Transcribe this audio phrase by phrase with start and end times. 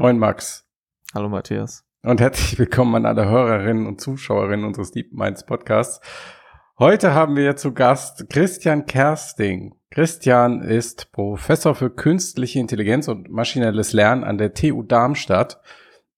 [0.00, 0.64] Moin Max.
[1.12, 1.84] Hallo Matthias.
[2.04, 6.00] Und herzlich willkommen an alle Hörerinnen und Zuschauerinnen unseres Deep Minds Podcasts.
[6.78, 9.74] Heute haben wir zu Gast Christian Kersting.
[9.90, 15.60] Christian ist Professor für künstliche Intelligenz und maschinelles Lernen an der TU Darmstadt.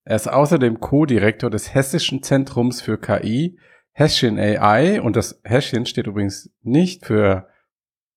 [0.05, 3.59] Er ist außerdem Co-Direktor des Hessischen Zentrums für KI,
[3.93, 5.01] Hessian AI.
[5.01, 7.49] Und das Hessian steht übrigens nicht für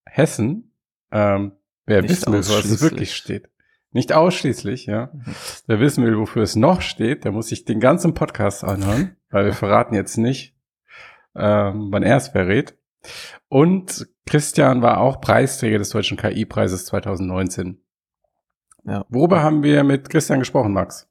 [0.04, 0.73] Hessen.
[1.14, 1.54] Ähm,
[1.86, 3.52] wer nicht wissen will, was es wirklich steht.
[3.93, 5.11] Nicht ausschließlich, ja.
[5.67, 9.45] Wer wissen will, wofür es noch steht, der muss sich den ganzen Podcast anhören, weil
[9.45, 10.55] wir verraten jetzt nicht,
[11.35, 12.75] ähm, wann er es verrät.
[13.49, 17.79] Und Christian war auch Preisträger des Deutschen KI-Preises 2019.
[18.85, 19.05] Ja.
[19.09, 21.07] Worüber haben wir mit Christian gesprochen, Max?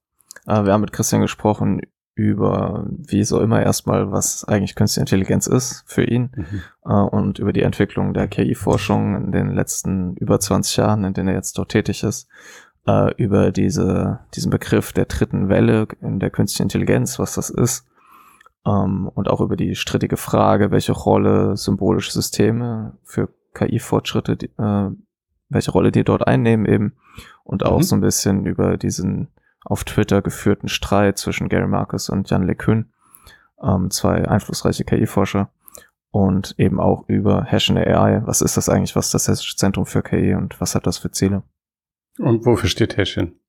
[0.47, 1.83] Äh, wir haben mit Christian gesprochen
[2.15, 6.63] über, wie so immer erstmal, was eigentlich künstliche Intelligenz ist für ihn mhm.
[6.85, 11.29] äh, und über die Entwicklung der KI-Forschung in den letzten über 20 Jahren, in denen
[11.29, 12.29] er jetzt dort tätig ist
[12.87, 17.87] äh, über diese, diesen Begriff der dritten Welle in der künstlichen Intelligenz, was das ist,
[18.67, 24.91] ähm, und auch über die strittige Frage, welche Rolle symbolische Systeme für KI-Fortschritte, äh,
[25.49, 26.95] welche Rolle die dort einnehmen eben,
[27.45, 27.83] und auch mhm.
[27.83, 29.29] so ein bisschen über diesen
[29.65, 32.93] auf Twitter geführten Streit zwischen Gary Marcus und Jan LeCun,
[33.63, 35.51] ähm, zwei einflussreiche KI-Forscher,
[36.11, 38.23] und eben auch über Hessian AI.
[38.27, 38.95] Was ist das eigentlich?
[38.97, 41.43] Was ist das Hessische Zentrum für KI und was hat das für Ziele?
[42.19, 43.41] Und wofür steht Häschen?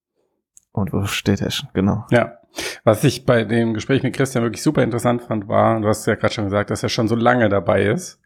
[0.72, 2.06] Und wofür steht Häschen, genau.
[2.12, 2.40] Ja.
[2.84, 6.16] Was ich bei dem Gespräch mit Christian wirklich super interessant fand, war, du hast ja
[6.16, 8.20] gerade schon gesagt, dass er schon so lange dabei ist.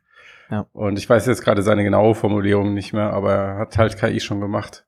[0.50, 0.66] Ja.
[0.74, 4.20] Und ich weiß jetzt gerade seine genaue Formulierung nicht mehr, aber er hat halt KI
[4.20, 4.86] schon gemacht,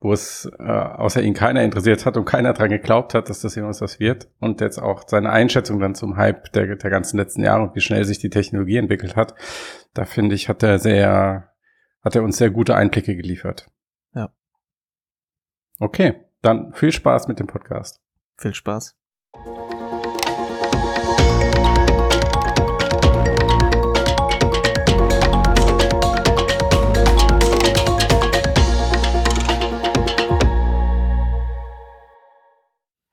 [0.00, 3.56] wo es äh, außer ihn keiner interessiert hat und keiner dran geglaubt hat, dass das
[3.56, 4.28] irgendwas was wird.
[4.40, 7.80] Und jetzt auch seine Einschätzung dann zum Hype der, der ganzen letzten Jahre und wie
[7.80, 9.34] schnell sich die Technologie entwickelt hat,
[9.94, 11.50] da finde ich, hat er sehr,
[12.02, 13.66] hat er uns sehr gute Einblicke geliefert.
[15.80, 18.00] Okay, dann viel Spaß mit dem Podcast.
[18.36, 18.96] Viel Spaß.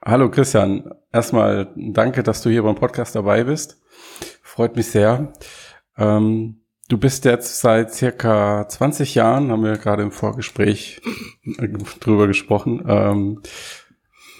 [0.05, 3.81] Hallo Christian, erstmal danke, dass du hier beim Podcast dabei bist.
[4.43, 5.33] Freut mich sehr.
[5.97, 6.60] Ähm,
[6.91, 10.99] Du bist jetzt seit circa 20 Jahren, haben wir gerade im Vorgespräch
[12.01, 13.41] drüber gesprochen, ähm,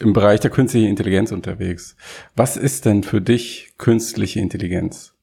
[0.02, 1.96] im Bereich der künstlichen Intelligenz unterwegs.
[2.36, 5.16] Was ist denn für dich künstliche Intelligenz?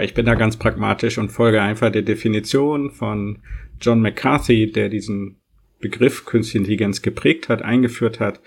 [0.00, 3.40] Ich bin da ganz pragmatisch und folge einfach der Definition von
[3.78, 5.36] John McCarthy, der diesen
[5.78, 8.40] Begriff künstliche Intelligenz geprägt hat, eingeführt hat.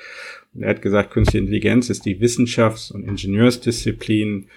[0.56, 4.50] Und er hat gesagt, künstliche Intelligenz ist die Wissenschafts- und Ingenieursdisziplin,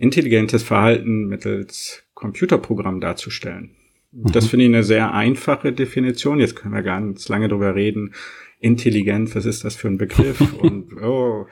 [0.00, 3.70] intelligentes Verhalten mittels Computerprogramm darzustellen.
[4.12, 4.32] Mhm.
[4.32, 6.40] Das finde ich eine sehr einfache Definition.
[6.40, 8.14] Jetzt können wir ganz lange drüber reden.
[8.60, 10.40] Intelligent, was ist das für ein Begriff?
[10.60, 11.46] Und oh,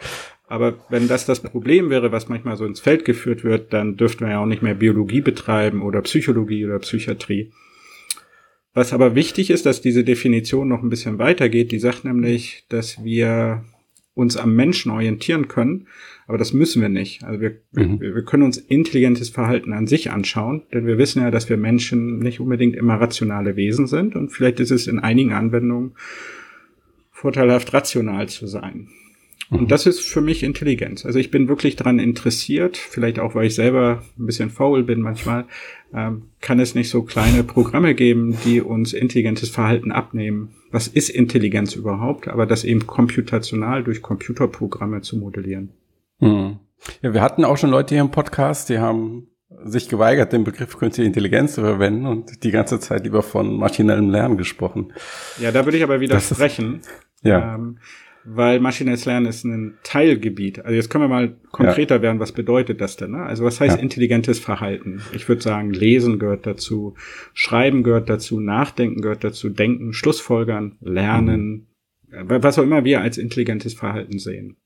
[0.49, 4.26] aber wenn das das Problem wäre, was manchmal so ins Feld geführt wird, dann dürften
[4.26, 7.53] wir ja auch nicht mehr Biologie betreiben oder Psychologie oder Psychiatrie.
[8.75, 11.72] Was aber wichtig ist, dass diese Definition noch ein bisschen weitergeht.
[11.72, 13.65] Die sagt nämlich, dass wir
[14.15, 15.87] uns am Menschen orientieren können,
[16.26, 17.25] aber das müssen wir nicht.
[17.25, 18.00] Also wir, mhm.
[18.00, 21.56] wir, wir können uns intelligentes Verhalten an sich anschauen, denn wir wissen ja, dass wir
[21.56, 25.92] Menschen nicht unbedingt immer rationale Wesen sind und vielleicht ist es in einigen Anwendungen
[27.10, 28.88] vorteilhaft, rational zu sein.
[29.48, 29.69] Und mhm.
[29.69, 31.06] das ist für mich Intelligenz.
[31.06, 35.00] Also ich bin wirklich daran interessiert, vielleicht auch, weil ich selber ein bisschen faul bin
[35.00, 35.44] manchmal,
[35.94, 40.50] ähm, kann es nicht so kleine Programme geben, die uns intelligentes Verhalten abnehmen.
[40.72, 42.26] Was ist Intelligenz überhaupt?
[42.26, 45.70] Aber das eben computational durch Computerprogramme zu modellieren.
[46.19, 46.60] Mhm.
[47.03, 49.28] Ja, wir hatten auch schon Leute hier im Podcast, die haben
[49.65, 54.10] sich geweigert, den Begriff künstliche Intelligenz zu verwenden und die ganze Zeit lieber von maschinellem
[54.10, 54.93] Lernen gesprochen.
[55.41, 56.81] Ja, da würde ich aber widersprechen.
[57.22, 57.55] ja.
[57.55, 57.78] Ähm,
[58.28, 60.59] weil maschinelles Lernen ist ein Teilgebiet.
[60.59, 62.03] Also jetzt können wir mal konkreter ja.
[62.03, 63.12] werden, was bedeutet das denn?
[63.12, 63.22] Ne?
[63.22, 63.82] Also was heißt ja.
[63.82, 65.00] intelligentes Verhalten?
[65.12, 66.97] Ich würde sagen, Lesen gehört dazu,
[67.34, 71.69] Schreiben gehört dazu, Nachdenken gehört dazu, Denken, Schlussfolgern, Lernen,
[72.09, 72.43] mhm.
[72.43, 74.56] was auch immer wir als intelligentes Verhalten sehen.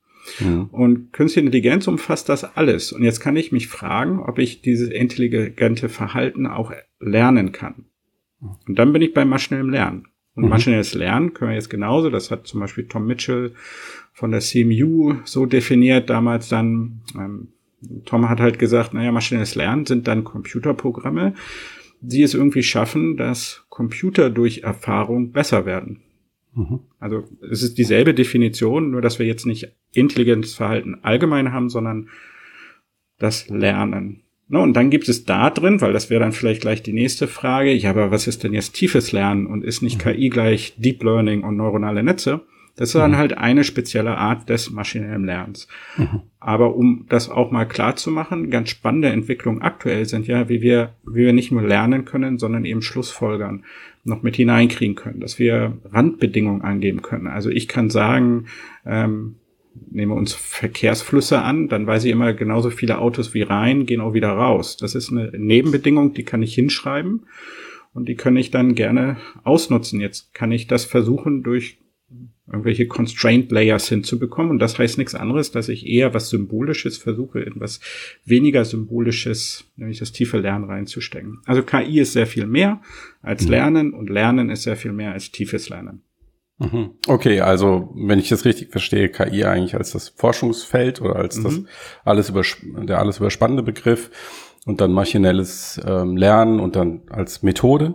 [0.70, 2.92] Und künstliche Intelligenz umfasst das alles.
[2.92, 7.86] Und jetzt kann ich mich fragen, ob ich dieses intelligente Verhalten auch lernen kann.
[8.40, 10.06] Und dann bin ich beim maschinellen Lernen.
[10.34, 10.50] Und mhm.
[10.50, 13.52] maschinelles Lernen können wir jetzt genauso, das hat zum Beispiel Tom Mitchell
[14.12, 17.00] von der CMU so definiert damals dann.
[17.16, 17.48] Ähm,
[18.04, 21.34] Tom hat halt gesagt, naja, maschinelles Lernen sind dann Computerprogramme,
[22.02, 26.02] die es irgendwie schaffen, dass Computer durch Erfahrung besser werden.
[26.54, 26.80] Mhm.
[26.98, 32.08] Also es ist dieselbe Definition, nur dass wir jetzt nicht intelligentes Verhalten allgemein haben, sondern
[33.18, 34.22] das Lernen.
[34.48, 37.28] No, und dann gibt es da drin, weil das wäre dann vielleicht gleich die nächste
[37.28, 40.10] Frage, ja, aber was ist denn jetzt tiefes Lernen und ist nicht mhm.
[40.10, 42.40] KI gleich Deep Learning und neuronale Netze?
[42.74, 43.16] Das ist dann mhm.
[43.18, 45.68] halt eine spezielle Art des maschinellen Lernens.
[45.96, 46.22] Mhm.
[46.40, 50.62] Aber um das auch mal klar zu machen, ganz spannende Entwicklungen aktuell sind ja, wie
[50.62, 53.64] wir, wie wir nicht nur lernen können, sondern eben Schlussfolgern
[54.04, 57.26] noch mit hineinkriegen können, dass wir Randbedingungen angeben können.
[57.26, 58.46] Also ich kann sagen,
[58.86, 59.36] ähm,
[59.90, 64.00] nehmen wir uns Verkehrsflüsse an, dann weiß ich immer genauso viele Autos wie rein, gehen
[64.00, 64.76] auch wieder raus.
[64.76, 67.26] Das ist eine Nebenbedingung, die kann ich hinschreiben
[67.92, 70.00] und die kann ich dann gerne ausnutzen.
[70.00, 71.78] Jetzt kann ich das versuchen durch
[72.50, 74.50] irgendwelche Constraint Layers hinzubekommen.
[74.50, 77.80] Und das heißt nichts anderes, dass ich eher was Symbolisches versuche, in was
[78.24, 81.38] weniger Symbolisches, nämlich das tiefe Lernen reinzustecken.
[81.46, 82.80] Also KI ist sehr viel mehr
[83.22, 83.50] als mhm.
[83.50, 86.02] Lernen und Lernen ist sehr viel mehr als tiefes Lernen.
[86.58, 86.90] Mhm.
[87.06, 91.42] Okay, also wenn ich das richtig verstehe, KI eigentlich als das Forschungsfeld oder als mhm.
[91.44, 91.62] das
[92.04, 92.42] alles über,
[92.84, 94.10] der alles überspannende Begriff
[94.66, 97.94] und dann maschinelles ähm, Lernen und dann als Methode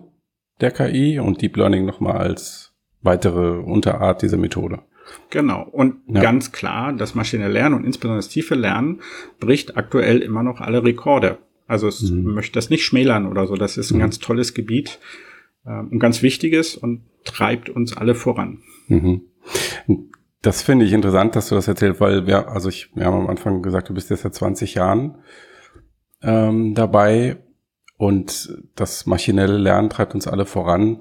[0.62, 2.65] der KI und Deep Learning nochmal als
[3.06, 4.80] weitere Unterart dieser Methode.
[5.30, 5.64] Genau.
[5.64, 6.22] Und ja.
[6.22, 9.02] ganz klar, das maschinelle Lernen und insbesondere das tiefe Lernen
[9.40, 11.38] bricht aktuell immer noch alle Rekorde.
[11.68, 12.34] Also es mhm.
[12.34, 13.56] möchte das nicht schmälern oder so.
[13.56, 14.02] Das ist ein mhm.
[14.02, 15.00] ganz tolles Gebiet
[15.66, 18.60] ähm, und ganz wichtiges und treibt uns alle voran.
[18.88, 19.22] Mhm.
[20.42, 23.28] Das finde ich interessant, dass du das erzählst, weil wir, also ich, wir haben am
[23.28, 25.18] Anfang gesagt, du bist jetzt seit 20 Jahren
[26.22, 27.38] ähm, dabei
[27.98, 31.00] und das maschinelle Lernen treibt uns alle voran.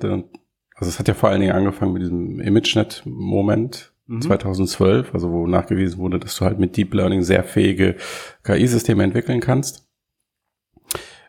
[0.74, 4.22] Also es hat ja vor allen Dingen angefangen mit diesem ImageNet-Moment mhm.
[4.22, 7.96] 2012, also wo nachgewiesen wurde, dass du halt mit Deep Learning sehr fähige
[8.42, 9.88] KI-Systeme entwickeln kannst.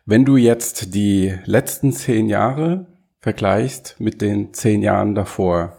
[0.04, 2.86] Wenn du jetzt die letzten zehn Jahre
[3.20, 5.78] vergleichst mit den zehn Jahren davor,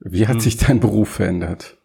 [0.00, 0.40] wie hat hm.
[0.40, 1.78] sich dein Beruf verändert?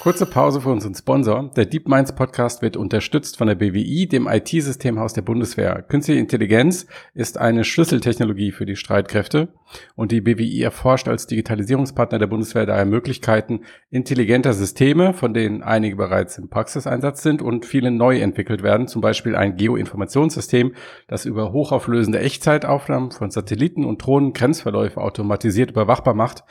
[0.00, 1.50] Kurze Pause für unseren Sponsor.
[1.56, 5.82] Der DeepMinds Podcast wird unterstützt von der BWI, dem IT-Systemhaus der Bundeswehr.
[5.82, 9.48] Künstliche Intelligenz ist eine Schlüsseltechnologie für die Streitkräfte
[9.96, 15.96] und die BWI erforscht als Digitalisierungspartner der Bundeswehr daher Möglichkeiten intelligenter Systeme, von denen einige
[15.96, 20.74] bereits im Praxiseinsatz sind und viele neu entwickelt werden, zum Beispiel ein Geoinformationssystem,
[21.08, 26.44] das über hochauflösende Echtzeitaufnahmen von Satelliten und Drohnen Grenzverläufe automatisiert überwachbar macht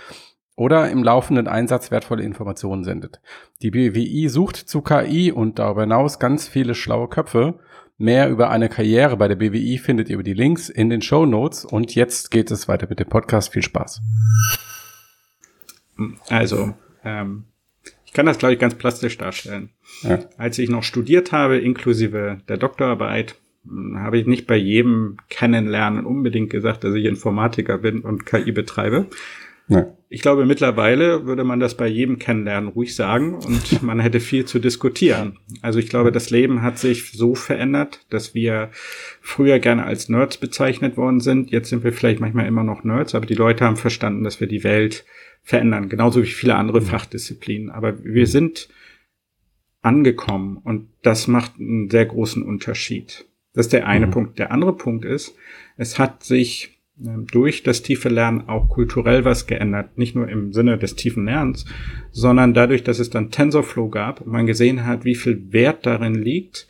[0.57, 3.21] oder im laufenden Einsatz wertvolle Informationen sendet.
[3.61, 7.59] Die BWI sucht zu KI und darüber hinaus ganz viele schlaue Köpfe.
[7.99, 11.27] Mehr über eine Karriere bei der BWI findet ihr über die Links in den Show
[11.27, 11.63] Notes.
[11.63, 13.53] Und jetzt geht es weiter mit dem Podcast.
[13.53, 14.01] Viel Spaß.
[16.29, 16.73] Also,
[17.03, 17.45] ähm,
[18.05, 19.69] ich kann das, glaube ich, ganz plastisch darstellen.
[20.01, 20.19] Ja.
[20.37, 26.05] Als ich noch studiert habe, inklusive der Doktorarbeit, hm, habe ich nicht bei jedem Kennenlernen
[26.05, 29.07] unbedingt gesagt, dass ich Informatiker bin und KI betreibe.
[29.67, 29.87] Ja.
[30.09, 34.45] Ich glaube, mittlerweile würde man das bei jedem Kennenlernen ruhig sagen und man hätte viel
[34.45, 35.39] zu diskutieren.
[35.61, 38.69] Also ich glaube, das Leben hat sich so verändert, dass wir
[39.21, 41.51] früher gerne als Nerds bezeichnet worden sind.
[41.51, 44.47] Jetzt sind wir vielleicht manchmal immer noch Nerds, aber die Leute haben verstanden, dass wir
[44.47, 45.03] die Welt
[45.43, 47.69] verändern, genauso wie viele andere Fachdisziplinen.
[47.69, 48.69] Aber wir sind
[49.81, 53.25] angekommen und das macht einen sehr großen Unterschied.
[53.53, 54.11] Das ist der eine mhm.
[54.11, 54.39] Punkt.
[54.39, 55.35] Der andere Punkt ist,
[55.77, 59.97] es hat sich durch das tiefe Lernen auch kulturell was geändert.
[59.97, 61.65] Nicht nur im Sinne des tiefen Lernens,
[62.11, 66.15] sondern dadurch, dass es dann TensorFlow gab und man gesehen hat, wie viel Wert darin
[66.15, 66.67] liegt,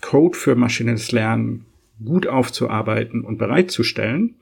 [0.00, 1.66] Code für maschinelles Lernen
[2.04, 4.34] gut aufzuarbeiten und bereitzustellen,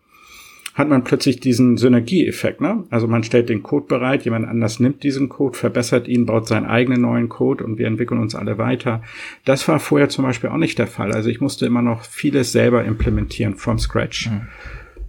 [0.74, 2.60] hat man plötzlich diesen Synergieeffekt.
[2.60, 2.84] Ne?
[2.90, 6.66] Also man stellt den Code bereit, jemand anders nimmt diesen Code, verbessert ihn, baut seinen
[6.66, 9.02] eigenen neuen Code und wir entwickeln uns alle weiter.
[9.44, 11.12] Das war vorher zum Beispiel auch nicht der Fall.
[11.12, 14.30] Also ich musste immer noch vieles selber implementieren from scratch.
[14.30, 14.48] Mhm.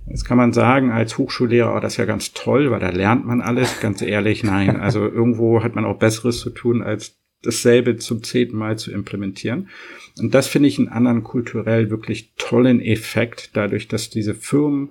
[0.08, 3.26] Jetzt kann man sagen, als Hochschullehrer, oh, das ist ja ganz toll, weil da lernt
[3.26, 3.80] man alles.
[3.80, 4.76] Ganz ehrlich, nein.
[4.82, 9.70] Also irgendwo hat man auch Besseres zu tun, als dasselbe zum zehnten Mal zu implementieren.
[10.20, 14.90] Und das finde ich einen anderen kulturell wirklich tollen Effekt, dadurch, dass diese Firmen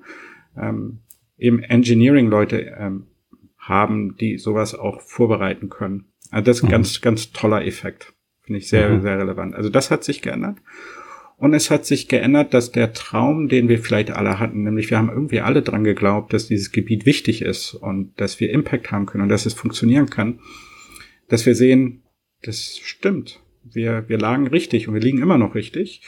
[0.56, 1.00] ähm,
[1.38, 3.06] eben Engineering-Leute ähm,
[3.58, 6.06] haben, die sowas auch vorbereiten können.
[6.30, 6.72] Also das ist ein mhm.
[6.72, 8.12] ganz, ganz toller Effekt.
[8.42, 9.02] Finde ich sehr, mhm.
[9.02, 9.54] sehr relevant.
[9.54, 10.56] Also das hat sich geändert.
[11.40, 14.98] Und es hat sich geändert, dass der Traum, den wir vielleicht alle hatten, nämlich wir
[14.98, 19.06] haben irgendwie alle dran geglaubt, dass dieses Gebiet wichtig ist und dass wir Impact haben
[19.06, 20.40] können und dass es funktionieren kann,
[21.28, 22.02] dass wir sehen,
[22.42, 23.40] das stimmt.
[23.64, 26.02] Wir, wir lagen richtig und wir liegen immer noch richtig.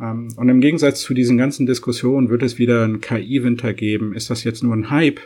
[0.00, 4.14] Ähm, und im Gegensatz zu diesen ganzen Diskussionen wird es wieder einen KI-Winter geben.
[4.14, 5.20] Ist das jetzt nur ein Hype?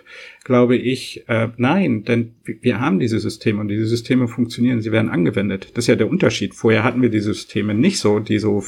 [0.45, 5.11] Glaube ich, äh, nein, denn wir haben diese Systeme und diese Systeme funktionieren, sie werden
[5.11, 5.71] angewendet.
[5.75, 6.55] Das ist ja der Unterschied.
[6.55, 8.63] Vorher hatten wir diese Systeme nicht so, die so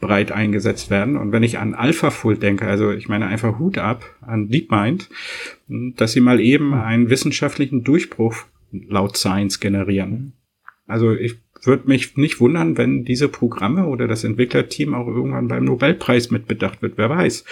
[0.00, 1.16] breit eingesetzt werden.
[1.16, 5.08] Und wenn ich an AlphaFold denke, also ich meine einfach Hut ab an DeepMind,
[5.68, 8.36] dass sie mal eben einen wissenschaftlichen Durchbruch
[8.70, 10.34] laut Science generieren.
[10.86, 15.64] Also ich würde mich nicht wundern, wenn diese Programme oder das Entwicklerteam auch irgendwann beim
[15.64, 17.44] Nobelpreis mitbedacht wird, wer weiß.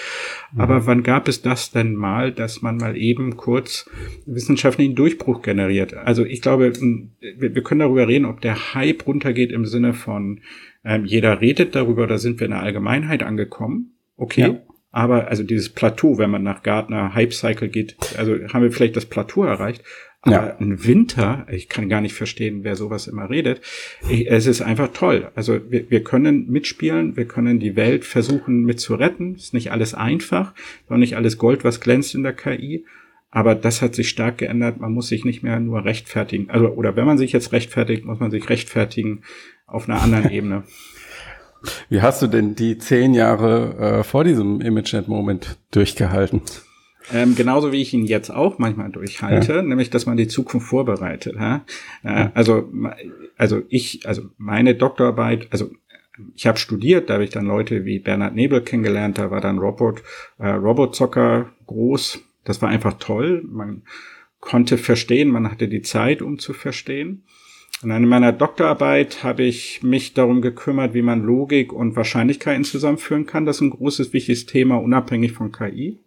[0.53, 0.61] Mhm.
[0.61, 3.89] Aber wann gab es das denn mal, dass man mal eben kurz
[4.27, 5.95] wissenschaftlichen Durchbruch generiert?
[5.95, 10.41] Also ich glaube, wir, wir können darüber reden, ob der Hype runtergeht im Sinne von,
[10.85, 13.97] ähm, jeder redet darüber, da sind wir in der Allgemeinheit angekommen.
[14.17, 14.41] Okay.
[14.41, 14.63] Ja.
[14.97, 18.97] Aber also dieses Plateau, wenn man nach Gartner Hype Cycle geht, also haben wir vielleicht
[18.97, 19.85] das Plateau erreicht.
[20.23, 20.57] Aber ja.
[20.59, 23.61] ein Winter, ich kann gar nicht verstehen, wer sowas immer redet.
[24.09, 25.31] es ist einfach toll.
[25.35, 29.37] Also wir, wir können mitspielen, wir können die Welt versuchen mit zu retten.
[29.37, 30.53] Ist nicht alles einfach,
[30.89, 32.85] noch nicht alles Gold, was glänzt in der KI.
[33.31, 34.81] Aber das hat sich stark geändert.
[34.81, 36.51] Man muss sich nicht mehr nur rechtfertigen.
[36.51, 39.23] Also, oder wenn man sich jetzt rechtfertigt, muss man sich rechtfertigen
[39.67, 40.65] auf einer anderen Ebene.
[41.89, 46.43] Wie hast du denn die zehn Jahre äh, vor diesem ImageNet-Moment durchgehalten?
[47.13, 49.63] Ähm, genauso wie ich ihn jetzt auch manchmal durchhalte, ja.
[49.63, 51.37] nämlich dass man die Zukunft vorbereitet.
[51.37, 51.65] Ja?
[52.03, 52.69] Äh, also,
[53.37, 55.71] also ich, also meine Doktorarbeit, also
[56.35, 59.59] ich habe studiert, da habe ich dann Leute wie Bernhard Nebel kennengelernt, da war dann
[59.59, 60.03] Robot,
[60.39, 62.23] äh, Robotzocker groß.
[62.45, 63.43] Das war einfach toll.
[63.47, 63.83] Man
[64.41, 67.25] konnte verstehen, man hatte die Zeit, um zu verstehen.
[67.83, 73.27] Und in meiner Doktorarbeit habe ich mich darum gekümmert, wie man Logik und Wahrscheinlichkeiten zusammenführen
[73.27, 73.45] kann.
[73.45, 75.99] Das ist ein großes, wichtiges Thema, unabhängig von KI.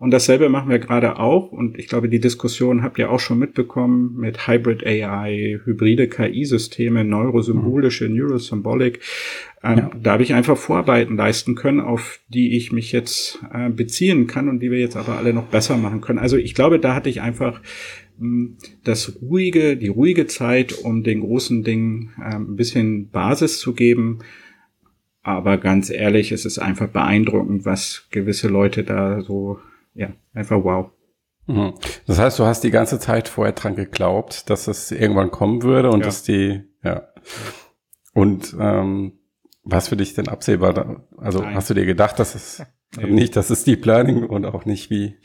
[0.00, 1.52] Und dasselbe machen wir gerade auch.
[1.52, 7.04] Und ich glaube, die Diskussion habt ihr auch schon mitbekommen mit Hybrid AI, hybride KI-Systeme,
[7.04, 8.16] neurosymbolische, mhm.
[8.16, 9.00] Neurosymbolic.
[9.62, 9.90] Ähm, ja.
[10.02, 14.48] Da habe ich einfach Vorarbeiten leisten können, auf die ich mich jetzt äh, beziehen kann
[14.48, 16.18] und die wir jetzt aber alle noch besser machen können.
[16.18, 17.60] Also ich glaube, da hatte ich einfach
[18.18, 23.74] hm, das ruhige, die ruhige Zeit, um den großen Dingen äh, ein bisschen Basis zu
[23.74, 24.20] geben.
[25.22, 29.58] Aber ganz ehrlich, es ist einfach beeindruckend, was gewisse Leute da so
[29.94, 30.90] ja, einfach wow.
[31.46, 31.74] Mhm.
[32.06, 35.90] Das heißt, du hast die ganze Zeit vorher dran geglaubt, dass es irgendwann kommen würde
[35.90, 36.06] und ja.
[36.06, 37.08] dass die, ja.
[38.12, 39.18] Und ähm,
[39.62, 41.06] was für dich denn absehbar?
[41.16, 41.54] Also Nein.
[41.54, 42.62] hast du dir gedacht, dass es
[42.98, 43.10] nee.
[43.10, 45.16] nicht, dass es Deep Learning und auch nicht wie?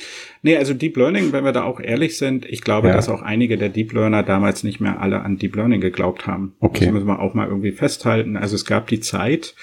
[0.41, 2.93] Nee, also Deep Learning, wenn wir da auch ehrlich sind, ich glaube, ja.
[2.93, 6.55] dass auch einige der Deep Learner damals nicht mehr alle an Deep Learning geglaubt haben.
[6.60, 6.86] Okay.
[6.86, 8.38] Das müssen wir auch mal irgendwie festhalten.
[8.38, 9.55] Also es gab die Zeit,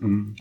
[0.00, 0.36] ähm,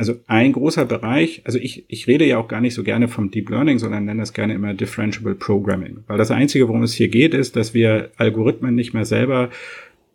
[0.00, 3.30] also ein großer Bereich, also ich, ich rede ja auch gar nicht so gerne vom
[3.30, 5.98] Deep Learning, sondern nenne das gerne immer Differentiable Programming.
[6.06, 9.50] Weil das Einzige, worum es hier geht, ist, dass wir Algorithmen nicht mehr selber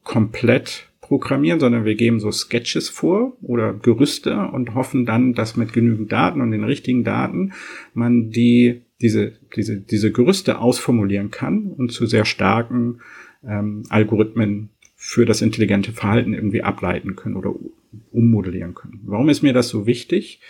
[0.04, 5.72] komplett programmieren, sondern wir geben so Sketches vor oder Gerüste und hoffen dann, dass mit
[5.72, 7.54] genügend Daten und den richtigen Daten
[7.94, 13.02] man die, diese, diese, diese Gerüste ausformulieren kann und zu sehr starken
[13.48, 17.54] ähm, Algorithmen für das intelligente Verhalten irgendwie ableiten können oder
[18.12, 19.02] ummodellieren können.
[19.06, 20.42] Warum ist mir das so wichtig?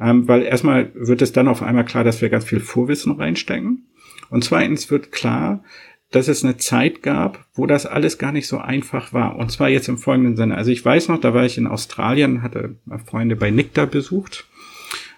[0.00, 3.86] Ähm, weil erstmal wird es dann auf einmal klar, dass wir ganz viel Vorwissen reinstecken.
[4.30, 5.64] Und zweitens wird klar,
[6.10, 9.36] dass es eine Zeit gab, wo das alles gar nicht so einfach war.
[9.36, 10.56] Und zwar jetzt im folgenden Sinne.
[10.56, 14.46] Also ich weiß noch, da war ich in Australien, hatte Freunde bei Nectar besucht.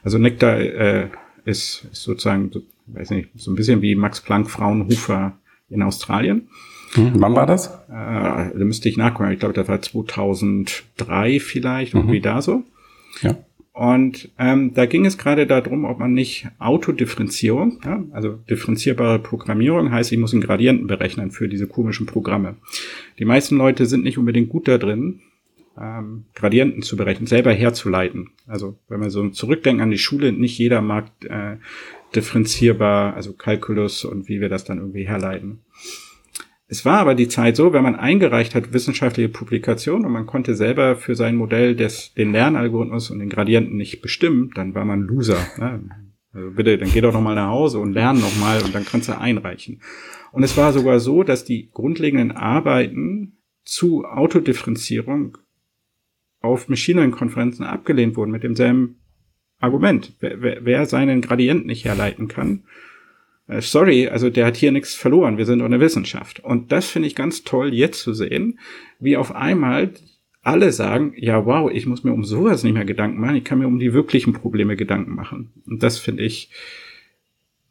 [0.02, 1.08] Also Nectar äh,
[1.44, 6.48] ist, ist sozusagen, so, weiß nicht, so ein bisschen wie Max Planck Fraunhofer in Australien.
[6.94, 7.68] Hm, wann war das?
[7.88, 9.30] Äh, da müsste ich nachgucken.
[9.32, 12.00] Ich glaube, das war 2003 vielleicht, mhm.
[12.00, 12.64] irgendwie da so.
[13.22, 13.36] Ja.
[13.72, 19.90] Und ähm, da ging es gerade darum, ob man nicht Autodifferenzierung, ja, also differenzierbare Programmierung
[19.90, 22.56] heißt, ich muss einen Gradienten berechnen für diese komischen Programme.
[23.18, 25.20] Die meisten Leute sind nicht unbedingt gut da drin,
[25.80, 28.30] ähm, Gradienten zu berechnen, selber herzuleiten.
[28.46, 31.56] Also wenn wir so zurückdenken an die Schule, nicht jeder mag äh,
[32.14, 35.60] differenzierbar, also Kalkulus und wie wir das dann irgendwie herleiten.
[36.70, 40.54] Es war aber die Zeit so, wenn man eingereicht hat wissenschaftliche Publikationen und man konnte
[40.54, 45.00] selber für sein Modell des, den Lernalgorithmus und den Gradienten nicht bestimmen, dann war man
[45.00, 45.44] Loser.
[45.58, 45.90] Ne?
[46.32, 48.84] Also bitte, dann geh doch noch mal nach Hause und lern noch mal und dann
[48.84, 49.82] kannst du einreichen.
[50.30, 55.38] Und es war sogar so, dass die grundlegenden Arbeiten zu Autodifferenzierung
[56.40, 59.00] auf Machine Learning Konferenzen abgelehnt wurden mit demselben
[59.58, 60.14] Argument.
[60.20, 62.62] Wer, wer, wer seinen Gradient nicht herleiten kann,
[63.58, 66.40] sorry, also der hat hier nichts verloren, wir sind eine Wissenschaft.
[66.40, 68.58] Und das finde ich ganz toll, jetzt zu sehen,
[68.98, 69.92] wie auf einmal
[70.42, 73.58] alle sagen, ja, wow, ich muss mir um sowas nicht mehr Gedanken machen, ich kann
[73.58, 75.50] mir um die wirklichen Probleme Gedanken machen.
[75.66, 76.50] Und das finde ich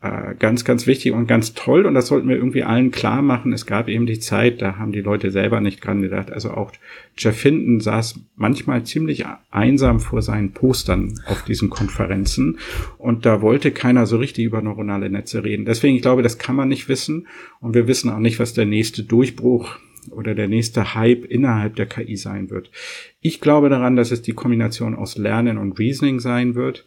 [0.02, 1.86] äh, ganz, ganz wichtig und ganz toll.
[1.86, 3.52] Und das sollten wir irgendwie allen klar machen.
[3.52, 6.32] Es gab eben die Zeit, da haben die Leute selber nicht dran gedacht.
[6.32, 6.72] Also auch
[7.18, 12.60] Jeff Hinton saß manchmal ziemlich einsam vor seinen Postern auf diesen Konferenzen.
[12.98, 15.66] Und da wollte keiner so richtig über neuronale Netze reden.
[15.66, 17.28] Deswegen, ich glaube, das kann man nicht wissen.
[17.60, 19.76] Und wir wissen auch nicht, was der nächste Durchbruch
[20.12, 22.72] oder der nächste Hype innerhalb der KI sein wird.
[23.20, 26.86] Ich glaube daran, dass es die Kombination aus Lernen und Reasoning sein wird.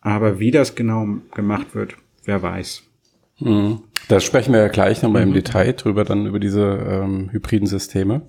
[0.00, 2.82] Aber wie das genau gemacht wird, wer weiß.
[3.40, 3.80] Mhm.
[4.08, 5.28] Da sprechen wir ja gleich nochmal mhm.
[5.28, 8.22] im Detail drüber, dann über diese ähm, hybriden Systeme.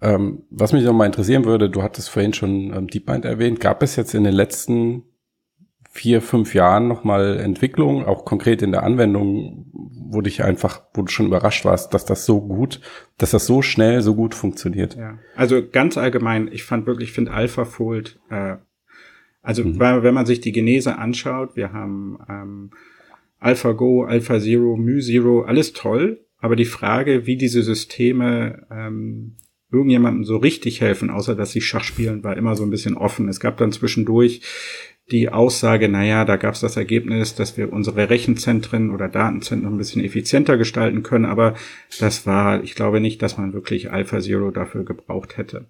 [0.00, 3.82] Ähm, was mich noch mal interessieren würde, du hattest vorhin schon ähm, DeepMind erwähnt, gab
[3.82, 5.04] es jetzt in den letzten
[5.90, 11.12] vier, fünf Jahren nochmal Entwicklung, auch konkret in der Anwendung, wo dich einfach, wo du
[11.12, 12.80] schon überrascht warst, dass das so gut,
[13.18, 14.96] dass das so schnell, so gut funktioniert.
[14.96, 18.56] Ja, also ganz allgemein, ich fand wirklich, ich finde AlphaFold, äh,
[19.42, 19.78] also mhm.
[19.78, 22.70] wenn man sich die Genese anschaut, wir haben ähm,
[23.42, 29.36] AlphaGo, AlphaZero, MuZero, alles toll, aber die Frage, wie diese Systeme ähm,
[29.70, 33.28] irgendjemandem so richtig helfen, außer dass sie Schach spielen, war immer so ein bisschen offen.
[33.28, 34.42] Es gab dann zwischendurch
[35.10, 39.78] die Aussage, naja, da gab es das Ergebnis, dass wir unsere Rechenzentren oder Datenzentren ein
[39.78, 41.54] bisschen effizienter gestalten können, aber
[41.98, 45.66] das war, ich glaube nicht, dass man wirklich AlphaZero dafür gebraucht hätte.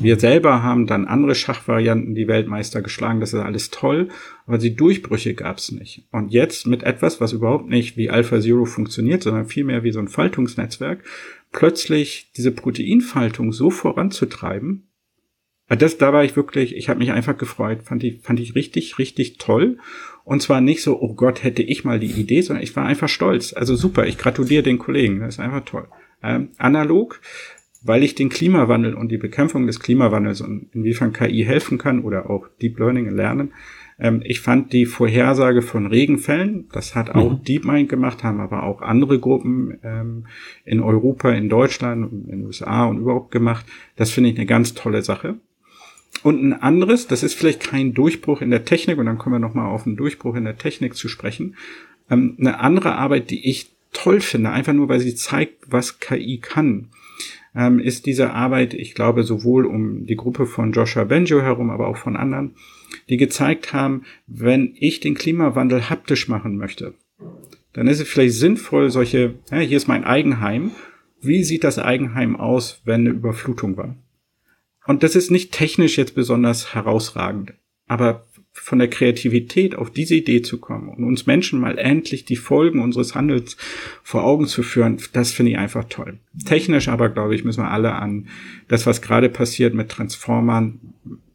[0.00, 4.08] Wir selber haben dann andere Schachvarianten die Weltmeister geschlagen, das ist alles toll,
[4.46, 6.06] aber die Durchbrüche gab es nicht.
[6.10, 10.08] Und jetzt mit etwas, was überhaupt nicht wie AlphaZero funktioniert, sondern vielmehr wie so ein
[10.08, 11.04] Faltungsnetzwerk,
[11.52, 14.88] plötzlich diese Proteinfaltung so voranzutreiben,
[15.68, 18.54] äh, das, da war ich wirklich, ich habe mich einfach gefreut, fand ich, fand ich
[18.54, 19.78] richtig, richtig toll.
[20.24, 23.08] Und zwar nicht so, oh Gott, hätte ich mal die Idee, sondern ich war einfach
[23.08, 23.52] stolz.
[23.52, 25.88] Also super, ich gratuliere den Kollegen, das ist einfach toll.
[26.22, 27.20] Ähm, analog,
[27.86, 32.30] weil ich den Klimawandel und die Bekämpfung des Klimawandels und inwiefern KI helfen kann oder
[32.30, 33.52] auch Deep Learning lernen,
[33.98, 37.44] ähm, ich fand die Vorhersage von Regenfällen, das hat auch mhm.
[37.44, 40.26] DeepMind gemacht, haben aber auch andere Gruppen ähm,
[40.64, 43.64] in Europa, in Deutschland, in den USA und überhaupt gemacht.
[43.96, 45.36] Das finde ich eine ganz tolle Sache.
[46.22, 49.38] Und ein anderes, das ist vielleicht kein Durchbruch in der Technik, und dann kommen wir
[49.38, 51.56] nochmal auf einen Durchbruch in der Technik zu sprechen.
[52.10, 56.38] Ähm, eine andere Arbeit, die ich toll finde, einfach nur weil sie zeigt, was KI
[56.38, 56.88] kann,
[57.56, 61.88] ähm, ist diese Arbeit, ich glaube, sowohl um die Gruppe von Joshua Benjo herum, aber
[61.88, 62.54] auch von anderen,
[63.08, 66.94] die gezeigt haben, wenn ich den Klimawandel haptisch machen möchte,
[67.72, 70.72] dann ist es vielleicht sinnvoll, solche, ja, hier ist mein Eigenheim.
[71.20, 73.96] Wie sieht das Eigenheim aus, wenn eine Überflutung war?
[74.86, 77.54] Und das ist nicht technisch jetzt besonders herausragend,
[77.86, 78.25] aber
[78.62, 82.80] von der Kreativität auf diese Idee zu kommen und uns Menschen mal endlich die Folgen
[82.80, 83.56] unseres Handels
[84.02, 86.18] vor Augen zu führen, das finde ich einfach toll.
[86.44, 88.28] Technisch aber, glaube ich, müssen wir alle an
[88.68, 90.80] das, was gerade passiert mit Transformern,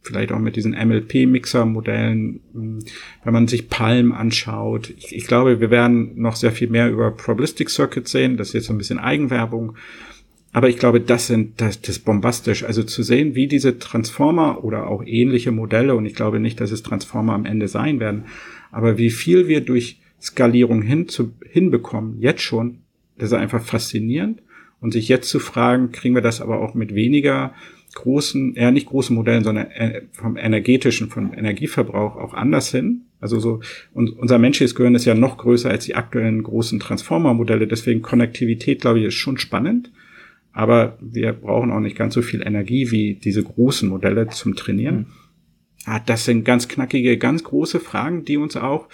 [0.01, 2.79] vielleicht auch mit diesen MLP-Mixer-Modellen, hm,
[3.23, 4.91] wenn man sich Palm anschaut.
[4.97, 8.37] Ich, ich, glaube, wir werden noch sehr viel mehr über Probabilistic Circuits sehen.
[8.37, 9.75] Das ist jetzt so ein bisschen Eigenwerbung.
[10.53, 12.63] Aber ich glaube, das sind, das, das bombastisch.
[12.63, 16.71] Also zu sehen, wie diese Transformer oder auch ähnliche Modelle, und ich glaube nicht, dass
[16.71, 18.25] es Transformer am Ende sein werden,
[18.71, 22.79] aber wie viel wir durch Skalierung hin zu, hinbekommen, jetzt schon,
[23.17, 24.41] das ist einfach faszinierend.
[24.79, 27.53] Und sich jetzt zu fragen, kriegen wir das aber auch mit weniger
[27.93, 33.01] großen, eher nicht großen Modellen, sondern äh, vom energetischen, vom Energieverbrauch auch anders hin.
[33.19, 33.59] Also so,
[33.93, 37.67] und unser menschliches Gehirn ist ja noch größer als die aktuellen großen Transformer-Modelle.
[37.67, 39.91] Deswegen Konnektivität, glaube ich, ist schon spannend.
[40.53, 44.97] Aber wir brauchen auch nicht ganz so viel Energie wie diese großen Modelle zum Trainieren.
[44.97, 45.05] Mhm.
[45.85, 48.87] Ah, das sind ganz knackige, ganz große Fragen, die uns auch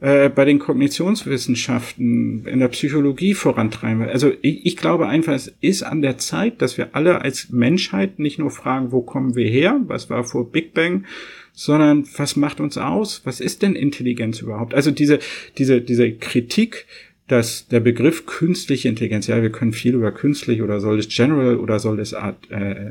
[0.00, 4.02] äh, bei den Kognitionswissenschaften in der Psychologie vorantreiben.
[4.02, 8.18] Also ich, ich glaube einfach, es ist an der Zeit, dass wir alle als Menschheit
[8.18, 11.04] nicht nur fragen, wo kommen wir her, was war vor Big Bang,
[11.52, 13.22] sondern was macht uns aus?
[13.24, 14.74] Was ist denn Intelligenz überhaupt?
[14.74, 15.20] Also diese,
[15.58, 16.86] diese, diese Kritik
[17.26, 21.56] dass der Begriff künstliche Intelligenz, ja, wir können viel über künstlich oder soll es general
[21.56, 22.90] oder soll es Art, äh,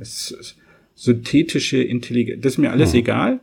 [0.95, 2.99] synthetische Intelligenz, das ist mir alles mhm.
[2.99, 3.39] egal.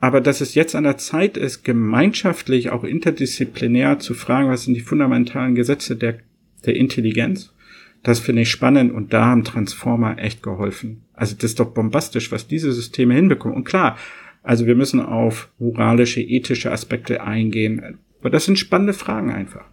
[0.00, 4.74] Aber dass es jetzt an der Zeit ist, gemeinschaftlich, auch interdisziplinär zu fragen, was sind
[4.74, 6.18] die fundamentalen Gesetze der,
[6.66, 7.54] der Intelligenz,
[8.02, 11.02] das finde ich spannend und da haben Transformer echt geholfen.
[11.14, 13.56] Also das ist doch bombastisch, was diese Systeme hinbekommen.
[13.56, 13.96] Und klar,
[14.42, 17.98] also wir müssen auf moralische, ethische Aspekte eingehen.
[18.24, 19.66] Aber das sind spannende Fragen einfach.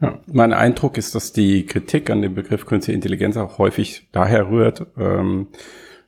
[0.00, 4.48] Ja, mein Eindruck ist, dass die Kritik an dem Begriff künstliche Intelligenz auch häufig daher
[4.48, 5.48] rührt, ähm,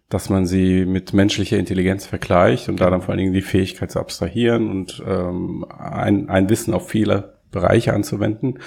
[0.09, 3.90] dass man sie mit menschlicher Intelligenz vergleicht und da dann vor allen Dingen die Fähigkeit
[3.90, 8.61] zu abstrahieren und ähm, ein, ein Wissen auf viele Bereiche anzuwenden.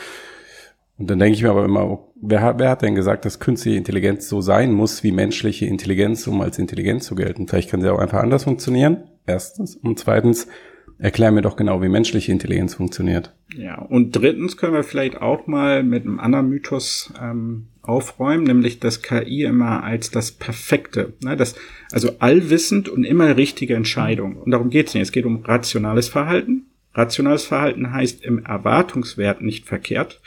[0.97, 4.27] Und dann denke ich mir aber immer, wer, wer hat denn gesagt, dass künstliche Intelligenz
[4.27, 7.47] so sein muss wie menschliche Intelligenz, um als Intelligenz zu gelten?
[7.47, 9.77] Vielleicht kann sie auch einfach anders funktionieren, erstens.
[9.77, 10.49] Und zweitens,
[10.97, 13.33] Erklär mir doch genau, wie menschliche Intelligenz funktioniert.
[13.55, 18.79] Ja, und drittens können wir vielleicht auch mal mit einem anderen Mythos ähm, aufräumen, nämlich
[18.79, 21.13] das KI immer als das Perfekte.
[21.21, 21.55] Ne, das,
[21.91, 24.37] also allwissend und immer richtige Entscheidung.
[24.37, 25.03] Und darum geht es nicht.
[25.03, 26.67] Es geht um rationales Verhalten.
[26.93, 30.21] Rationales Verhalten heißt im Erwartungswert nicht verkehrt,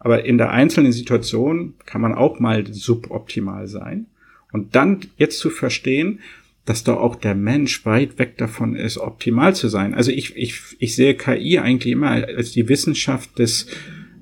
[0.00, 4.06] aber in der einzelnen Situation kann man auch mal suboptimal sein.
[4.52, 6.20] Und dann jetzt zu verstehen,
[6.68, 9.94] dass da auch der Mensch weit weg davon ist, optimal zu sein.
[9.94, 13.68] Also ich, ich, ich sehe KI eigentlich immer als die Wissenschaft des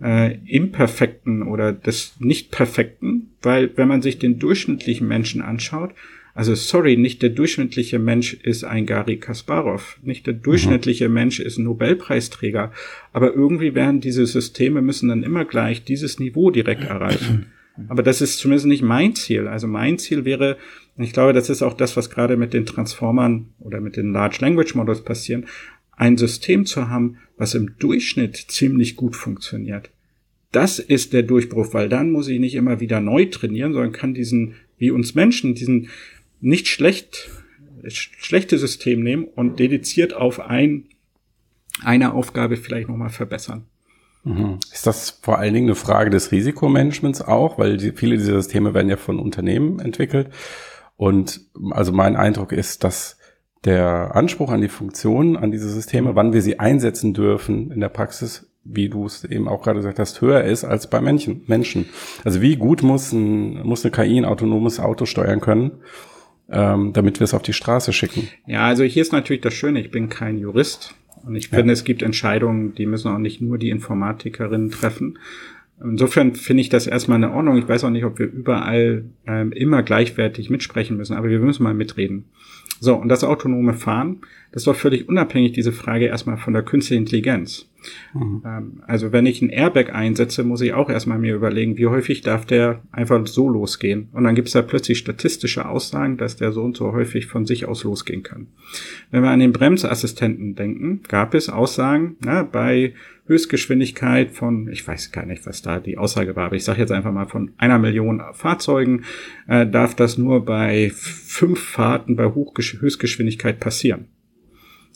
[0.01, 5.91] äh, Imperfekten oder des Nicht-Perfekten, weil wenn man sich den durchschnittlichen Menschen anschaut,
[6.35, 11.09] also sorry, nicht der durchschnittliche Mensch ist ein Gary Kasparov, nicht der durchschnittliche.
[11.09, 12.73] Mensch ist ein Nobelpreisträger,
[13.13, 17.47] aber irgendwie werden diese Systeme müssen dann immer gleich dieses Niveau direkt erreichen.
[17.89, 19.49] Aber das ist zumindest nicht mein Ziel.
[19.49, 20.57] Also mein Ziel wäre,
[20.97, 24.39] ich glaube, das ist auch das, was gerade mit den Transformern oder mit den Large
[24.41, 25.47] Language Models passieren,
[25.93, 29.91] ein System zu haben, was im Durchschnitt ziemlich gut funktioniert.
[30.53, 34.15] Das ist der Durchbruch, weil dann muss ich nicht immer wieder neu trainieren, sondern kann
[34.15, 35.89] diesen, wie uns Menschen, diesen
[36.41, 37.31] nicht schlecht,
[37.89, 40.85] schlechte System nehmen und dediziert auf ein,
[41.83, 43.67] eine Aufgabe vielleicht nochmal verbessern.
[44.73, 48.75] Ist das vor allen Dingen eine Frage des Risikomanagements auch, weil die, viele dieser Systeme
[48.75, 50.31] werden ja von Unternehmen entwickelt.
[50.97, 53.19] Und also mein Eindruck ist, dass
[53.65, 57.89] der Anspruch an die Funktionen, an diese Systeme, wann wir sie einsetzen dürfen in der
[57.89, 61.43] Praxis, wie du es eben auch gerade gesagt hast, höher ist als bei Menschen.
[61.47, 61.89] Menschen.
[62.25, 65.73] Also wie gut muss, ein, muss eine KI ein autonomes Auto steuern können,
[66.51, 68.29] ähm, damit wir es auf die Straße schicken?
[68.47, 71.85] Ja, also hier ist natürlich das Schöne, ich bin kein Jurist und ich finde, es
[71.85, 75.19] gibt Entscheidungen, die müssen auch nicht nur die Informatikerinnen treffen.
[75.83, 77.59] Insofern finde ich das erstmal in Ordnung.
[77.59, 81.65] Ich weiß auch nicht, ob wir überall ähm, immer gleichwertig mitsprechen müssen, aber wir müssen
[81.65, 82.25] mal mitreden.
[82.81, 84.21] So, und das autonome Fahren,
[84.53, 87.69] das ist doch völlig unabhängig, diese Frage erstmal von der künstlichen Intelligenz.
[88.15, 88.43] Mhm.
[88.45, 92.21] Ähm, also wenn ich ein Airbag einsetze, muss ich auch erstmal mir überlegen, wie häufig
[92.21, 94.09] darf der einfach so losgehen.
[94.13, 97.47] Und dann gibt es da plötzlich statistische Aussagen, dass der so und so häufig von
[97.47, 98.49] sich aus losgehen kann.
[99.11, 102.95] Wenn wir an den Bremsassistenten denken, gab es Aussagen, na, bei
[103.27, 106.93] Höchstgeschwindigkeit von, ich weiß gar nicht, was da die Aussage war, aber ich sage jetzt
[106.93, 109.05] einfach mal von einer Million Fahrzeugen,
[109.49, 114.07] äh, darf das nur bei fünf Fahrten bei Hochgesch Höchstgeschwindigkeit passieren.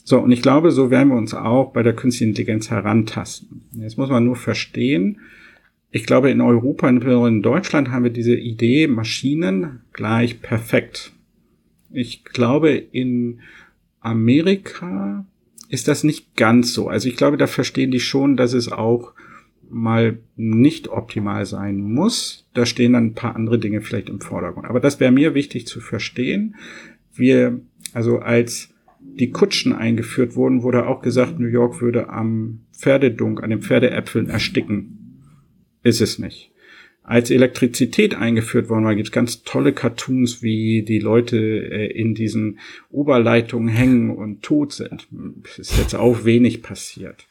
[0.04, 3.62] So, und ich glaube, so werden wir uns auch bei der künstlichen Intelligenz herantasten.
[3.72, 5.20] Jetzt muss man nur verstehen,
[5.92, 11.12] ich glaube, in Europa, in Deutschland haben wir diese Idee, Maschinen gleich perfekt.
[11.90, 13.40] Ich glaube, in
[14.00, 15.26] Amerika
[15.70, 16.88] ist das nicht ganz so.
[16.88, 19.14] Also ich glaube, da verstehen die schon, dass es auch
[19.70, 22.44] mal nicht optimal sein muss.
[22.54, 24.66] Da stehen dann ein paar andere Dinge vielleicht im Vordergrund.
[24.66, 26.56] Aber das wäre mir wichtig zu verstehen.
[27.14, 27.60] Wir,
[27.92, 33.50] also als die Kutschen eingeführt wurden, wurde auch gesagt, New York würde am Pferdedunk, an
[33.50, 35.22] den Pferdeäpfeln ersticken.
[35.84, 36.49] Ist es nicht.
[37.02, 42.14] Als Elektrizität eingeführt worden war, gibt es ganz tolle Cartoons, wie die Leute äh, in
[42.14, 42.58] diesen
[42.90, 45.08] Oberleitungen hängen und tot sind.
[45.58, 47.26] Ist jetzt auch wenig passiert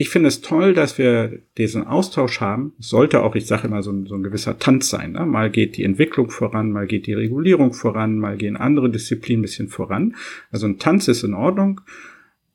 [0.00, 2.72] ich finde es toll, dass wir diesen Austausch haben.
[2.78, 5.12] Sollte auch, ich sage immer, so ein, so ein gewisser Tanz sein.
[5.12, 5.26] Ne?
[5.26, 9.42] Mal geht die Entwicklung voran, mal geht die Regulierung voran, mal gehen andere Disziplinen ein
[9.42, 10.16] bisschen voran.
[10.50, 11.82] Also ein Tanz ist in Ordnung.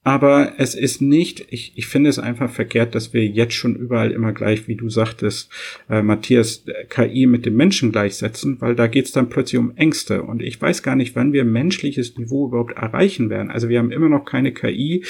[0.05, 4.11] Aber es ist nicht, ich, ich finde es einfach verkehrt, dass wir jetzt schon überall
[4.11, 5.49] immer gleich, wie du sagtest,
[5.89, 10.21] äh, Matthias, KI mit dem Menschen gleichsetzen, weil da geht es dann plötzlich um Ängste.
[10.21, 13.49] Und ich weiß gar nicht, wann wir menschliches Niveau überhaupt erreichen werden.
[13.49, 15.03] Also wir haben immer noch keine KI,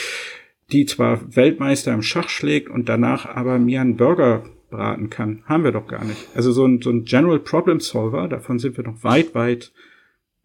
[0.71, 5.43] die zwar Weltmeister im Schach schlägt und danach aber mir einen Burger braten kann.
[5.43, 6.25] Haben wir doch gar nicht.
[6.35, 9.73] Also so ein, so ein General Problem Solver, davon sind wir noch weit, weit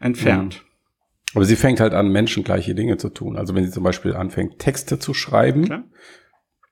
[0.01, 0.65] entfernt.
[0.65, 0.70] Mhm.
[1.35, 3.37] Aber sie fängt halt an, menschengleiche Dinge zu tun.
[3.37, 5.85] Also wenn sie zum Beispiel anfängt, Texte zu schreiben, Klar.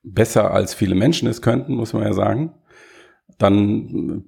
[0.02, 2.54] besser als viele Menschen es könnten, muss man ja sagen,
[3.38, 4.24] dann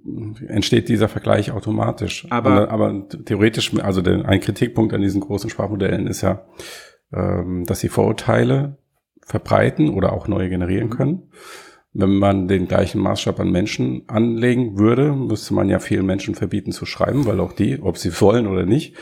[0.46, 2.26] entsteht dieser Vergleich automatisch.
[2.30, 6.46] Aber, aber theoretisch, also ein Kritikpunkt an diesen großen Sprachmodellen ist ja,
[7.12, 8.78] ähm, dass sie Vorurteile
[9.22, 10.92] verbreiten oder auch neue generieren mhm.
[10.92, 11.22] können.
[11.92, 16.70] Wenn man den gleichen Maßstab an Menschen anlegen würde, müsste man ja vielen Menschen verbieten
[16.70, 18.96] zu schreiben, weil auch die, ob sie wollen oder nicht,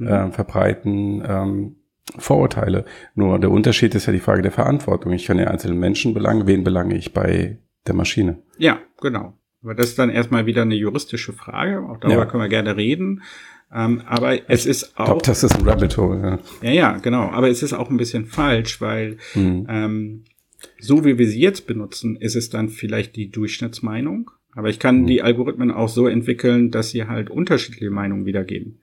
[0.00, 0.06] mhm.
[0.08, 1.76] äh, verbreiten ähm,
[2.18, 2.84] Vorurteile.
[3.14, 5.12] Nur der Unterschied ist ja die Frage der Verantwortung.
[5.12, 8.38] Ich kann ja einzelnen Menschen belangen, wen belange ich bei der Maschine?
[8.58, 9.34] Ja, genau.
[9.62, 11.82] Aber das ist dann erstmal wieder eine juristische Frage.
[11.82, 12.26] Auch darüber ja.
[12.26, 13.22] können wir gerne reden.
[13.72, 15.00] Ähm, aber es ist auch.
[15.00, 16.20] Ich glaube, das ist ein Rabbit Hole,
[16.62, 16.68] ja.
[16.68, 17.30] Ja, ja, genau.
[17.30, 19.66] Aber es ist auch ein bisschen falsch, weil mhm.
[19.68, 20.24] ähm,
[20.78, 24.30] so wie wir sie jetzt benutzen, ist es dann vielleicht die Durchschnittsmeinung.
[24.54, 25.06] Aber ich kann mhm.
[25.06, 28.80] die Algorithmen auch so entwickeln, dass sie halt unterschiedliche Meinungen wiedergeben.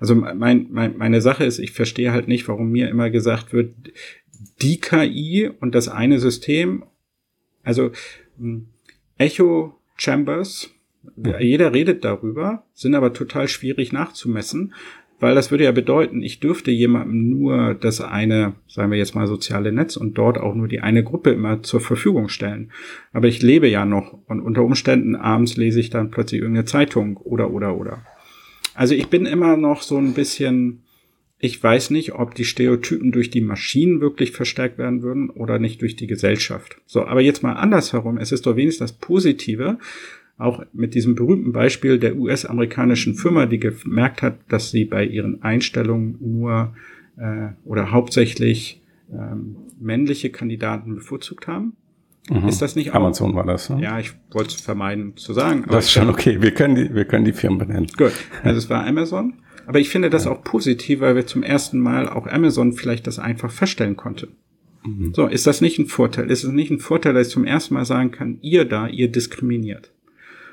[0.00, 3.74] Also mein, mein, meine Sache ist, ich verstehe halt nicht, warum mir immer gesagt wird,
[4.62, 6.84] die KI und das eine System,
[7.62, 7.90] also
[8.38, 8.68] hm,
[9.18, 10.70] Echo Chambers
[11.16, 14.74] jeder redet darüber, sind aber total schwierig nachzumessen,
[15.20, 19.26] weil das würde ja bedeuten, ich dürfte jemandem nur das eine, sagen wir jetzt mal
[19.26, 22.70] soziale Netz und dort auch nur die eine Gruppe immer zur Verfügung stellen.
[23.12, 27.16] Aber ich lebe ja noch und unter Umständen abends lese ich dann plötzlich irgendeine Zeitung
[27.16, 28.06] oder oder oder.
[28.78, 30.82] Also ich bin immer noch so ein bisschen
[31.40, 35.80] ich weiß nicht, ob die Stereotypen durch die Maschinen wirklich verstärkt werden würden oder nicht
[35.82, 36.80] durch die Gesellschaft.
[36.86, 38.18] So, aber jetzt mal andersherum.
[38.18, 39.78] Es ist doch wenigstens das Positive,
[40.36, 45.42] auch mit diesem berühmten Beispiel der US-amerikanischen Firma, die gemerkt hat, dass sie bei ihren
[45.42, 46.74] Einstellungen nur
[47.16, 48.80] äh, oder hauptsächlich
[49.12, 51.74] ähm, männliche Kandidaten bevorzugt haben.
[52.28, 52.48] Mhm.
[52.48, 52.96] Ist das nicht auch?
[52.96, 53.82] Amazon war das, ne?
[53.82, 55.64] Ja, ich wollte es vermeiden zu sagen.
[55.68, 56.40] das ist schon okay.
[56.40, 57.88] Wir können die, wir können die Firmen benennen.
[57.96, 58.12] Gut.
[58.42, 59.34] Also es war Amazon.
[59.66, 63.18] Aber ich finde das auch positiv, weil wir zum ersten Mal auch Amazon vielleicht das
[63.18, 64.28] einfach feststellen konnte.
[64.84, 65.12] Mhm.
[65.14, 66.30] So, ist das nicht ein Vorteil?
[66.30, 69.10] Ist es nicht ein Vorteil, dass ich zum ersten Mal sagen kann, ihr da, ihr
[69.10, 69.92] diskriminiert?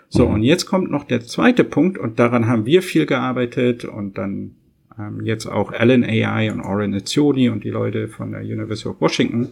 [0.10, 0.36] So, mhm.
[0.36, 4.56] und jetzt kommt noch der zweite Punkt und daran haben wir viel gearbeitet und dann
[5.00, 9.02] ähm, jetzt auch Allen AI und Oren Ezioni und die Leute von der University of
[9.02, 9.50] Washington.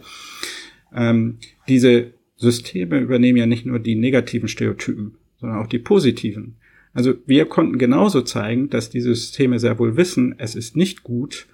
[0.96, 6.56] Ähm, diese Systeme übernehmen ja nicht nur die negativen Stereotypen, sondern auch die positiven.
[6.94, 11.48] Also wir konnten genauso zeigen, dass die Systeme sehr wohl wissen, es ist nicht gut,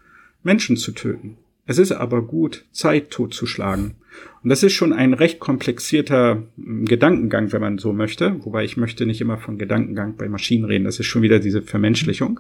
[0.44, 1.38] Menschen zu töten.
[1.66, 3.94] Es ist aber gut, Zeit totzuschlagen.
[4.42, 8.44] Und das ist schon ein recht komplexierter hm, Gedankengang, wenn man so möchte.
[8.44, 10.86] Wobei ich möchte nicht immer von Gedankengang bei Maschinen reden.
[10.86, 12.40] Das ist schon wieder diese Vermenschlichung.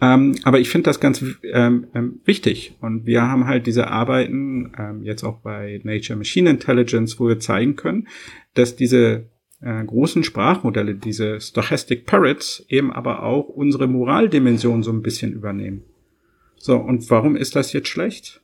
[0.00, 2.76] Ähm, aber ich finde das ganz ähm, ähm, wichtig.
[2.80, 7.38] Und wir haben halt diese Arbeiten ähm, jetzt auch bei Nature Machine Intelligence, wo wir
[7.38, 8.08] zeigen können,
[8.54, 9.26] dass diese
[9.60, 15.84] äh, großen Sprachmodelle, diese Stochastic Parrots, eben aber auch unsere Moraldimension so ein bisschen übernehmen.
[16.56, 18.40] So, und warum ist das jetzt schlecht?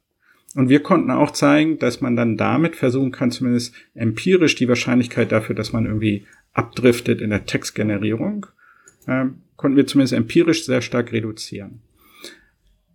[0.55, 5.31] Und wir konnten auch zeigen, dass man dann damit versuchen kann, zumindest empirisch die Wahrscheinlichkeit
[5.31, 8.47] dafür, dass man irgendwie abdriftet in der Textgenerierung,
[9.07, 9.27] äh,
[9.61, 11.83] konnten wir zumindest empirisch sehr stark reduzieren.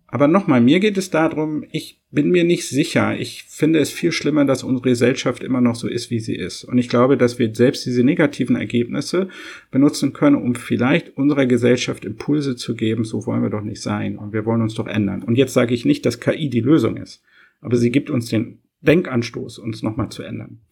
[0.08, 3.16] Aber nochmal, mir geht es darum, ich bin mir nicht sicher.
[3.16, 6.64] Ich finde es viel schlimmer, dass unsere Gesellschaft immer noch so ist, wie sie ist.
[6.64, 9.28] Und ich glaube, dass wir selbst diese negativen Ergebnisse
[9.70, 14.18] benutzen können, um vielleicht unserer Gesellschaft Impulse zu geben, so wollen wir doch nicht sein
[14.18, 15.22] und wir wollen uns doch ändern.
[15.22, 17.22] Und jetzt sage ich nicht, dass KI die Lösung ist,
[17.60, 20.62] aber sie gibt uns den Denkanstoß, uns nochmal zu ändern.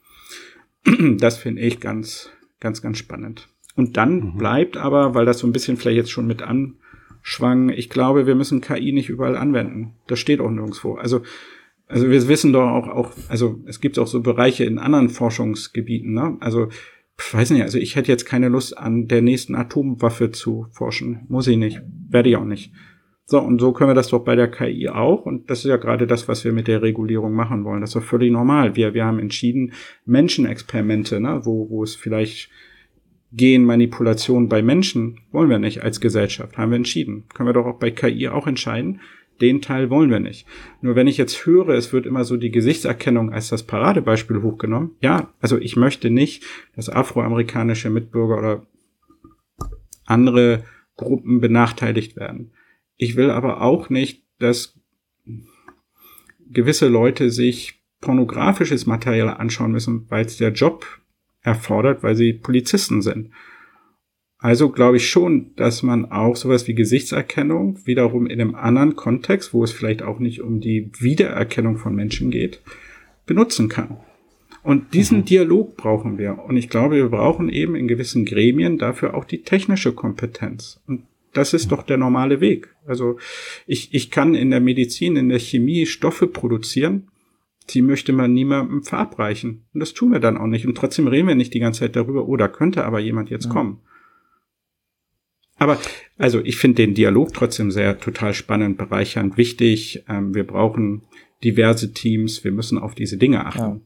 [1.19, 3.49] Das finde ich ganz, ganz, ganz spannend.
[3.77, 4.39] Und dann mhm.
[4.39, 6.75] bleibt aber, weil das so ein bisschen vielleicht jetzt schon mit an
[7.23, 9.95] schwang, ich glaube, wir müssen KI nicht überall anwenden.
[10.07, 10.95] Das steht auch nirgendwo.
[10.95, 11.23] Also,
[11.89, 16.13] also wir wissen doch auch, auch, also es gibt auch so Bereiche in anderen Forschungsgebieten,
[16.13, 16.37] ne?
[16.41, 16.69] Also,
[17.19, 21.25] ich weiß nicht, also ich hätte jetzt keine Lust an der nächsten Atomwaffe zu forschen.
[21.29, 21.81] Muss ich nicht.
[22.09, 22.73] Werde ich auch nicht.
[23.27, 25.25] So, und so können wir das doch bei der KI auch.
[25.25, 27.81] Und das ist ja gerade das, was wir mit der Regulierung machen wollen.
[27.81, 28.77] Das ist doch völlig normal.
[28.77, 29.73] Wir, wir haben entschieden,
[30.05, 32.51] Menschenexperimente, ne, wo, wo es vielleicht
[33.37, 37.25] Genmanipulation bei Menschen wollen wir nicht als Gesellschaft, haben wir entschieden.
[37.35, 39.01] Können wir doch auch bei KI auch entscheiden.
[39.41, 40.47] Den Teil wollen wir nicht.
[40.81, 44.93] Nur wenn ich jetzt höre, es wird immer so die Gesichtserkennung als das Paradebeispiel hochgenommen.
[45.01, 46.45] Ja, also ich möchte nicht,
[46.77, 48.67] dass afroamerikanische Mitbürger oder
[50.07, 50.63] andere
[50.97, 52.53] Gruppen benachteiligt werden.
[52.97, 54.79] Ich will aber auch nicht, dass
[56.49, 60.87] gewisse Leute sich pornografisches Material anschauen müssen, weil es der Job
[61.45, 63.31] erfordert, weil sie Polizisten sind.
[64.39, 69.55] Also glaube ich schon, dass man auch sowas wie Gesichtserkennung wiederum in einem anderen Kontext,
[69.55, 72.61] wo es vielleicht auch nicht um die Wiedererkennung von Menschen geht,
[73.27, 73.97] benutzen kann.
[74.63, 75.25] Und diesen mhm.
[75.27, 76.45] Dialog brauchen wir.
[76.45, 80.81] Und ich glaube, wir brauchen eben in gewissen Gremien dafür auch die technische Kompetenz.
[80.87, 81.05] Und
[81.35, 82.75] das ist doch der normale Weg.
[82.87, 83.19] Also
[83.67, 87.09] ich, ich kann in der Medizin, in der Chemie Stoffe produzieren,
[87.71, 89.65] die möchte man niemandem verabreichen.
[89.73, 90.67] Und das tun wir dann auch nicht.
[90.67, 93.47] Und trotzdem reden wir nicht die ganze Zeit darüber, oh, da könnte aber jemand jetzt
[93.47, 93.51] ja.
[93.51, 93.81] kommen.
[95.57, 95.79] Aber
[96.19, 100.05] also ich finde den Dialog trotzdem sehr total spannend, bereichernd, wichtig.
[100.09, 101.03] Ähm, wir brauchen
[101.43, 103.61] diverse Teams, wir müssen auf diese Dinge achten.
[103.61, 103.81] Ja.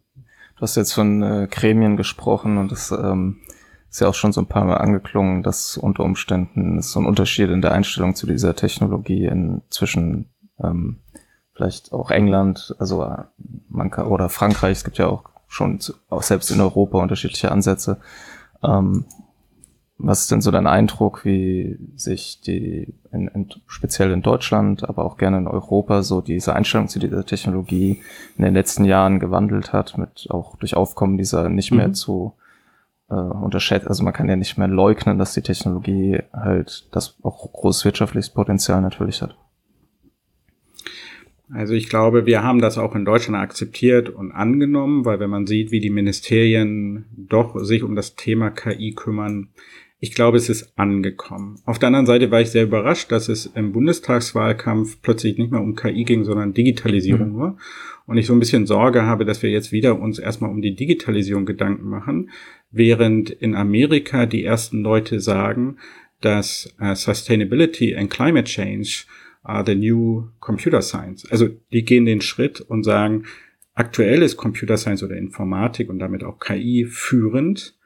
[0.56, 3.36] Du hast jetzt von äh, Gremien gesprochen und das ähm,
[3.90, 7.06] ist ja auch schon so ein paar Mal angeklungen, dass unter Umständen es so ein
[7.06, 10.26] Unterschied in der Einstellung zu dieser Technologie in, zwischen
[10.62, 10.98] ähm,
[11.58, 13.24] vielleicht auch England, also äh,
[13.68, 17.98] man kann, oder Frankreich, es gibt ja auch schon auch selbst in Europa unterschiedliche Ansätze.
[18.62, 19.06] Ähm,
[20.00, 25.04] was ist denn so dein Eindruck, wie sich die, in, in, speziell in Deutschland, aber
[25.04, 28.00] auch gerne in Europa, so diese Einstellung zu dieser Technologie
[28.36, 31.94] in den letzten Jahren gewandelt hat, mit auch durch Aufkommen dieser nicht mehr mhm.
[31.94, 32.34] zu
[33.10, 37.52] äh, unterschätzt, also man kann ja nicht mehr leugnen, dass die Technologie halt das auch
[37.52, 39.36] großes wirtschaftliches Potenzial natürlich hat.
[41.50, 45.46] Also ich glaube, wir haben das auch in Deutschland akzeptiert und angenommen, weil wenn man
[45.46, 49.48] sieht, wie die Ministerien doch sich um das Thema KI kümmern,
[50.00, 51.60] ich glaube, es ist angekommen.
[51.64, 55.60] Auf der anderen Seite war ich sehr überrascht, dass es im Bundestagswahlkampf plötzlich nicht mehr
[55.60, 57.36] um KI ging, sondern Digitalisierung mhm.
[57.36, 57.56] nur.
[58.06, 60.76] Und ich so ein bisschen Sorge habe, dass wir jetzt wieder uns erstmal um die
[60.76, 62.30] Digitalisierung Gedanken machen,
[62.70, 65.78] während in Amerika die ersten Leute sagen,
[66.20, 69.04] dass äh, Sustainability and Climate Change
[69.48, 71.30] are the new computer science.
[71.30, 73.24] Also die gehen den Schritt und sagen,
[73.74, 77.76] aktuell ist Computer Science oder Informatik und damit auch KI führend.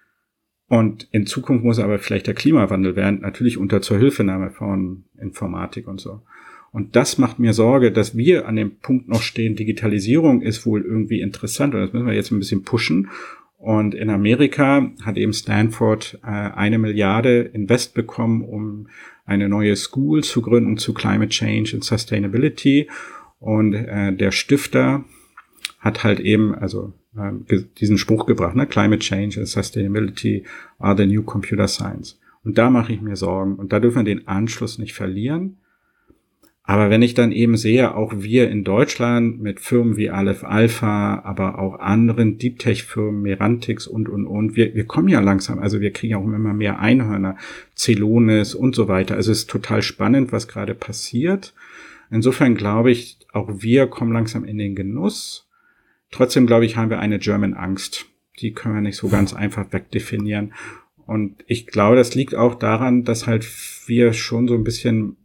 [0.68, 6.00] Und in Zukunft muss aber vielleicht der Klimawandel werden, natürlich unter Zuhilfenahme von Informatik und
[6.00, 6.22] so.
[6.72, 10.82] Und das macht mir Sorge, dass wir an dem Punkt noch stehen, Digitalisierung ist wohl
[10.82, 13.10] irgendwie interessant und das müssen wir jetzt ein bisschen pushen.
[13.58, 18.88] Und in Amerika hat eben Stanford äh, eine Milliarde Invest bekommen, um
[19.24, 22.88] eine neue School zu gründen zu Climate Change and Sustainability.
[23.38, 25.04] Und äh, der Stifter
[25.78, 28.66] hat halt eben, also äh, diesen Spruch gebracht, ne?
[28.66, 30.44] Climate Change and Sustainability
[30.78, 32.18] are the new computer science.
[32.44, 33.56] Und da mache ich mir Sorgen.
[33.56, 35.58] Und da dürfen wir den Anschluss nicht verlieren.
[36.64, 41.20] Aber wenn ich dann eben sehe, auch wir in Deutschland mit Firmen wie Aleph Alpha,
[41.24, 45.58] aber auch anderen Deep Tech Firmen, Merantix und, und, und, wir, wir kommen ja langsam,
[45.58, 47.36] also wir kriegen auch immer mehr Einhörner,
[47.76, 49.16] Celonis und so weiter.
[49.16, 51.52] Also es ist total spannend, was gerade passiert.
[52.12, 55.48] Insofern glaube ich, auch wir kommen langsam in den Genuss.
[56.12, 58.06] Trotzdem glaube ich, haben wir eine German Angst.
[58.38, 60.52] Die können wir nicht so ganz einfach wegdefinieren.
[61.06, 63.48] Und ich glaube, das liegt auch daran, dass halt
[63.86, 65.16] wir schon so ein bisschen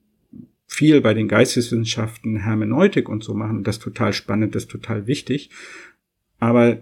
[0.77, 3.63] viel bei den Geisteswissenschaften Hermeneutik und so machen.
[3.63, 5.49] Das ist total spannend, das ist total wichtig.
[6.37, 6.77] Aber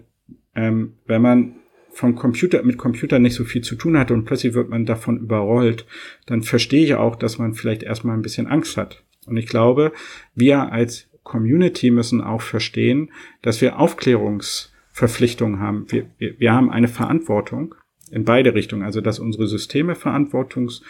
[0.54, 1.54] ähm, wenn man
[1.92, 5.16] vom Computer mit Computer nicht so viel zu tun hat und plötzlich wird man davon
[5.16, 5.86] überrollt,
[6.26, 9.02] dann verstehe ich auch, dass man vielleicht erstmal ein bisschen Angst hat.
[9.24, 9.92] Und ich glaube,
[10.34, 15.86] wir als Community müssen auch verstehen, dass wir Aufklärungsverpflichtungen haben.
[15.88, 17.74] Wir, wir, wir haben eine Verantwortung
[18.10, 20.82] in beide Richtungen, also dass unsere Systeme verantwortungs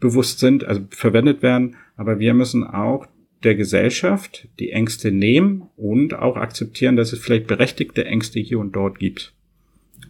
[0.00, 3.06] bewusst sind, also verwendet werden, aber wir müssen auch
[3.44, 8.72] der Gesellschaft die Ängste nehmen und auch akzeptieren, dass es vielleicht berechtigte Ängste hier und
[8.72, 9.34] dort gibt.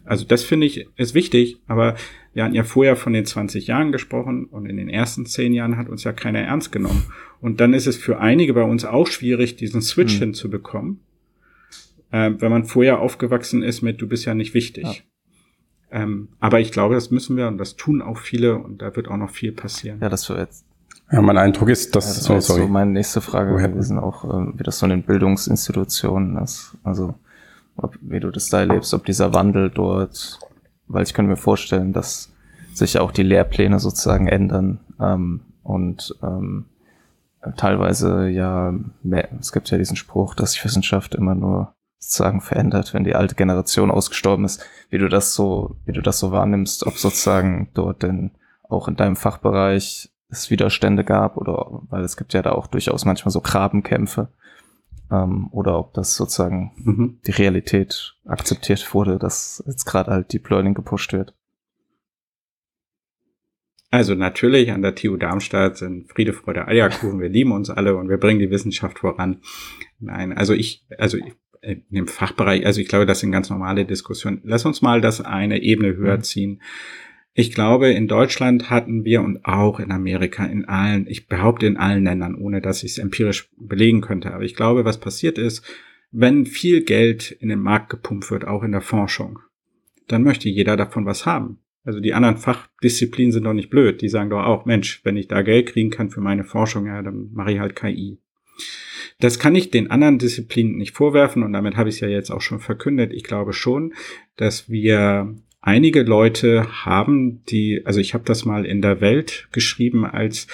[0.03, 1.95] Also das finde ich ist wichtig, aber
[2.33, 5.77] wir hatten ja vorher von den 20 Jahren gesprochen und in den ersten 10 Jahren
[5.77, 7.05] hat uns ja keiner ernst genommen.
[7.39, 10.19] Und dann ist es für einige bei uns auch schwierig, diesen Switch hm.
[10.19, 11.01] hinzubekommen,
[12.11, 14.83] äh, wenn man vorher aufgewachsen ist mit, du bist ja nicht wichtig.
[14.83, 14.95] Ja.
[15.91, 19.09] Ähm, aber ich glaube, das müssen wir und das tun auch viele und da wird
[19.09, 19.99] auch noch viel passieren.
[20.01, 20.65] Ja, das wird jetzt.
[21.11, 22.61] Ja, mein Eindruck ist, dass ja, das so, sorry.
[22.61, 23.67] so meine nächste Frage Woher?
[23.67, 26.77] gewesen, auch ähm, wie das so in den Bildungsinstitutionen ist.
[26.83, 27.15] Also
[27.75, 30.39] ob, wie du das da erlebst, ob dieser Wandel dort,
[30.87, 32.31] weil ich könnte mir vorstellen, dass
[32.73, 36.65] sich auch die Lehrpläne sozusagen ändern ähm, und ähm,
[37.57, 38.73] teilweise ja,
[39.03, 43.15] mehr, es gibt ja diesen Spruch, dass sich Wissenschaft immer nur sozusagen verändert, wenn die
[43.15, 47.69] alte Generation ausgestorben ist, wie du das so, wie du das so wahrnimmst, ob sozusagen
[47.73, 48.31] dort denn
[48.63, 53.05] auch in deinem Fachbereich es Widerstände gab oder weil es gibt ja da auch durchaus
[53.05, 54.29] manchmal so Grabenkämpfe
[55.11, 57.19] ähm, oder ob das sozusagen mhm.
[57.27, 61.35] die Realität akzeptiert wurde, dass jetzt gerade halt Deep Learning gepusht wird.
[63.91, 67.19] Also natürlich an der TU Darmstadt sind Friede, Freude, Eierkuchen.
[67.19, 69.41] Wir lieben uns alle und wir bringen die Wissenschaft voran.
[69.99, 71.17] Nein, also ich, also
[71.61, 74.41] in dem Fachbereich, also ich glaube, das sind ganz normale Diskussionen.
[74.43, 76.23] Lass uns mal das eine Ebene höher mhm.
[76.23, 76.61] ziehen.
[77.33, 81.77] Ich glaube, in Deutschland hatten wir und auch in Amerika, in allen, ich behaupte in
[81.77, 85.63] allen Ländern, ohne dass ich es empirisch belegen könnte, aber ich glaube, was passiert ist,
[86.11, 89.39] wenn viel Geld in den Markt gepumpt wird, auch in der Forschung,
[90.07, 91.59] dann möchte jeder davon was haben.
[91.83, 94.01] Also die anderen Fachdisziplinen sind doch nicht blöd.
[94.01, 97.01] Die sagen doch auch, Mensch, wenn ich da Geld kriegen kann für meine Forschung, ja,
[97.01, 98.19] dann mache ich halt KI.
[99.19, 102.31] Das kann ich den anderen Disziplinen nicht vorwerfen und damit habe ich es ja jetzt
[102.31, 103.13] auch schon verkündet.
[103.13, 103.93] Ich glaube schon,
[104.35, 110.05] dass wir einige Leute haben, die, also ich habe das mal in der Welt geschrieben
[110.05, 110.47] als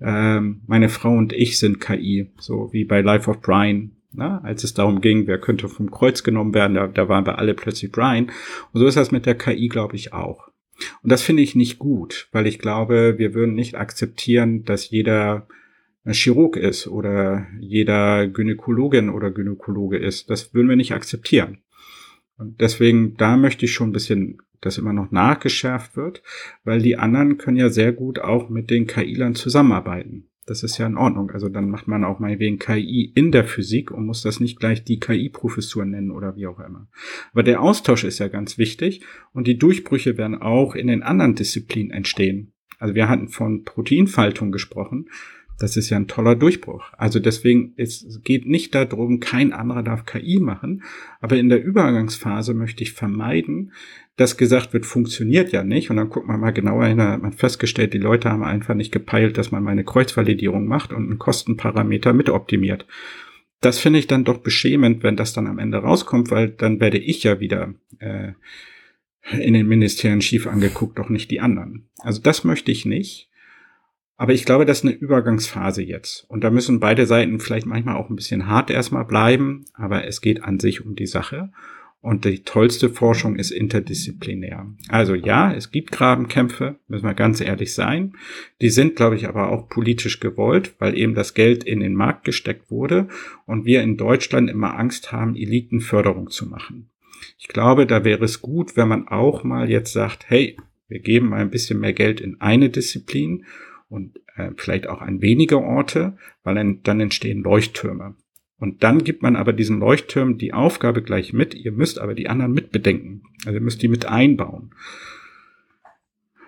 [0.00, 3.92] ähm, meine Frau und ich sind KI, so wie bei Life of Brian.
[4.16, 7.40] Na, als es darum ging, wer könnte vom Kreuz genommen werden, da, da waren wir
[7.40, 8.30] alle plötzlich Brian.
[8.72, 10.50] Und so ist das mit der KI, glaube ich, auch.
[11.02, 15.48] Und das finde ich nicht gut, weil ich glaube, wir würden nicht akzeptieren, dass jeder
[16.12, 20.28] Chirurg ist oder jeder Gynäkologin oder Gynäkologe ist.
[20.28, 21.58] Das würden wir nicht akzeptieren.
[22.36, 26.22] Und deswegen, da möchte ich schon ein bisschen, dass immer noch nachgeschärft wird,
[26.64, 30.28] weil die anderen können ja sehr gut auch mit den KI-Lern zusammenarbeiten.
[30.46, 31.30] Das ist ja in Ordnung.
[31.30, 34.58] Also dann macht man auch mal wegen KI in der Physik und muss das nicht
[34.60, 36.88] gleich die KI-Professur nennen oder wie auch immer.
[37.32, 41.34] Aber der Austausch ist ja ganz wichtig und die Durchbrüche werden auch in den anderen
[41.34, 42.52] Disziplinen entstehen.
[42.78, 45.08] Also wir hatten von Proteinfaltung gesprochen.
[45.58, 46.84] Das ist ja ein toller Durchbruch.
[46.98, 50.82] Also deswegen, es geht nicht darum, kein anderer darf KI machen,
[51.20, 53.72] aber in der Übergangsphase möchte ich vermeiden,
[54.16, 55.90] dass gesagt wird, funktioniert ja nicht.
[55.90, 58.92] Und dann guckt man mal genauer hin, hat man festgestellt, die Leute haben einfach nicht
[58.92, 62.86] gepeilt, dass man mal eine Kreuzvalidierung macht und einen Kostenparameter mit optimiert.
[63.60, 66.98] Das finde ich dann doch beschämend, wenn das dann am Ende rauskommt, weil dann werde
[66.98, 68.32] ich ja wieder äh,
[69.32, 71.88] in den Ministerien schief angeguckt, doch nicht die anderen.
[71.98, 73.30] Also das möchte ich nicht.
[74.16, 76.24] Aber ich glaube, das ist eine Übergangsphase jetzt.
[76.28, 80.20] Und da müssen beide Seiten vielleicht manchmal auch ein bisschen hart erstmal bleiben, aber es
[80.20, 81.50] geht an sich um die Sache.
[82.00, 84.66] Und die tollste Forschung ist interdisziplinär.
[84.88, 88.12] Also ja, es gibt Grabenkämpfe, müssen wir ganz ehrlich sein.
[88.60, 92.24] Die sind, glaube ich, aber auch politisch gewollt, weil eben das Geld in den Markt
[92.24, 93.08] gesteckt wurde
[93.46, 96.90] und wir in Deutschland immer Angst haben, Elitenförderung zu machen.
[97.38, 100.58] Ich glaube, da wäre es gut, wenn man auch mal jetzt sagt, hey,
[100.88, 103.46] wir geben mal ein bisschen mehr Geld in eine Disziplin
[103.88, 108.16] und äh, vielleicht auch an weniger Orte, weil dann, dann entstehen Leuchttürme.
[108.58, 112.28] Und dann gibt man aber diesen Leuchttürmen die Aufgabe gleich mit, ihr müsst aber die
[112.28, 113.22] anderen mitbedenken.
[113.44, 114.70] Also ihr müsst die mit einbauen.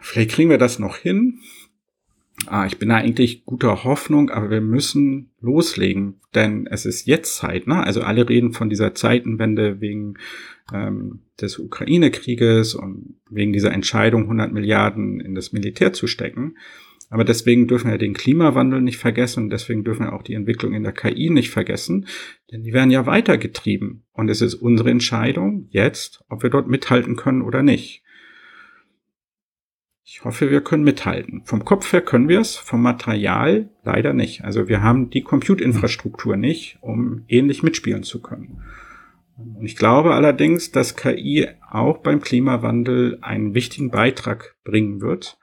[0.00, 1.40] Vielleicht kriegen wir das noch hin.
[2.46, 7.36] Ah, ich bin da eigentlich guter Hoffnung, aber wir müssen loslegen, denn es ist jetzt
[7.36, 7.66] Zeit.
[7.66, 7.82] Ne?
[7.82, 10.14] Also alle reden von dieser Zeitenwende wegen
[10.72, 16.56] ähm, des Ukraine-Krieges und wegen dieser Entscheidung, 100 Milliarden in das Militär zu stecken.
[17.08, 20.72] Aber deswegen dürfen wir den Klimawandel nicht vergessen und deswegen dürfen wir auch die Entwicklung
[20.72, 22.06] in der KI nicht vergessen,
[22.50, 24.04] denn die werden ja weitergetrieben.
[24.12, 28.02] Und es ist unsere Entscheidung jetzt, ob wir dort mithalten können oder nicht.
[30.08, 31.42] Ich hoffe, wir können mithalten.
[31.44, 34.44] Vom Kopf her können wir es, vom Material leider nicht.
[34.44, 38.62] Also wir haben die Compute-Infrastruktur nicht, um ähnlich mitspielen zu können.
[39.36, 45.38] Und ich glaube allerdings, dass KI auch beim Klimawandel einen wichtigen Beitrag bringen wird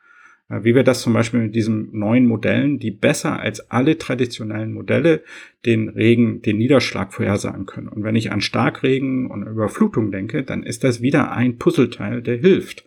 [0.61, 5.23] wie wir das zum Beispiel mit diesen neuen Modellen, die besser als alle traditionellen Modelle
[5.65, 7.87] den Regen, den Niederschlag vorhersagen können.
[7.87, 12.37] Und wenn ich an Starkregen und Überflutung denke, dann ist das wieder ein Puzzleteil, der
[12.37, 12.85] hilft.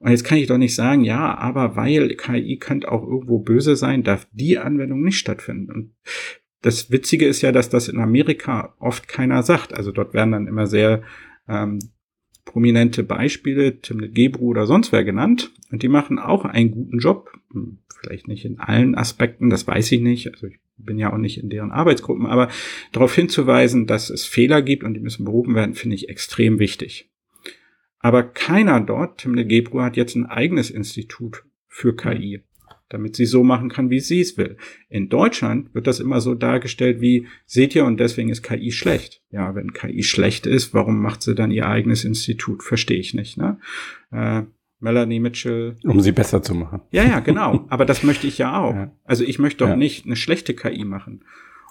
[0.00, 3.74] Und jetzt kann ich doch nicht sagen, ja, aber weil KI könnte auch irgendwo böse
[3.76, 5.72] sein, darf die Anwendung nicht stattfinden.
[5.72, 5.94] Und
[6.62, 9.74] das Witzige ist ja, dass das in Amerika oft keiner sagt.
[9.74, 11.02] Also dort werden dann immer sehr
[11.48, 11.78] ähm,
[12.48, 15.52] prominente Beispiele, Timnit Gebru oder sonst wer genannt.
[15.70, 17.30] Und die machen auch einen guten Job.
[17.52, 20.32] Hm, vielleicht nicht in allen Aspekten, das weiß ich nicht.
[20.32, 22.48] Also ich bin ja auch nicht in deren Arbeitsgruppen, aber
[22.92, 27.10] darauf hinzuweisen, dass es Fehler gibt und die müssen behoben werden, finde ich extrem wichtig.
[27.98, 32.44] Aber keiner dort, Timnit Gebru, hat jetzt ein eigenes Institut für KI
[32.88, 34.56] damit sie so machen kann, wie sie es will.
[34.88, 39.22] In Deutschland wird das immer so dargestellt wie, seht ihr, und deswegen ist KI schlecht.
[39.30, 42.62] Ja, wenn KI schlecht ist, warum macht sie dann ihr eigenes Institut?
[42.62, 43.36] Verstehe ich nicht.
[43.36, 43.58] Ne?
[44.10, 44.42] Äh,
[44.80, 45.76] Melanie Mitchell.
[45.84, 46.82] Um sie besser zu machen.
[46.90, 47.66] Ja, ja, genau.
[47.68, 48.74] Aber das möchte ich ja auch.
[48.78, 48.92] Ja.
[49.04, 49.76] Also ich möchte doch ja.
[49.76, 51.24] nicht eine schlechte KI machen.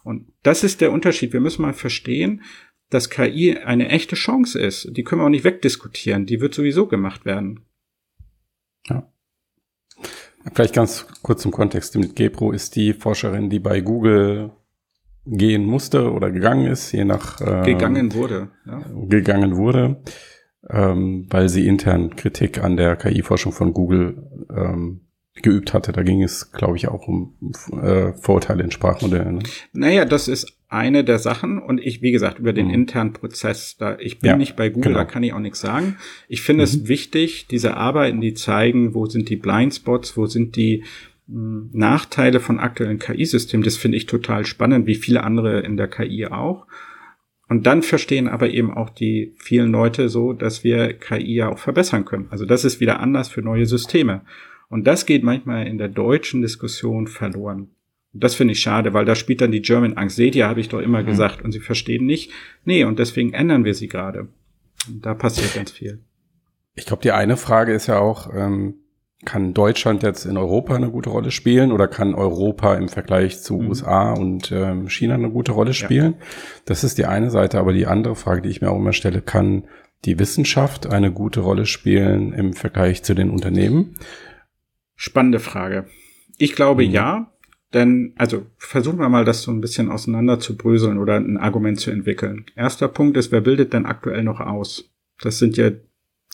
[0.04, 1.32] Und das ist der Unterschied.
[1.32, 2.42] Wir müssen mal verstehen,
[2.90, 4.96] dass KI eine echte Chance ist.
[4.96, 6.26] Die können wir auch nicht wegdiskutieren.
[6.26, 7.62] Die wird sowieso gemacht werden.
[8.88, 9.12] Ja.
[10.54, 11.96] Vielleicht ganz kurz zum Kontext.
[11.96, 14.52] Mit Gepro ist die Forscherin, die bei Google
[15.26, 18.82] gehen musste oder gegangen ist, je nach äh, gegangen wurde, ja.
[19.08, 20.02] gegangen wurde,
[20.70, 25.02] ähm, weil sie intern Kritik an der KI-Forschung von Google ähm,
[25.42, 25.92] geübt hatte.
[25.92, 27.36] Da ging es, glaube ich, auch um
[27.82, 29.36] äh, Vorurteile in Sprachmodellen.
[29.38, 29.44] Ne?
[29.74, 32.74] Naja, das ist eine der Sachen und ich, wie gesagt, über den mhm.
[32.74, 35.00] internen Prozess, da ich bin ja, nicht bei Google, genau.
[35.00, 35.98] da kann ich auch nichts sagen.
[36.28, 36.66] Ich finde mhm.
[36.66, 40.84] es wichtig, diese Arbeiten, die zeigen, wo sind die Blindspots, wo sind die
[41.28, 45.78] mh, hm, Nachteile von aktuellen KI-Systemen, das finde ich total spannend, wie viele andere in
[45.78, 46.68] der KI auch.
[47.50, 51.60] Und dann verstehen aber eben auch die vielen Leute so, dass wir KI ja auch
[51.60, 52.28] verbessern können.
[52.30, 54.24] Also das ist wieder anders für neue Systeme.
[54.68, 57.70] Und das geht manchmal in der deutschen Diskussion verloren.
[58.14, 60.16] Das finde ich schade, weil da spielt dann die German Angst.
[60.16, 61.08] Seht ihr, habe ich doch immer mhm.
[61.08, 61.44] gesagt.
[61.44, 62.32] Und sie verstehen nicht.
[62.64, 64.30] Nee, und deswegen ändern wir sie gerade.
[64.90, 66.00] Da passiert ganz viel.
[66.76, 68.76] Ich glaube, die eine Frage ist ja auch, ähm,
[69.26, 73.56] kann Deutschland jetzt in Europa eine gute Rolle spielen oder kann Europa im Vergleich zu
[73.56, 73.70] mhm.
[73.70, 76.14] USA und ähm, China eine gute Rolle spielen?
[76.14, 76.26] Ja.
[76.66, 79.22] Das ist die eine Seite, aber die andere Frage, die ich mir auch immer stelle,
[79.22, 79.68] kann
[80.06, 83.96] die Wissenschaft eine gute Rolle spielen im Vergleich zu den Unternehmen?
[84.96, 85.88] Spannende Frage.
[86.38, 86.92] Ich glaube mhm.
[86.92, 87.32] ja,
[87.74, 91.80] denn, also versuchen wir mal, das so ein bisschen auseinander zu bröseln oder ein Argument
[91.80, 92.46] zu entwickeln.
[92.56, 94.90] Erster Punkt ist, wer bildet denn aktuell noch aus?
[95.20, 95.72] Das sind ja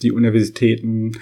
[0.02, 1.14] die Universitäten,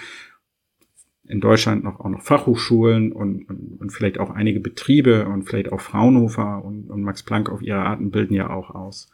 [1.32, 5.72] in Deutschland noch auch noch Fachhochschulen und, und, und vielleicht auch einige Betriebe und vielleicht
[5.72, 9.09] auch Fraunhofer und, und Max Planck auf ihre Arten bilden ja auch aus.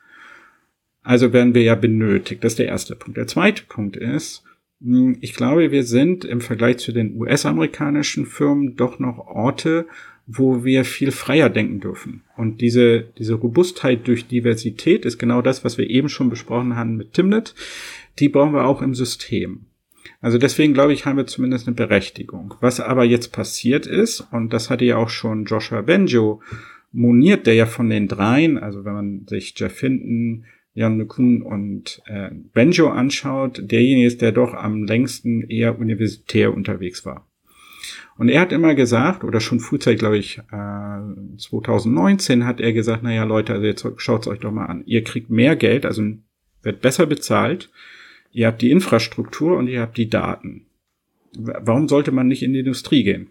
[1.03, 2.43] Also werden wir ja benötigt.
[2.43, 3.17] Das ist der erste Punkt.
[3.17, 4.43] Der zweite Punkt ist,
[4.81, 9.85] hm, ich glaube, wir sind im Vergleich zu den US-amerikanischen Firmen doch noch Orte,
[10.27, 12.23] wo wir viel freier denken dürfen.
[12.35, 16.97] Und diese, diese Robustheit durch Diversität ist genau das, was wir eben schon besprochen haben
[16.97, 17.55] mit Timnet.
[18.19, 19.67] Die brauchen wir auch im System.
[20.19, 22.55] Also deswegen glaube ich, haben wir zumindest eine Berechtigung.
[22.59, 26.41] Was aber jetzt passiert ist, und das hatte ja auch schon Joshua Benjo
[26.91, 32.01] moniert, der ja von den dreien, also wenn man sich Jeff Hinton, Jan LeCun und
[32.05, 37.27] äh, Benjo anschaut, derjenige ist, der doch am längsten eher universitär unterwegs war.
[38.17, 43.03] Und er hat immer gesagt, oder schon frühzeitig, glaube ich, äh, 2019 hat er gesagt,
[43.03, 44.83] naja Leute, also jetzt schaut's euch doch mal an.
[44.85, 46.03] Ihr kriegt mehr Geld, also
[46.63, 47.69] wird besser bezahlt.
[48.31, 50.65] Ihr habt die Infrastruktur und ihr habt die Daten.
[51.37, 53.29] Warum sollte man nicht in die Industrie gehen?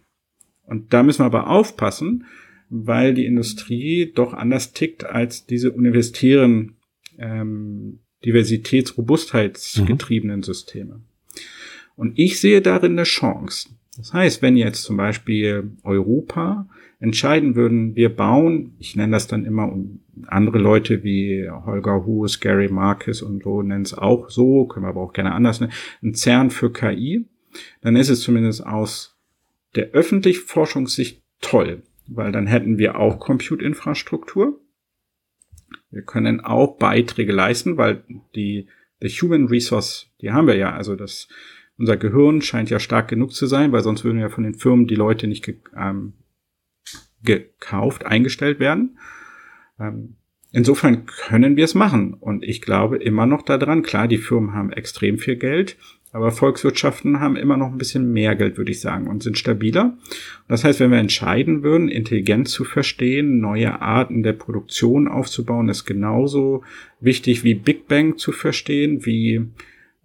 [0.64, 2.26] Und da müssen wir aber aufpassen,
[2.68, 6.76] weil die Industrie doch anders tickt als diese universitären
[7.18, 10.44] ähm, Diversitäts-, Robustheitsgetriebenen mhm.
[10.44, 11.00] Systeme.
[11.96, 13.70] Und ich sehe darin eine Chance.
[13.96, 16.68] Das heißt, wenn jetzt zum Beispiel Europa
[16.98, 19.74] entscheiden würden, wir bauen, ich nenne das dann immer
[20.26, 24.90] andere Leute wie Holger Hus, Gary Marcus und so nennen es auch so, können wir
[24.90, 25.72] aber auch gerne anders nennen,
[26.02, 27.26] ein CERN für KI,
[27.82, 29.16] dann ist es zumindest aus
[29.74, 34.60] der öffentlichen Forschungssicht toll, weil dann hätten wir auch Compute-Infrastruktur.
[35.90, 38.02] Wir können auch Beiträge leisten, weil
[38.34, 38.68] die
[39.00, 41.28] the Human Resource, die haben wir ja, also das
[41.78, 44.86] unser Gehirn scheint ja stark genug zu sein, weil sonst würden ja von den Firmen
[44.86, 46.14] die Leute nicht ge ähm,
[47.22, 48.98] gekauft, eingestellt werden.
[49.80, 50.16] Ähm,
[50.52, 52.14] insofern können wir es machen.
[52.14, 55.76] Und ich glaube immer noch daran, klar, die Firmen haben extrem viel Geld,
[56.12, 59.98] aber Volkswirtschaften haben immer noch ein bisschen mehr Geld, würde ich sagen, und sind stabiler.
[60.48, 65.84] Das heißt, wenn wir entscheiden würden, Intelligenz zu verstehen, neue Arten der Produktion aufzubauen, ist
[65.84, 66.62] genauso
[67.00, 69.48] wichtig wie Big Bang zu verstehen, wie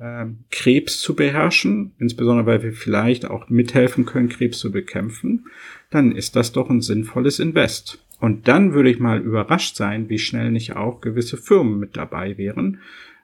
[0.01, 5.45] äh, Krebs zu beherrschen, insbesondere weil wir vielleicht auch mithelfen können, Krebs zu bekämpfen,
[5.91, 8.03] dann ist das doch ein sinnvolles Invest.
[8.19, 12.37] Und dann würde ich mal überrascht sein, wie schnell nicht auch gewisse Firmen mit dabei
[12.37, 12.79] wären,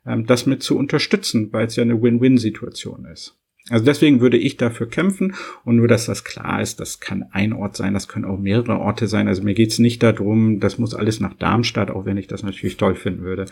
[0.05, 3.35] ähm, das mit zu unterstützen, weil es ja eine Win-Win-Situation ist.
[3.69, 7.53] Also deswegen würde ich dafür kämpfen und nur, dass das klar ist, das kann ein
[7.53, 9.27] Ort sein, das können auch mehrere Orte sein.
[9.27, 12.77] Also mir geht's nicht darum, das muss alles nach Darmstadt, auch wenn ich das natürlich
[12.77, 13.45] toll finden würde.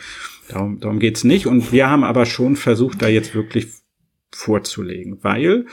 [0.47, 1.47] Darum, darum geht's nicht.
[1.47, 3.67] Und wir haben aber schon versucht, da jetzt wirklich
[4.31, 5.65] vorzulegen, weil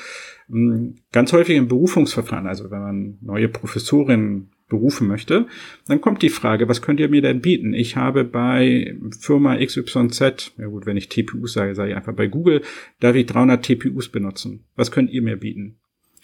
[0.48, 5.46] mh, hm, ganz häufig im Berufungsverfahren, also wenn man neue Professorinnen berufen möchte,
[5.86, 7.72] dann kommt die Frage, was könnt ihr mir denn bieten?
[7.74, 12.26] Ich habe bei Firma XYZ, ja gut, wenn ich TPUs sage, sage ich einfach bei
[12.26, 12.62] Google,
[12.98, 14.64] darf ich 300 TPUs benutzen.
[14.74, 15.76] Was könnt ihr mir bieten?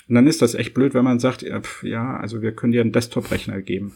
[0.08, 1.44] Und dann ist das echt blöd, wenn man sagt,
[1.82, 3.92] ja, also wir können dir einen Desktop-Rechner geben.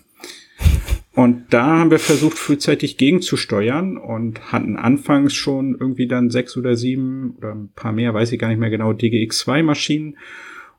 [1.15, 6.77] Und da haben wir versucht, frühzeitig gegenzusteuern und hatten anfangs schon irgendwie dann sechs oder
[6.77, 10.17] sieben oder ein paar mehr, weiß ich gar nicht mehr genau, DGX2-Maschinen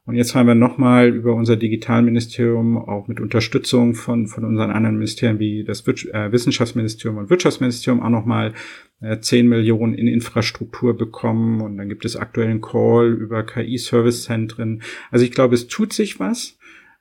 [0.05, 4.97] und jetzt haben wir nochmal über unser Digitalministerium, auch mit Unterstützung von, von unseren anderen
[4.97, 8.53] Ministerien wie das äh, Wissenschaftsministerium und Wirtschaftsministerium auch nochmal
[8.99, 11.61] äh, 10 Millionen in Infrastruktur bekommen.
[11.61, 14.81] Und dann gibt es aktuellen Call über KI-Servicezentren.
[15.09, 16.57] Also ich glaube, es tut sich was,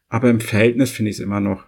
[0.09, 1.65] aber im Verhältnis finde ich es immer noch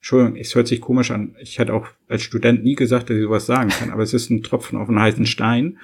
[0.00, 1.34] Entschuldigung, es hört sich komisch an.
[1.40, 4.30] Ich hätte auch als Student nie gesagt, dass ich sowas sagen kann, aber es ist
[4.30, 5.78] ein Tropfen auf einen heißen Stein.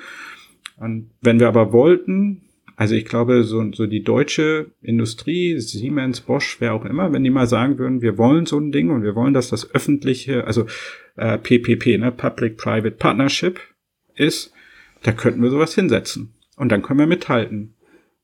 [0.76, 2.42] Und wenn wir aber wollten,
[2.76, 7.30] also ich glaube, so, so die deutsche Industrie, Siemens, Bosch, wer auch immer, wenn die
[7.30, 10.66] mal sagen würden, wir wollen so ein Ding und wir wollen, dass das öffentliche, also
[11.16, 13.60] äh, PPP, ne, Public-Private Partnership
[14.16, 14.52] ist,
[15.02, 16.34] da könnten wir sowas hinsetzen.
[16.56, 17.74] Und dann können wir mithalten.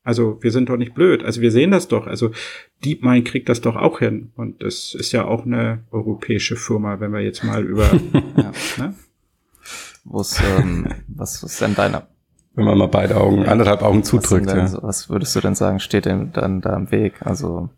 [0.03, 1.23] Also wir sind doch nicht blöd.
[1.23, 2.07] Also wir sehen das doch.
[2.07, 2.31] Also
[2.83, 4.31] DeepMind kriegt das doch auch hin.
[4.35, 7.85] Und das ist ja auch eine europäische Firma, wenn wir jetzt mal über...
[8.37, 8.95] ja, ne?
[10.03, 12.07] Was, ähm, was ist denn deine
[12.53, 14.47] wenn man mal beide Augen, anderthalb Augen zudrückt.
[14.47, 14.83] Was, ja.
[14.83, 17.13] was würdest du denn sagen, steht denn dann da im Weg?
[17.21, 17.69] Also,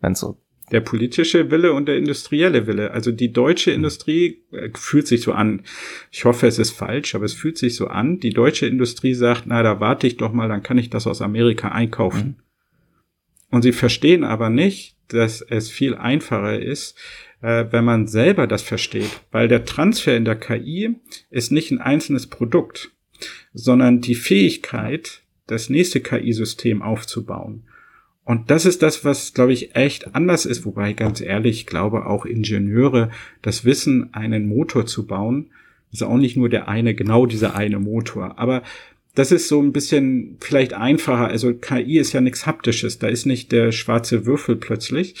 [0.00, 0.36] wenn so.
[0.70, 2.92] Der politische Wille und der industrielle Wille.
[2.92, 3.76] Also die deutsche mhm.
[3.76, 5.62] Industrie äh, fühlt sich so an.
[6.10, 8.20] Ich hoffe, es ist falsch, aber es fühlt sich so an.
[8.20, 11.20] Die deutsche Industrie sagt, na, da warte ich doch mal, dann kann ich das aus
[11.20, 12.26] Amerika einkaufen.
[12.26, 12.36] Mhm.
[13.50, 16.98] Und sie verstehen aber nicht, dass es viel einfacher ist,
[17.42, 19.20] äh, wenn man selber das versteht.
[19.30, 20.96] Weil der Transfer in der KI
[21.28, 22.92] ist nicht ein einzelnes Produkt
[23.54, 27.64] sondern die Fähigkeit, das nächste KI-System aufzubauen.
[28.24, 32.06] Und das ist das, was, glaube ich, echt anders ist, wobei ganz ehrlich, ich glaube
[32.06, 33.10] auch Ingenieure,
[33.42, 35.50] das Wissen, einen Motor zu bauen,
[35.92, 38.38] ist auch nicht nur der eine, genau dieser eine Motor.
[38.38, 38.62] Aber
[39.14, 41.28] das ist so ein bisschen vielleicht einfacher.
[41.28, 42.98] Also KI ist ja nichts Haptisches.
[42.98, 45.16] Da ist nicht der schwarze Würfel plötzlich.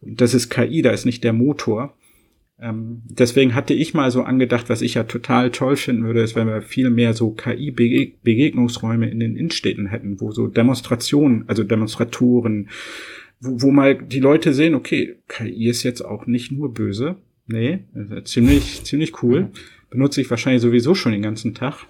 [0.00, 1.96] Das ist KI, da ist nicht der Motor.
[2.64, 6.34] Ähm, deswegen hatte ich mal so angedacht, was ich ja total toll finden würde, ist,
[6.34, 12.70] wenn wir viel mehr so KI-Begegnungsräume in den Innenstädten hätten, wo so Demonstrationen, also Demonstratoren,
[13.38, 17.16] wo, wo mal die Leute sehen, okay, KI ist jetzt auch nicht nur böse.
[17.46, 17.80] Nee,
[18.24, 19.50] ziemlich, ziemlich cool.
[19.90, 21.84] Benutze ich wahrscheinlich sowieso schon den ganzen Tag.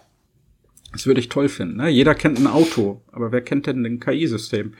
[0.90, 1.76] Das würde ich toll finden.
[1.76, 1.88] Ne?
[1.88, 4.74] Jeder kennt ein Auto, aber wer kennt denn ein KI-System?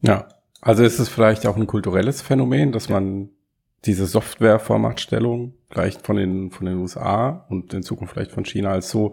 [0.00, 0.26] Ja,
[0.60, 3.28] also ist es vielleicht auch ein kulturelles Phänomen, dass man
[3.84, 8.90] diese Softwareformatstellung, vielleicht von den, von den USA und in Zukunft vielleicht von China als
[8.90, 9.12] so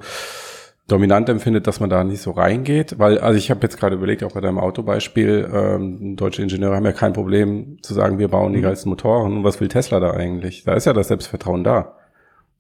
[0.88, 4.24] dominant empfindet, dass man da nicht so reingeht, weil, also ich habe jetzt gerade überlegt,
[4.24, 8.54] auch bei deinem Autobeispiel, ähm, deutsche Ingenieure haben ja kein Problem zu sagen, wir bauen
[8.54, 8.64] die mhm.
[8.64, 9.38] geilsten Motoren.
[9.38, 10.64] Und was will Tesla da eigentlich?
[10.64, 11.96] Da ist ja das Selbstvertrauen da.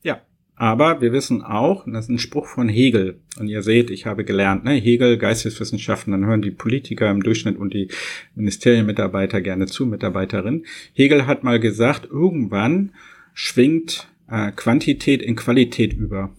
[0.03, 0.19] Ja,
[0.59, 3.21] aber wir wissen auch, das ist ein Spruch von Hegel.
[3.39, 7.57] Und ihr seht, ich habe gelernt, ne, Hegel, Geisteswissenschaften, dann hören die Politiker im Durchschnitt
[7.57, 7.87] und die
[8.35, 10.65] Ministerienmitarbeiter gerne zu, Mitarbeiterinnen.
[10.93, 12.91] Hegel hat mal gesagt, irgendwann
[13.33, 16.35] schwingt äh, Quantität in Qualität über.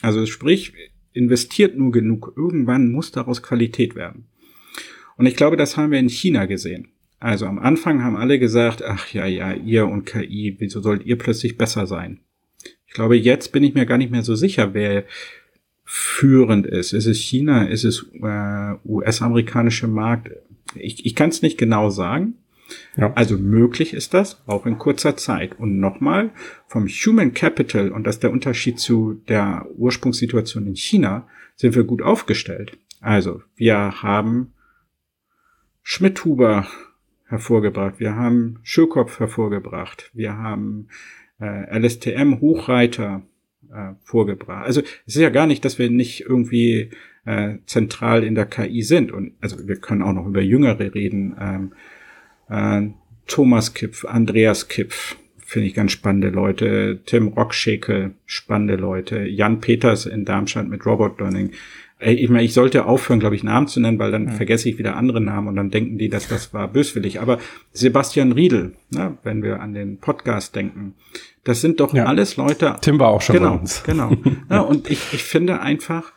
[0.00, 0.72] Also sprich,
[1.12, 4.28] investiert nur genug, irgendwann muss daraus Qualität werden.
[5.18, 6.88] Und ich glaube, das haben wir in China gesehen.
[7.20, 11.18] Also am Anfang haben alle gesagt, ach ja, ja, ihr und KI, wieso sollt ihr
[11.18, 12.20] plötzlich besser sein?
[12.88, 15.04] Ich glaube, jetzt bin ich mir gar nicht mehr so sicher, wer
[15.84, 16.92] führend ist.
[16.92, 17.64] Ist es China?
[17.64, 20.30] Ist es äh, US-amerikanische Markt?
[20.74, 22.34] Ich, ich kann es nicht genau sagen.
[22.96, 23.12] Ja.
[23.14, 25.58] Also möglich ist das, auch in kurzer Zeit.
[25.58, 26.30] Und nochmal,
[26.66, 31.26] vom Human Capital, und das ist der Unterschied zu der Ursprungssituation in China,
[31.56, 32.76] sind wir gut aufgestellt.
[33.00, 34.52] Also, wir haben
[35.82, 36.66] Schmidhuber
[37.24, 40.88] hervorgebracht, wir haben Schürkopf hervorgebracht, wir haben
[41.40, 43.22] äh, LSTM Hochreiter
[43.72, 44.66] äh, vorgebracht.
[44.66, 46.90] Also es ist ja gar nicht, dass wir nicht irgendwie
[47.24, 49.12] äh, zentral in der KI sind.
[49.12, 51.36] Und also wir können auch noch über Jüngere reden.
[51.40, 51.72] Ähm,
[52.48, 52.90] äh,
[53.26, 57.00] Thomas Kipf, Andreas Kipf, finde ich ganz spannende Leute.
[57.06, 59.26] Tim Rockschäkel, spannende Leute.
[59.26, 61.52] Jan Peters in Darmstadt mit Robot Learning.
[62.00, 64.32] Ich meine, ich sollte aufhören, glaube ich, Namen zu nennen, weil dann mhm.
[64.32, 67.20] vergesse ich wieder andere Namen und dann denken die, dass das war böswillig.
[67.20, 67.38] Aber
[67.72, 70.94] Sebastian Riedel, ne, wenn wir an den Podcast denken,
[71.42, 72.04] das sind doch ja.
[72.04, 72.76] alles Leute.
[72.80, 73.82] Tim war auch schon genau, bei uns.
[73.86, 74.12] Genau.
[74.48, 76.12] ja, und ich, ich finde einfach,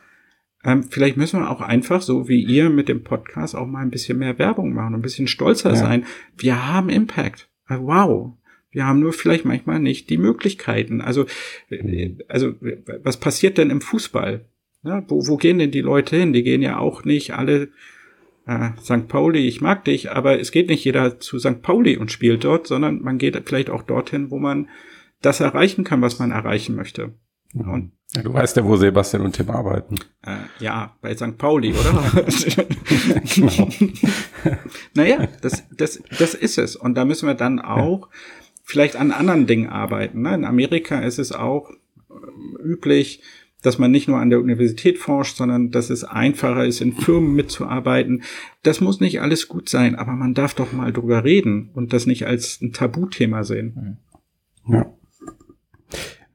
[0.63, 3.89] ähm, vielleicht müssen wir auch einfach, so wie ihr mit dem Podcast, auch mal ein
[3.89, 5.75] bisschen mehr Werbung machen, ein bisschen stolzer ja.
[5.77, 6.05] sein.
[6.37, 7.49] Wir haben Impact.
[7.69, 8.33] Äh, wow.
[8.69, 11.01] Wir haben nur vielleicht manchmal nicht die Möglichkeiten.
[11.01, 11.25] Also,
[11.69, 12.53] äh, also
[13.03, 14.45] was passiert denn im Fußball?
[14.83, 16.33] Ja, wo, wo gehen denn die Leute hin?
[16.33, 17.69] Die gehen ja auch nicht alle
[18.47, 19.07] äh, St.
[19.07, 21.61] Pauli, ich mag dich, aber es geht nicht jeder zu St.
[21.61, 24.69] Pauli und spielt dort, sondern man geht vielleicht auch dorthin, wo man
[25.21, 27.13] das erreichen kann, was man erreichen möchte.
[27.53, 29.95] Und ja, du weißt ja, wo Sebastian und Tim arbeiten.
[30.25, 31.37] Äh, ja, bei St.
[31.37, 32.23] Pauli, oder?
[33.35, 33.69] genau.
[34.93, 36.75] naja, das, das, das ist es.
[36.75, 38.17] Und da müssen wir dann auch ja.
[38.63, 40.21] vielleicht an anderen Dingen arbeiten.
[40.21, 40.33] Ne?
[40.35, 43.21] In Amerika ist es auch äh, üblich,
[43.61, 47.33] dass man nicht nur an der Universität forscht, sondern dass es einfacher ist, in Firmen
[47.33, 48.23] mitzuarbeiten.
[48.63, 52.05] Das muss nicht alles gut sein, aber man darf doch mal drüber reden und das
[52.05, 53.99] nicht als ein Tabuthema sehen.
[54.67, 54.93] Ja.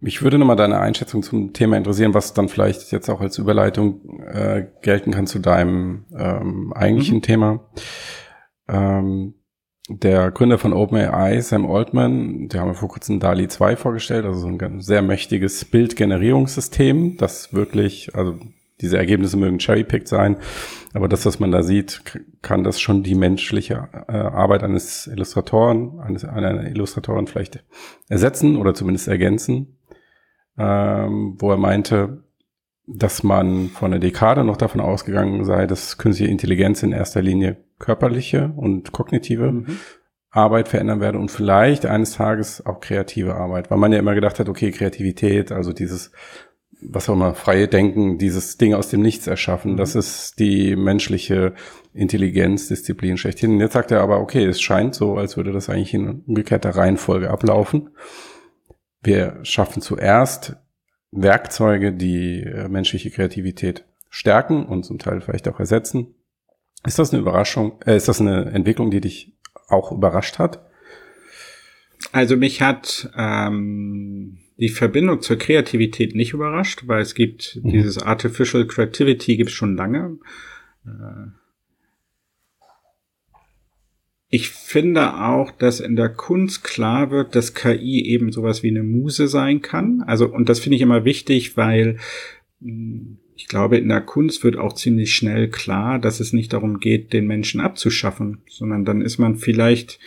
[0.01, 4.21] Mich würde nochmal deine Einschätzung zum Thema interessieren, was dann vielleicht jetzt auch als Überleitung
[4.21, 7.23] äh, gelten kann zu deinem ähm, eigentlichen mhm.
[7.23, 7.71] Thema.
[8.69, 9.35] Ähm,
[9.89, 14.49] der Gründer von OpenAI, Sam Altman, der haben vor kurzem DALI 2 vorgestellt, also so
[14.49, 18.37] ein sehr mächtiges Bildgenerierungssystem, das wirklich, also
[18.81, 20.37] diese Ergebnisse mögen cherrypicked sein,
[20.93, 22.03] aber das, was man da sieht,
[22.43, 27.65] kann das schon die menschliche äh, Arbeit eines Illustratoren, eines, einer Illustratorin vielleicht
[28.09, 29.79] ersetzen oder zumindest ergänzen,
[30.59, 32.25] ähm, wo er meinte,
[32.87, 37.57] dass man vor einer Dekade noch davon ausgegangen sei, dass künstliche Intelligenz in erster Linie
[37.79, 39.79] körperliche und kognitive mhm.
[40.31, 44.39] Arbeit verändern werde und vielleicht eines Tages auch kreative Arbeit, weil man ja immer gedacht
[44.39, 46.13] hat, okay, Kreativität, also dieses,
[46.81, 49.77] was auch immer, freie Denken, dieses Ding aus dem Nichts erschaffen, mhm.
[49.79, 51.55] das ist die menschliche
[51.93, 53.55] Intelligenzdisziplin schlechthin.
[53.55, 56.71] Und jetzt sagt er aber, okay, es scheint so, als würde das eigentlich in umgekehrter
[56.71, 57.91] Reihenfolge ablaufen.
[59.03, 60.57] Wir schaffen zuerst
[61.13, 66.15] Werkzeuge, die äh, menschliche Kreativität stärken und zum Teil vielleicht auch ersetzen.
[66.85, 67.81] Ist das eine Überraschung?
[67.85, 69.33] Äh, ist das eine Entwicklung, die dich
[69.69, 70.65] auch überrascht hat?
[72.13, 77.71] Also mich hat ähm, die Verbindung zur Kreativität nicht überrascht, weil es gibt mhm.
[77.71, 80.19] dieses Artificial Creativity gibt es schon lange.
[80.87, 81.31] Äh,
[84.29, 88.83] ich finde auch, dass in der Kunst klar wird, dass KI eben sowas wie eine
[88.83, 90.03] Muse sein kann.
[90.03, 91.99] Also, und das finde ich immer wichtig, weil
[92.61, 96.81] hm, ich glaube, in der Kunst wird auch ziemlich schnell klar, dass es nicht darum
[96.81, 100.01] geht, den Menschen abzuschaffen, sondern dann ist man vielleicht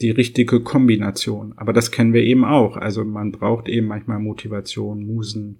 [0.00, 1.52] die richtige Kombination.
[1.56, 2.76] Aber das kennen wir eben auch.
[2.76, 5.58] Also man braucht eben manchmal Motivation, Musen.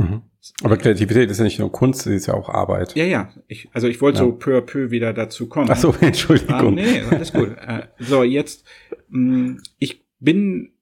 [0.00, 0.22] Mhm.
[0.62, 2.94] Aber Kreativität ist ja nicht nur Kunst, sie ist ja auch Arbeit.
[2.96, 3.32] Ja, ja.
[3.46, 4.24] Ich, also ich wollte ja.
[4.24, 5.68] so peu à peu wieder dazu kommen.
[5.70, 6.54] Ach so, Entschuldigung.
[6.54, 7.56] Ah, nee, alles gut.
[7.58, 8.64] Äh, so, jetzt,
[9.08, 10.72] mh, mm, ich bin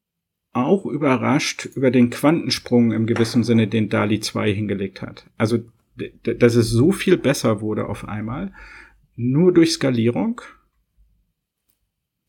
[0.53, 5.27] auch überrascht über den Quantensprung im gewissen Sinne, den DALI 2 hingelegt hat.
[5.37, 5.59] Also,
[6.23, 8.53] dass es so viel besser wurde auf einmal,
[9.17, 10.41] nur durch Skalierung.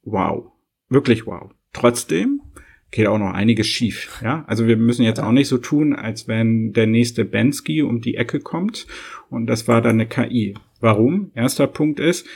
[0.02, 0.52] Wow.
[0.90, 1.52] Wirklich wow.
[1.74, 2.42] Trotzdem
[2.92, 4.20] geht auch noch einiges schief.
[4.24, 8.02] Ja, also wir müssen jetzt auch nicht so tun, als wenn der nächste Bensky um
[8.02, 8.88] die Ecke kommt
[9.30, 10.56] und das war dann eine KI.
[10.80, 11.32] Warum?
[11.36, 12.28] Erster Punkt ist,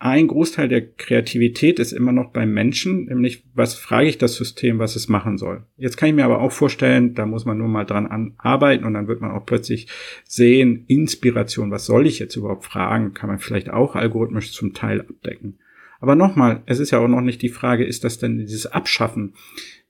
[0.00, 4.78] ein Großteil der Kreativität ist immer noch beim Menschen, nämlich was frage ich das System,
[4.78, 5.64] was es machen soll.
[5.76, 8.94] Jetzt kann ich mir aber auch vorstellen, da muss man nur mal dran arbeiten und
[8.94, 9.88] dann wird man auch plötzlich
[10.24, 15.00] sehen, Inspiration, was soll ich jetzt überhaupt fragen, kann man vielleicht auch algorithmisch zum Teil
[15.00, 15.58] abdecken.
[16.00, 19.34] Aber nochmal, es ist ja auch noch nicht die Frage, ist das denn dieses Abschaffen?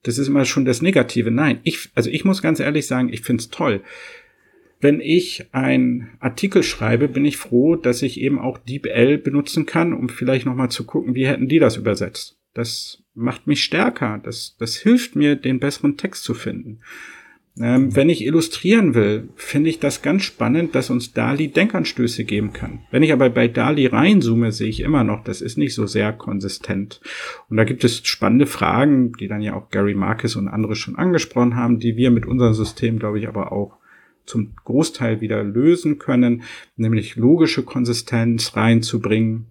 [0.02, 1.30] Das ist immer schon das Negative.
[1.30, 3.82] Nein, ich, also ich muss ganz ehrlich sagen, ich find's toll.
[4.80, 9.92] Wenn ich einen Artikel schreibe, bin ich froh, dass ich eben auch DeepL benutzen kann,
[9.92, 12.38] um vielleicht nochmal zu gucken, wie hätten die das übersetzt.
[12.54, 14.20] Das macht mich stärker.
[14.22, 16.80] Das, das hilft mir, den besseren Text zu finden.
[17.60, 22.52] Ähm, wenn ich illustrieren will, finde ich das ganz spannend, dass uns DALI Denkanstöße geben
[22.52, 22.80] kann.
[22.90, 26.12] Wenn ich aber bei DALI reinzoome, sehe ich immer noch, das ist nicht so sehr
[26.12, 27.00] konsistent.
[27.48, 30.96] Und da gibt es spannende Fragen, die dann ja auch Gary Marcus und andere schon
[30.96, 33.76] angesprochen haben, die wir mit unserem System, glaube ich, aber auch
[34.24, 36.42] zum Großteil wieder lösen können,
[36.76, 39.46] nämlich logische Konsistenz reinzubringen.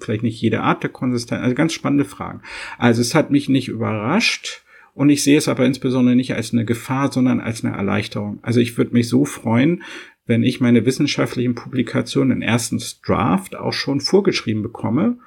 [0.00, 2.42] Vielleicht nicht jede Art der Konsistenz, also ganz spannende Fragen.
[2.76, 4.65] Also es hat mich nicht überrascht
[4.96, 8.38] und ich sehe es aber insbesondere nicht als eine Gefahr, sondern als eine Erleichterung.
[8.40, 9.82] Also ich würde mich so freuen,
[10.24, 15.18] wenn ich meine wissenschaftlichen Publikationen in erstens Draft auch schon vorgeschrieben bekomme.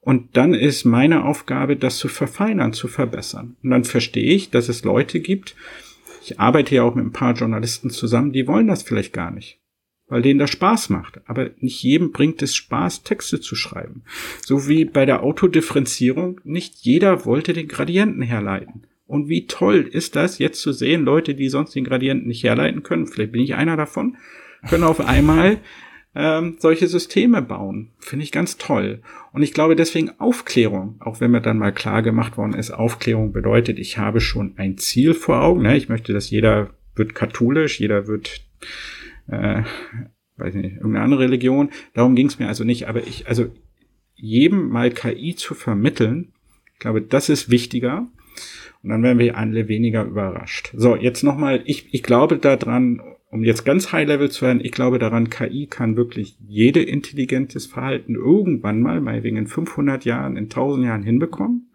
[0.00, 3.56] Und dann ist meine Aufgabe, das zu verfeinern, zu verbessern.
[3.62, 5.54] Und dann verstehe ich, dass es Leute gibt,
[6.22, 9.60] ich arbeite ja auch mit ein paar Journalisten zusammen, die wollen das vielleicht gar nicht,
[10.06, 11.20] weil denen das Spaß macht.
[11.26, 14.02] Aber nicht jedem bringt es Spaß, Texte zu schreiben.
[14.42, 18.86] So wie bei der Autodifferenzierung, nicht jeder wollte den Gradienten herleiten.
[19.10, 22.84] Und wie toll ist das jetzt zu sehen, Leute, die sonst den Gradienten nicht herleiten
[22.84, 24.16] können, vielleicht bin ich einer davon,
[24.68, 25.58] können auf einmal
[26.14, 27.90] ähm, solche Systeme bauen.
[27.98, 29.02] Finde ich ganz toll.
[29.32, 33.32] Und ich glaube deswegen Aufklärung, auch wenn mir dann mal klar gemacht worden ist, Aufklärung
[33.32, 35.62] bedeutet, ich habe schon ein Ziel vor Augen.
[35.62, 35.76] Ne?
[35.76, 38.46] Ich möchte, dass jeder wird katholisch, jeder wird,
[39.26, 39.64] äh,
[40.36, 41.70] weiß nicht, irgendeine andere Religion.
[41.94, 42.86] Darum ging es mir also nicht.
[42.86, 43.48] Aber ich, also
[44.14, 46.32] jedem mal KI zu vermitteln,
[46.74, 48.06] ich glaube, das ist wichtiger.
[48.82, 50.72] Und dann werden wir alle weniger überrascht.
[50.74, 54.72] So, jetzt nochmal, ich, ich glaube daran, um jetzt ganz high level zu werden, ich
[54.72, 60.44] glaube daran, KI kann wirklich jede intelligentes Verhalten irgendwann mal, meinetwegen in 500 Jahren, in
[60.44, 61.70] 1000 Jahren hinbekommen.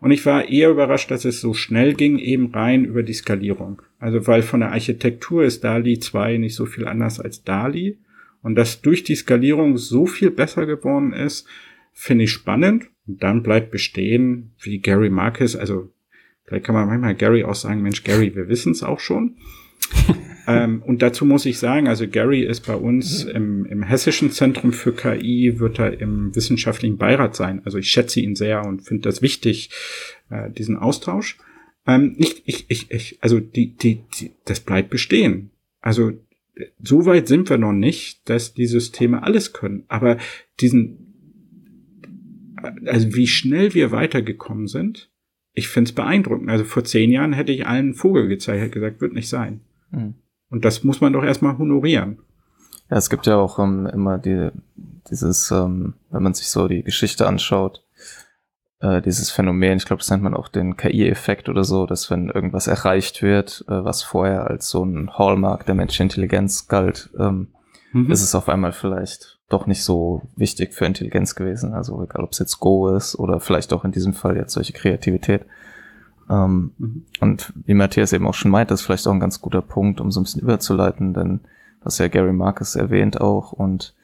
[0.00, 3.82] Und ich war eher überrascht, dass es so schnell ging, eben rein über die Skalierung.
[3.98, 7.98] Also weil von der Architektur ist DALI 2 nicht so viel anders als DALI.
[8.42, 11.48] Und dass durch die Skalierung so viel besser geworden ist,
[11.92, 12.90] finde ich spannend.
[13.06, 15.92] Und dann bleibt bestehen, wie Gary Marcus, also
[16.44, 19.36] vielleicht kann man manchmal Gary auch sagen, Mensch, Gary, wir wissen es auch schon.
[20.48, 24.72] ähm, und dazu muss ich sagen, also Gary ist bei uns im, im Hessischen Zentrum
[24.72, 27.62] für KI, wird er im wissenschaftlichen Beirat sein.
[27.64, 29.70] Also ich schätze ihn sehr und finde das wichtig,
[30.30, 31.38] äh, diesen Austausch.
[31.86, 35.50] Ähm, nicht, ich, ich, ich, also die, die, die, das bleibt bestehen.
[35.80, 36.12] Also
[36.82, 39.84] so weit sind wir noch nicht, dass die Systeme alles können.
[39.88, 40.18] Aber
[40.60, 41.05] diesen,
[42.86, 45.10] also wie schnell wir weitergekommen sind,
[45.52, 46.50] ich finde es beeindruckend.
[46.50, 49.60] Also vor zehn Jahren hätte ich allen Vogel gezeigt, hätte gesagt, wird nicht sein.
[49.90, 50.14] Mhm.
[50.50, 52.18] Und das muss man doch erstmal honorieren.
[52.90, 54.50] Ja, es gibt ja auch ähm, immer die,
[55.10, 57.82] dieses, ähm, wenn man sich so die Geschichte anschaut,
[58.80, 62.28] äh, dieses Phänomen, ich glaube, das nennt man auch den KI-Effekt oder so, dass wenn
[62.28, 67.48] irgendwas erreicht wird, äh, was vorher als so ein Hallmark der menschlichen Intelligenz galt, ähm,
[67.92, 68.10] mhm.
[68.10, 71.72] ist es auf einmal vielleicht doch nicht so wichtig für Intelligenz gewesen.
[71.72, 74.72] Also egal, ob es jetzt Go ist oder vielleicht auch in diesem Fall jetzt solche
[74.72, 75.44] Kreativität.
[76.28, 77.06] Ähm, mhm.
[77.20, 80.00] Und wie Matthias eben auch schon meint, das ist vielleicht auch ein ganz guter Punkt,
[80.00, 81.40] um so ein bisschen überzuleiten, denn
[81.84, 83.94] das ja Gary Marcus erwähnt auch und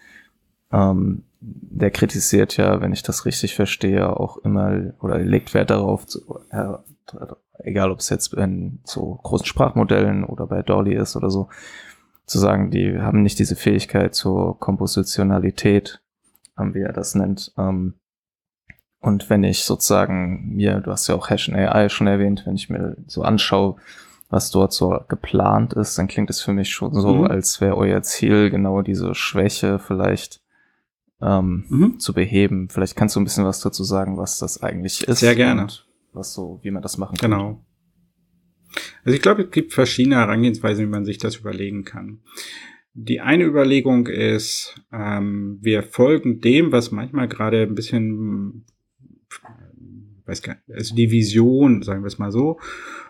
[0.70, 6.06] ähm, der kritisiert ja, wenn ich das richtig verstehe, auch immer oder legt Wert darauf,
[6.06, 6.74] zu, äh,
[7.58, 11.48] egal ob es jetzt in so großen Sprachmodellen oder bei Dolly ist oder so,
[12.26, 16.00] zu sagen, die haben nicht diese Fähigkeit zur Kompositionalität,
[16.56, 17.94] wie er das nennt, ähm,
[19.02, 22.70] und wenn ich sozusagen mir, du hast ja auch Hash AI schon erwähnt, wenn ich
[22.70, 23.76] mir so anschaue,
[24.30, 27.24] was dort so geplant ist, dann klingt es für mich schon so, mhm.
[27.26, 30.40] als wäre euer Ziel genau diese Schwäche vielleicht
[31.20, 31.98] ähm, mhm.
[31.98, 32.68] zu beheben.
[32.70, 35.18] Vielleicht kannst du ein bisschen was dazu sagen, was das eigentlich ist.
[35.18, 35.66] Sehr gerne.
[36.12, 37.32] was so, wie man das machen kann.
[37.32, 37.60] Genau.
[39.04, 42.20] Also ich glaube, es gibt verschiedene Herangehensweisen, wie man sich das überlegen kann.
[42.94, 48.64] Die eine Überlegung ist, ähm, wir folgen dem, was manchmal gerade ein bisschen
[50.26, 52.58] weiß gar nicht, also die Vision, sagen wir es mal so,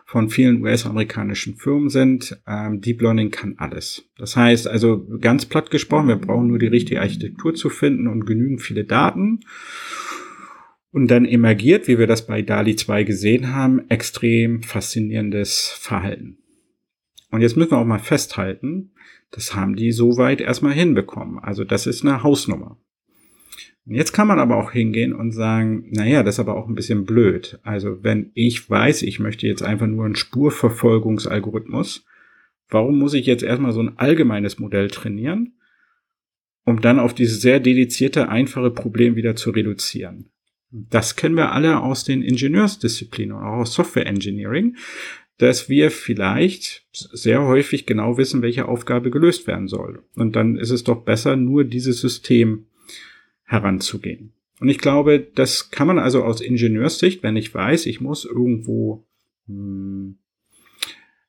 [0.04, 4.04] von vielen US-amerikanischen Firmen sind, ähm, Deep Learning kann alles.
[4.18, 8.26] Das heißt also ganz platt gesprochen, wir brauchen nur die richtige Architektur zu finden und
[8.26, 9.40] genügend viele Daten.
[10.92, 16.38] Und dann emergiert, wie wir das bei DALI 2 gesehen haben, extrem faszinierendes Verhalten.
[17.30, 18.92] Und jetzt müssen wir auch mal festhalten,
[19.30, 21.38] das haben die soweit erstmal hinbekommen.
[21.38, 22.78] Also das ist eine Hausnummer.
[23.84, 26.74] Und jetzt kann man aber auch hingehen und sagen, naja, das ist aber auch ein
[26.74, 27.58] bisschen blöd.
[27.62, 32.04] Also wenn ich weiß, ich möchte jetzt einfach nur einen Spurverfolgungsalgorithmus,
[32.68, 35.54] warum muss ich jetzt erstmal so ein allgemeines Modell trainieren,
[36.64, 40.30] um dann auf dieses sehr dedizierte, einfache Problem wieder zu reduzieren?
[40.72, 44.76] Das kennen wir alle aus den Ingenieursdisziplinen und auch aus Software Engineering,
[45.36, 50.02] dass wir vielleicht sehr häufig genau wissen, welche Aufgabe gelöst werden soll.
[50.14, 52.66] Und dann ist es doch besser, nur dieses System
[53.44, 54.32] heranzugehen.
[54.60, 59.04] Und ich glaube, das kann man also aus Ingenieurssicht, wenn ich weiß, ich muss irgendwo
[59.46, 60.18] hm,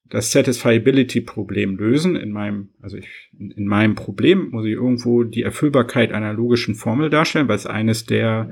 [0.10, 5.42] das Satisfiability-Problem lösen in meinem, also ich, in, in, meinem Problem muss ich irgendwo die
[5.42, 8.52] Erfüllbarkeit einer logischen Formel darstellen, weil es eines der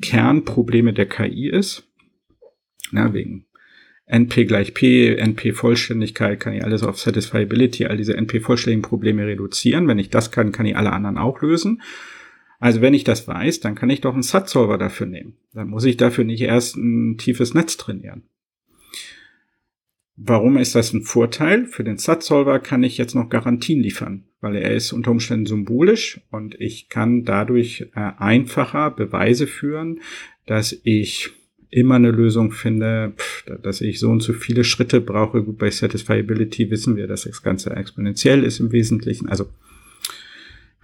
[0.00, 1.88] Kernprobleme der KI ist.
[2.92, 3.46] Na, wegen
[4.06, 9.86] NP gleich P, NP-Vollständigkeit, kann ich alles auf Satisfiability, all diese NP-vollständigen Probleme reduzieren.
[9.86, 11.82] Wenn ich das kann, kann ich alle anderen auch lösen.
[12.58, 15.36] Also wenn ich das weiß, dann kann ich doch einen SAT-Solver dafür nehmen.
[15.52, 18.22] Dann muss ich dafür nicht erst ein tiefes Netz trainieren.
[20.16, 21.66] Warum ist das ein Vorteil?
[21.66, 26.20] Für den SAT-Solver kann ich jetzt noch Garantien liefern, weil er ist unter Umständen symbolisch
[26.30, 30.00] und ich kann dadurch äh, einfacher Beweise führen,
[30.46, 31.30] dass ich
[31.70, 33.12] immer eine Lösung finde,
[33.62, 35.42] dass ich so und so viele Schritte brauche.
[35.42, 39.28] Gut, bei Satisfiability wissen wir, dass das Ganze exponentiell ist im Wesentlichen.
[39.28, 39.46] Also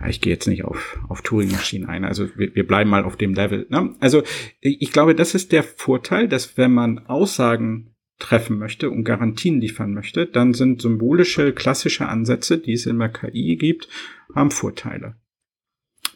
[0.09, 3.33] ich gehe jetzt nicht auf, auf Turing-Maschinen ein, also wir, wir bleiben mal auf dem
[3.33, 3.67] Level.
[3.71, 3.95] Ne?
[4.01, 4.23] Also
[4.61, 9.93] ich glaube, das ist der Vorteil, dass wenn man Aussagen treffen möchte und Garantien liefern
[9.93, 13.89] möchte, dann sind symbolische, klassische Ansätze, die es in der KI gibt,
[14.35, 15.17] haben Vorteile.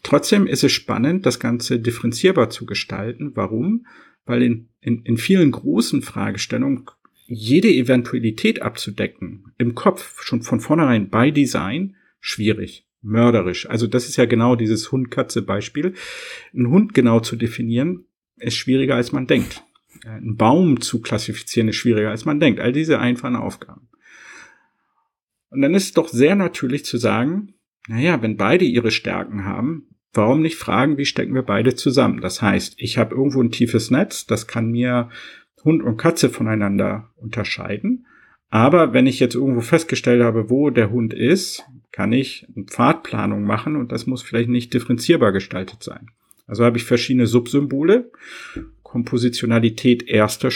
[0.03, 3.33] Trotzdem ist es spannend, das Ganze differenzierbar zu gestalten.
[3.35, 3.85] Warum?
[4.29, 6.85] weil in, in, in vielen großen Fragestellungen
[7.27, 13.69] jede Eventualität abzudecken, im Kopf, schon von vornherein bei Design, schwierig, mörderisch.
[13.69, 15.95] Also das ist ja genau dieses Hund-Katze-Beispiel.
[16.55, 18.05] Ein Hund genau zu definieren,
[18.37, 19.65] ist schwieriger, als man denkt.
[20.05, 22.61] Äh, ein Baum zu klassifizieren, ist schwieriger, als man denkt.
[22.61, 23.89] All diese einfachen Aufgaben.
[25.51, 27.55] Und dann ist es doch sehr natürlich zu sagen,
[27.89, 32.21] naja, wenn beide ihre Stärken haben, warum nicht fragen, wie stecken wir beide zusammen?
[32.21, 35.09] Das heißt, ich habe irgendwo ein tiefes Netz, das kann mir
[35.65, 38.07] Hund und Katze voneinander unterscheiden.
[38.51, 43.45] Aber wenn ich jetzt irgendwo festgestellt habe, wo der Hund ist, kann ich eine Pfadplanung
[43.45, 46.11] machen und das muss vielleicht nicht differenzierbar gestaltet sein.
[46.47, 48.11] Also habe ich verschiedene Subsymbole,
[48.89, 50.49] Kompositionalität erster,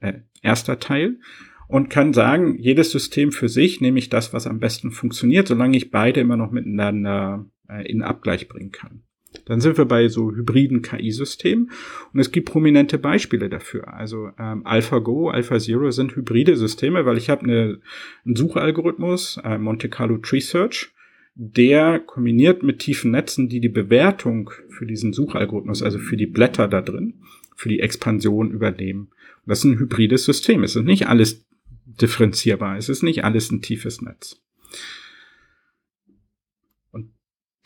[0.00, 1.20] äh, erster Teil
[1.68, 5.76] und kann sagen, jedes System für sich nehme ich das, was am besten funktioniert, solange
[5.76, 9.02] ich beide immer noch miteinander äh, in Abgleich bringen kann.
[9.44, 11.70] Dann sind wir bei so hybriden KI-Systemen
[12.12, 13.92] und es gibt prominente Beispiele dafür.
[13.92, 17.80] Also ähm, AlphaGo, AlphaZero sind hybride Systeme, weil ich habe eine,
[18.24, 20.92] einen Suchalgorithmus, äh, Monte Carlo Tree Search,
[21.34, 26.66] der kombiniert mit tiefen Netzen, die die Bewertung für diesen Suchalgorithmus, also für die Blätter
[26.66, 27.14] da drin,
[27.56, 29.08] für die Expansion übernehmen.
[29.08, 30.62] Und das ist ein hybrides System.
[30.62, 31.44] Es ist nicht alles
[31.84, 32.76] differenzierbar.
[32.76, 34.40] Es ist nicht alles ein tiefes Netz.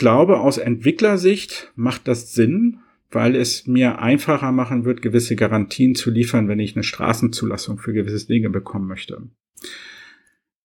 [0.01, 2.79] glaube, aus Entwicklersicht macht das Sinn,
[3.11, 7.93] weil es mir einfacher machen wird, gewisse Garantien zu liefern, wenn ich eine Straßenzulassung für
[7.93, 9.29] gewisse Dinge bekommen möchte.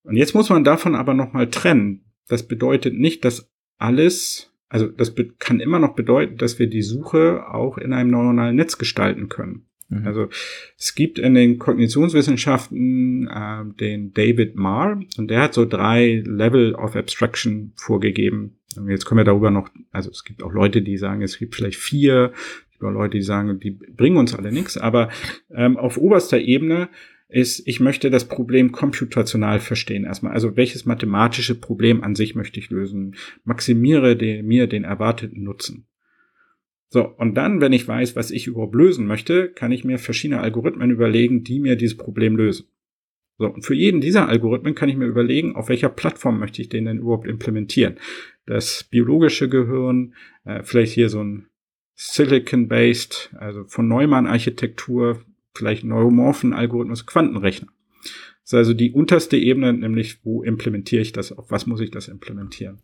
[0.04, 2.06] Und jetzt muss man davon aber nochmal trennen.
[2.28, 7.48] Das bedeutet nicht, dass alles, also das kann immer noch bedeuten, dass wir die Suche
[7.48, 9.66] auch in einem neuronalen Netz gestalten können.
[9.90, 10.08] Mhm.
[10.08, 10.30] Also
[10.78, 16.76] es gibt in den Kognitionswissenschaften äh, den David Marr und der hat so drei Level
[16.76, 18.58] of Abstraction vorgegeben.
[18.76, 21.56] Und jetzt können wir darüber noch, also es gibt auch Leute, die sagen, es gibt
[21.56, 22.34] vielleicht vier,
[22.66, 25.10] es gibt auch Leute, die sagen, die bringen uns alle nichts, aber
[25.54, 26.90] ähm, auf oberster Ebene
[27.28, 30.34] ist, ich möchte das Problem computational verstehen erstmal.
[30.34, 33.16] Also welches mathematische Problem an sich möchte ich lösen?
[33.44, 35.88] Maximiere den, mir den erwarteten Nutzen.
[36.90, 40.42] So, und dann, wenn ich weiß, was ich überhaupt lösen möchte, kann ich mir verschiedene
[40.42, 42.68] Algorithmen überlegen, die mir dieses Problem lösen.
[43.38, 46.70] So, und für jeden dieser Algorithmen kann ich mir überlegen, auf welcher Plattform möchte ich
[46.70, 47.96] den denn überhaupt implementieren.
[48.46, 50.14] Das biologische Gehirn,
[50.46, 51.48] äh, vielleicht hier so ein
[51.96, 55.22] Silicon-based, also von Neumann-Architektur,
[55.56, 57.70] vielleicht neuromorphen Algorithmus, Quantenrechner.
[58.44, 61.92] Das ist also die unterste Ebene, nämlich wo implementiere ich das, auf was muss ich
[61.92, 62.82] das implementieren.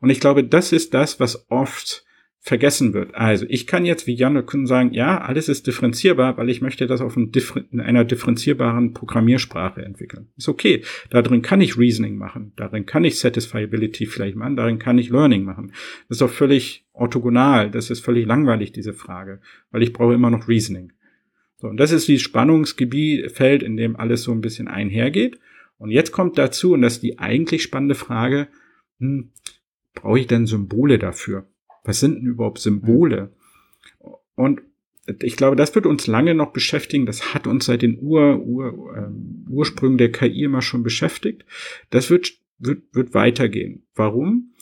[0.00, 2.04] Und ich glaube, das ist das, was oft
[2.44, 3.14] vergessen wird.
[3.14, 6.86] Also ich kann jetzt wie Jan Kuhn sagen, ja, alles ist differenzierbar, weil ich möchte
[6.86, 10.28] das auf in einer differenzierbaren Programmiersprache entwickeln.
[10.36, 10.82] Ist okay.
[11.08, 12.52] Darin kann ich Reasoning machen.
[12.56, 14.56] Darin kann ich Satisfiability vielleicht machen.
[14.56, 15.72] Darin kann ich Learning machen.
[16.08, 17.70] Das ist doch völlig orthogonal.
[17.70, 19.40] Das ist völlig langweilig, diese Frage,
[19.70, 20.92] weil ich brauche immer noch Reasoning.
[21.64, 25.38] So, und das ist die Spannungsgebiet, Feld, in dem alles so ein bisschen einhergeht.
[25.78, 28.48] Und jetzt kommt dazu, und das ist die eigentlich spannende Frage,
[28.98, 29.30] hm,
[29.94, 31.46] brauche ich denn Symbole dafür?
[31.82, 33.32] Was sind denn überhaupt Symbole?
[34.34, 34.60] Und
[35.22, 37.06] ich glaube, das wird uns lange noch beschäftigen.
[37.06, 41.46] Das hat uns seit den Ur, Ur, äh, Ursprüngen der KI immer schon beschäftigt.
[41.88, 43.86] Das wird, wird, wird weitergehen.
[43.94, 44.52] Warum?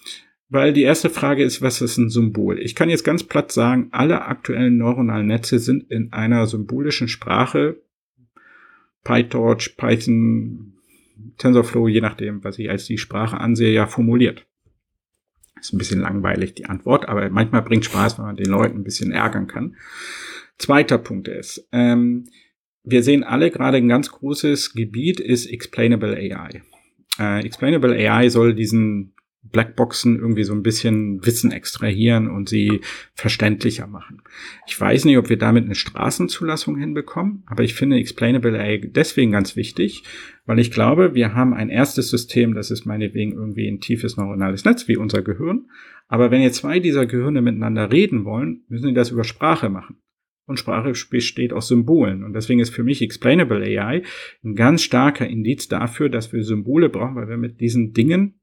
[0.53, 2.59] Weil die erste Frage ist, was ist ein Symbol?
[2.59, 7.81] Ich kann jetzt ganz platt sagen, alle aktuellen neuronalen Netze sind in einer symbolischen Sprache,
[9.03, 10.75] PyTorch, Python,
[11.39, 14.47] TensorFlow, je nachdem, was ich als die Sprache ansehe, ja formuliert.
[15.59, 18.85] Ist ein bisschen langweilig, die Antwort, aber manchmal bringt Spaß, wenn man den Leuten ein
[18.85, 19.77] bisschen ärgern kann.
[20.59, 22.27] Zweiter Punkt ist, ähm,
[22.85, 26.61] wir sehen alle gerade ein ganz großes Gebiet ist Explainable AI.
[27.19, 32.81] Äh, Explainable AI soll diesen Blackboxen irgendwie so ein bisschen Wissen extrahieren und sie
[33.15, 34.23] verständlicher machen.
[34.67, 39.33] Ich weiß nicht, ob wir damit eine Straßenzulassung hinbekommen, aber ich finde Explainable AI deswegen
[39.33, 40.05] ganz wichtig,
[40.47, 44.65] weil ich glaube, wir haben ein erstes System, das ist meinetwegen irgendwie ein tiefes neuronales
[44.65, 45.67] Netz wie unser Gehirn.
[46.07, 49.97] Aber wenn jetzt zwei dieser Gehirne miteinander reden wollen, müssen sie das über Sprache machen.
[50.47, 52.25] Und Sprache besteht aus Symbolen.
[52.25, 54.03] Und deswegen ist für mich Explainable AI
[54.45, 58.42] ein ganz starker Indiz dafür, dass wir Symbole brauchen, weil wir mit diesen Dingen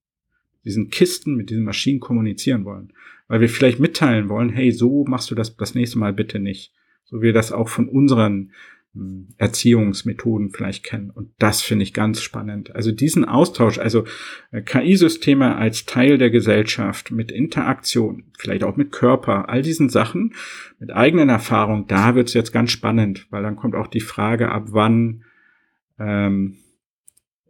[0.66, 2.94] diesen Kisten, mit diesen Maschinen kommunizieren wollen.
[3.28, 6.74] Weil wir vielleicht mitteilen wollen, hey, so machst du das das nächste Mal bitte nicht.
[7.06, 8.52] So wie wir das auch von unseren
[8.94, 11.12] hm, Erziehungsmethoden vielleicht kennen.
[11.12, 12.76] Und das finde ich ganz spannend.
[12.76, 14.06] Also diesen Austausch, also
[14.52, 20.34] äh, KI-Systeme als Teil der Gesellschaft mit Interaktion, vielleicht auch mit Körper, all diesen Sachen,
[20.80, 24.50] mit eigenen Erfahrungen, da wird es jetzt ganz spannend, weil dann kommt auch die Frage,
[24.50, 25.24] ab wann
[26.00, 26.58] ähm,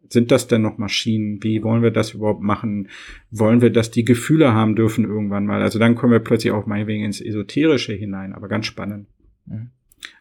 [0.10, 1.44] sind das denn noch Maschinen?
[1.44, 2.90] Wie wollen wir das überhaupt machen?
[3.32, 5.62] Wollen wir, dass die Gefühle haben dürfen irgendwann mal?
[5.62, 9.08] Also dann kommen wir plötzlich auch meinetwegen ins Esoterische hinein, aber ganz spannend.
[9.46, 9.70] Mhm.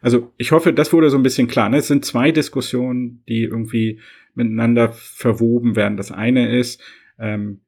[0.01, 1.69] Also ich hoffe, das wurde so ein bisschen klar.
[1.69, 1.77] Ne?
[1.77, 3.99] Es sind zwei Diskussionen, die irgendwie
[4.35, 5.97] miteinander verwoben werden.
[5.97, 6.81] Das eine ist,
[7.17, 7.61] ähm,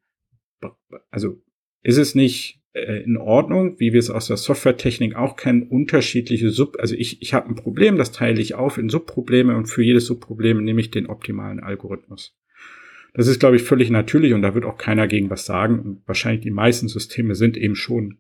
[1.10, 1.42] also
[1.82, 6.78] ist es nicht in Ordnung, wie wir es aus der Softwaretechnik auch kennen, unterschiedliche Sub,
[6.80, 10.06] also ich, ich habe ein Problem, das teile ich auf in Subprobleme und für jedes
[10.06, 12.34] Subproblem nehme ich den optimalen Algorithmus.
[13.14, 15.80] Das ist, glaube ich, völlig natürlich und da wird auch keiner gegen was sagen.
[15.80, 18.20] Und wahrscheinlich die meisten Systeme sind eben schon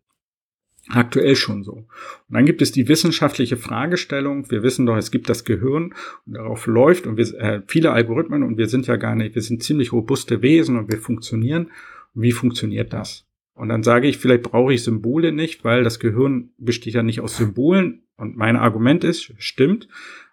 [0.89, 1.71] aktuell schon so.
[1.73, 1.87] Und
[2.27, 4.51] dann gibt es die wissenschaftliche Fragestellung.
[4.51, 5.93] Wir wissen doch, es gibt das Gehirn
[6.25, 9.41] und darauf läuft und wir, äh, viele Algorithmen und wir sind ja gar nicht, wir
[9.41, 11.71] sind ziemlich robuste Wesen und wir funktionieren.
[12.13, 13.25] Und wie funktioniert das?
[13.53, 17.21] Und dann sage ich, vielleicht brauche ich Symbole nicht, weil das Gehirn besteht ja nicht
[17.21, 18.03] aus Symbolen.
[18.17, 19.87] Und mein Argument ist, stimmt,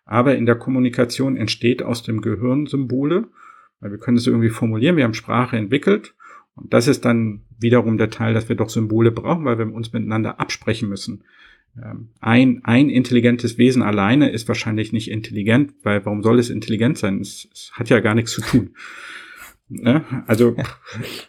[0.05, 3.29] aber in der Kommunikation entsteht aus dem Gehirn Symbole,
[3.81, 6.15] weil wir können es irgendwie formulieren, wir haben Sprache entwickelt.
[6.55, 9.93] Und das ist dann wiederum der Teil, dass wir doch Symbole brauchen, weil wir uns
[9.93, 11.25] miteinander absprechen müssen.
[11.83, 16.99] Ähm, ein, ein intelligentes Wesen alleine ist wahrscheinlich nicht intelligent, weil warum soll es intelligent
[16.99, 17.21] sein?
[17.21, 18.71] Es, es hat ja gar nichts zu tun.
[19.69, 20.25] Ne?
[20.27, 20.57] Also,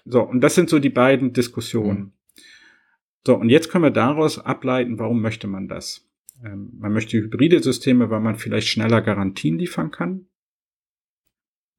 [0.05, 2.13] so, und das sind so die beiden Diskussionen.
[3.25, 6.09] So, und jetzt können wir daraus ableiten, warum möchte man das?
[6.43, 10.27] Ähm, man möchte hybride Systeme, weil man vielleicht schneller Garantien liefern kann.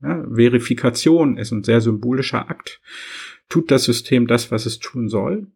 [0.02, 2.80] Ja, Verifikation ist ein sehr symbolischer Akt.
[3.48, 5.46] Tut das System das, was es tun soll?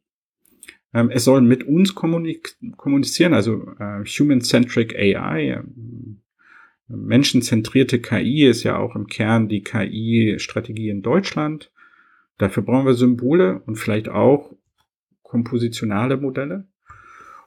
[0.92, 5.60] Ähm, es soll mit uns kommunizieren, also äh, Human-Centric AI.
[5.60, 6.20] Ähm,
[6.88, 11.70] Menschenzentrierte KI ist ja auch im Kern die KI-Strategie in Deutschland.
[12.38, 14.54] Dafür brauchen wir Symbole und vielleicht auch
[15.22, 16.66] kompositionale Modelle.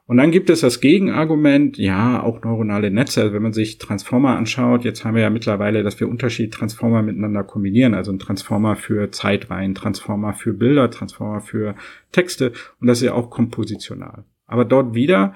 [0.07, 3.21] Und dann gibt es das Gegenargument, ja, auch neuronale Netze.
[3.21, 7.01] Also wenn man sich Transformer anschaut, jetzt haben wir ja mittlerweile, dass wir unterschiedliche Transformer
[7.01, 7.93] miteinander kombinieren.
[7.93, 11.75] Also ein Transformer für Zeitreihen, Transformer für Bilder, Transformer für
[12.13, 12.53] Texte.
[12.79, 14.23] Und das ist ja auch kompositional.
[14.45, 15.35] Aber dort wieder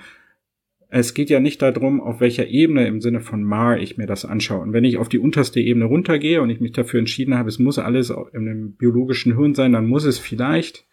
[0.94, 4.26] es geht ja nicht darum, auf welcher Ebene im Sinne von MAR ich mir das
[4.26, 4.60] anschaue.
[4.60, 7.60] Und wenn ich auf die unterste Ebene runtergehe und ich mich dafür entschieden habe, es
[7.60, 10.86] muss alles in einem biologischen Hirn sein, dann muss es vielleicht,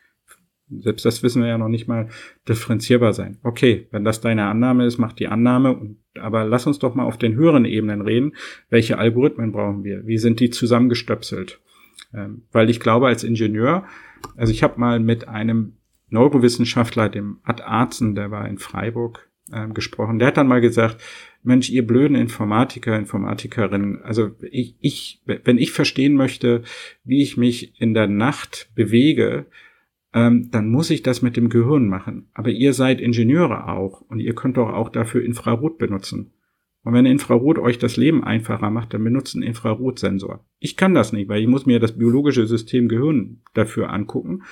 [0.70, 2.08] selbst das wissen wir ja noch nicht mal,
[2.48, 3.38] differenzierbar sein.
[3.42, 5.96] Okay, wenn das deine Annahme ist, mach die Annahme.
[6.14, 8.36] Aber lass uns doch mal auf den höheren Ebenen reden.
[8.70, 10.06] Welche Algorithmen brauchen wir?
[10.06, 11.60] Wie sind die zusammengestöpselt?
[12.14, 13.84] Ähm, weil ich glaube, als Ingenieur,
[14.36, 15.72] also ich habe mal mit einem
[16.08, 20.18] Neurowissenschaftler, dem Ad Arzen, der war in Freiburg, ähm, gesprochen.
[20.18, 21.02] Der hat dann mal gesagt,
[21.42, 26.62] Mensch, ihr blöden Informatiker, Informatikerinnen, also ich, ich, wenn ich verstehen möchte,
[27.04, 29.46] wie ich mich in der Nacht bewege,
[30.14, 32.28] ähm, dann muss ich das mit dem Gehirn machen.
[32.34, 36.32] Aber ihr seid Ingenieure auch und ihr könnt doch auch dafür Infrarot benutzen.
[36.84, 40.44] Und wenn Infrarot euch das Leben einfacher macht, dann benutzt einen Infrarotsensor.
[40.58, 44.42] Ich kann das nicht, weil ich muss mir das biologische System Gehirn dafür angucken.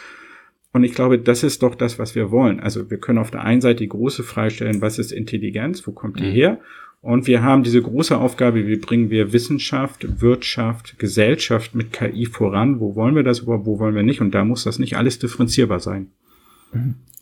[0.77, 2.61] Und ich glaube, das ist doch das, was wir wollen.
[2.61, 5.93] Also wir können auf der einen Seite die große Frage stellen, was ist Intelligenz, wo
[5.93, 6.33] kommt die mhm.
[6.33, 6.61] her?
[7.01, 12.79] Und wir haben diese große Aufgabe, wie bringen wir Wissenschaft, Wirtschaft, Gesellschaft mit KI voran?
[12.79, 14.21] Wo wollen wir das überhaupt, wo wollen wir nicht?
[14.21, 16.11] Und da muss das nicht alles differenzierbar sein.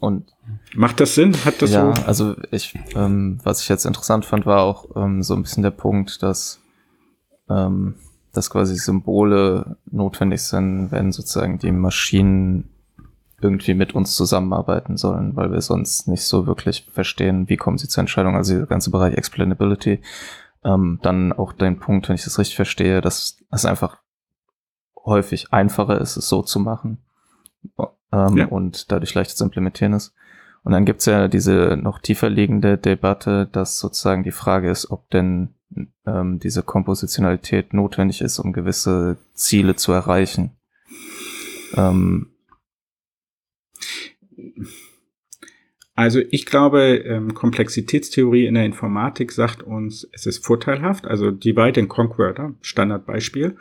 [0.00, 0.32] Und
[0.74, 1.36] macht das Sinn?
[1.44, 2.02] Hat das ja, so?
[2.02, 5.70] also ich, ähm, was ich jetzt interessant fand, war auch ähm, so ein bisschen der
[5.70, 6.60] Punkt, dass
[7.48, 7.94] ähm,
[8.32, 12.68] dass quasi Symbole notwendig sind, wenn sozusagen die Maschinen
[13.44, 17.88] irgendwie mit uns zusammenarbeiten sollen, weil wir sonst nicht so wirklich verstehen, wie kommen sie
[17.88, 18.34] zur Entscheidung.
[18.34, 20.00] Also der ganze Bereich Explainability.
[20.64, 23.98] Ähm, dann auch dein Punkt, wenn ich das richtig verstehe, dass es einfach
[25.04, 27.04] häufig einfacher ist, es so zu machen
[28.10, 28.46] ähm, ja.
[28.46, 30.14] und dadurch leichter zu implementieren ist.
[30.62, 35.10] Und dann gibt's ja diese noch tiefer liegende Debatte, dass sozusagen die Frage ist, ob
[35.10, 35.54] denn
[36.06, 40.56] ähm, diese Kompositionalität notwendig ist, um gewisse Ziele zu erreichen.
[41.76, 42.33] Ähm,
[45.94, 51.06] also ich glaube, ähm, Komplexitätstheorie in der Informatik sagt uns, es ist vorteilhaft.
[51.06, 53.56] Also Divide and Conquer, Standardbeispiel.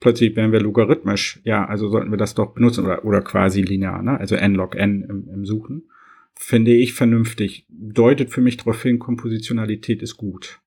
[0.00, 1.40] Plötzlich wären wir logarithmisch.
[1.44, 4.18] Ja, also sollten wir das doch benutzen oder, oder quasi linear, ne?
[4.18, 5.88] also n log n im, im Suchen.
[6.34, 7.66] Finde ich vernünftig.
[7.68, 10.60] Deutet für mich darauf hin, Kompositionalität ist gut.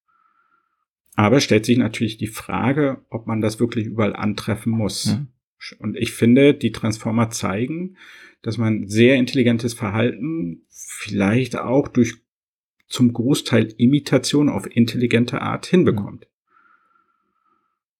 [1.15, 5.17] Aber stellt sich natürlich die Frage, ob man das wirklich überall antreffen muss.
[5.17, 5.27] Mhm.
[5.79, 7.95] Und ich finde, die Transformer zeigen,
[8.41, 10.63] dass man sehr intelligentes Verhalten
[11.01, 12.17] vielleicht auch durch
[12.87, 16.27] zum Großteil Imitation auf intelligente Art hinbekommt.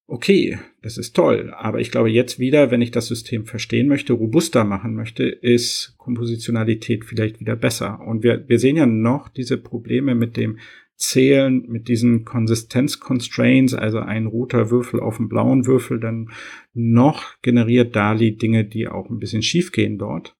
[0.06, 4.14] Okay, das ist toll, aber ich glaube jetzt wieder, wenn ich das System verstehen möchte,
[4.14, 8.02] robuster machen möchte, ist Kompositionalität vielleicht wieder besser.
[8.02, 10.60] Und wir, wir sehen ja noch diese Probleme mit dem
[10.98, 16.30] Zählen, mit diesen Konsistenz-Constraints, also ein roter Würfel auf einen blauen Würfel, dann
[16.74, 20.36] noch generiert DALI Dinge, die auch ein bisschen schief gehen dort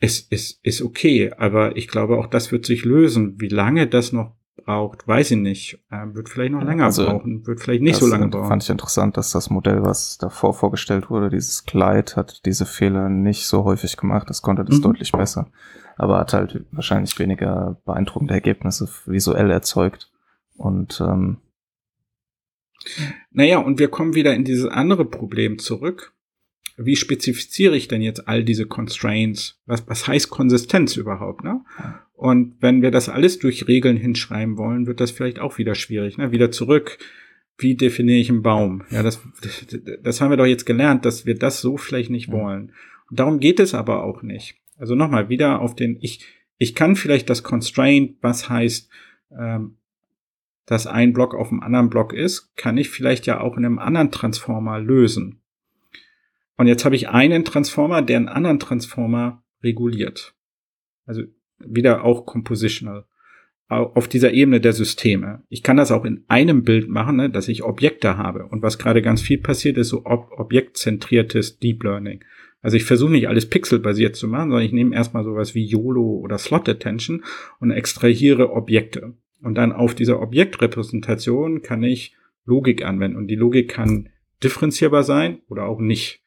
[0.00, 3.40] ist, ist, ist okay, aber ich glaube, auch das wird sich lösen.
[3.40, 4.34] Wie lange das noch
[4.64, 5.78] braucht, weiß ich nicht.
[5.90, 8.48] Ähm, wird vielleicht noch länger also, brauchen, wird vielleicht nicht so lange brauchen.
[8.48, 13.08] Fand ich interessant, dass das Modell, was davor vorgestellt wurde, dieses Glide, hat diese Fehler
[13.08, 14.28] nicht so häufig gemacht.
[14.30, 14.82] Das konnte das mhm.
[14.82, 15.50] deutlich besser.
[15.96, 20.10] Aber hat halt wahrscheinlich weniger beeindruckende Ergebnisse visuell erzeugt.
[20.56, 21.38] Und ähm,
[23.30, 26.13] naja, und wir kommen wieder in dieses andere Problem zurück
[26.76, 29.60] wie spezifiziere ich denn jetzt all diese Constraints?
[29.66, 31.44] Was, was heißt Konsistenz überhaupt?
[31.44, 31.60] Ne?
[32.14, 36.18] Und wenn wir das alles durch Regeln hinschreiben wollen, wird das vielleicht auch wieder schwierig.
[36.18, 36.32] Ne?
[36.32, 36.98] Wieder zurück.
[37.56, 38.82] Wie definiere ich einen Baum?
[38.90, 39.20] Ja, das,
[40.02, 42.72] das haben wir doch jetzt gelernt, dass wir das so vielleicht nicht wollen.
[43.10, 44.56] Und darum geht es aber auch nicht.
[44.76, 46.24] Also nochmal wieder auf den, ich,
[46.58, 48.88] ich kann vielleicht das Constraint, was heißt,
[49.38, 49.76] ähm,
[50.66, 53.78] dass ein Block auf dem anderen Block ist, kann ich vielleicht ja auch in einem
[53.78, 55.40] anderen Transformer lösen.
[56.56, 60.34] Und jetzt habe ich einen Transformer, der einen anderen Transformer reguliert.
[61.06, 61.22] Also
[61.58, 63.04] wieder auch compositional.
[63.68, 65.42] Auf dieser Ebene der Systeme.
[65.48, 68.46] Ich kann das auch in einem Bild machen, ne, dass ich Objekte habe.
[68.46, 72.22] Und was gerade ganz viel passiert, ist so ob objektzentriertes Deep Learning.
[72.60, 76.18] Also ich versuche nicht alles pixelbasiert zu machen, sondern ich nehme erstmal sowas wie YOLO
[76.18, 77.24] oder Slot Attention
[77.58, 79.14] und extrahiere Objekte.
[79.42, 83.16] Und dann auf dieser Objektrepräsentation kann ich Logik anwenden.
[83.16, 84.08] Und die Logik kann
[84.42, 86.23] differenzierbar sein oder auch nicht.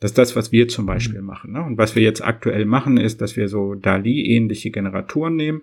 [0.00, 1.26] Das ist das, was wir zum Beispiel mhm.
[1.26, 1.52] machen.
[1.52, 1.62] Ne?
[1.62, 5.62] Und was wir jetzt aktuell machen, ist, dass wir so DALI-ähnliche Generatoren nehmen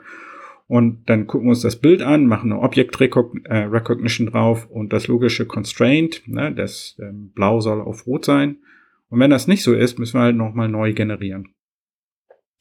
[0.67, 4.91] und dann gucken wir uns das Bild an, machen eine Object äh, Recognition drauf und
[4.91, 8.57] das logische Constraint, ne, das ähm, Blau soll auf Rot sein.
[9.09, 11.53] Und wenn das nicht so ist, müssen wir halt nochmal neu generieren.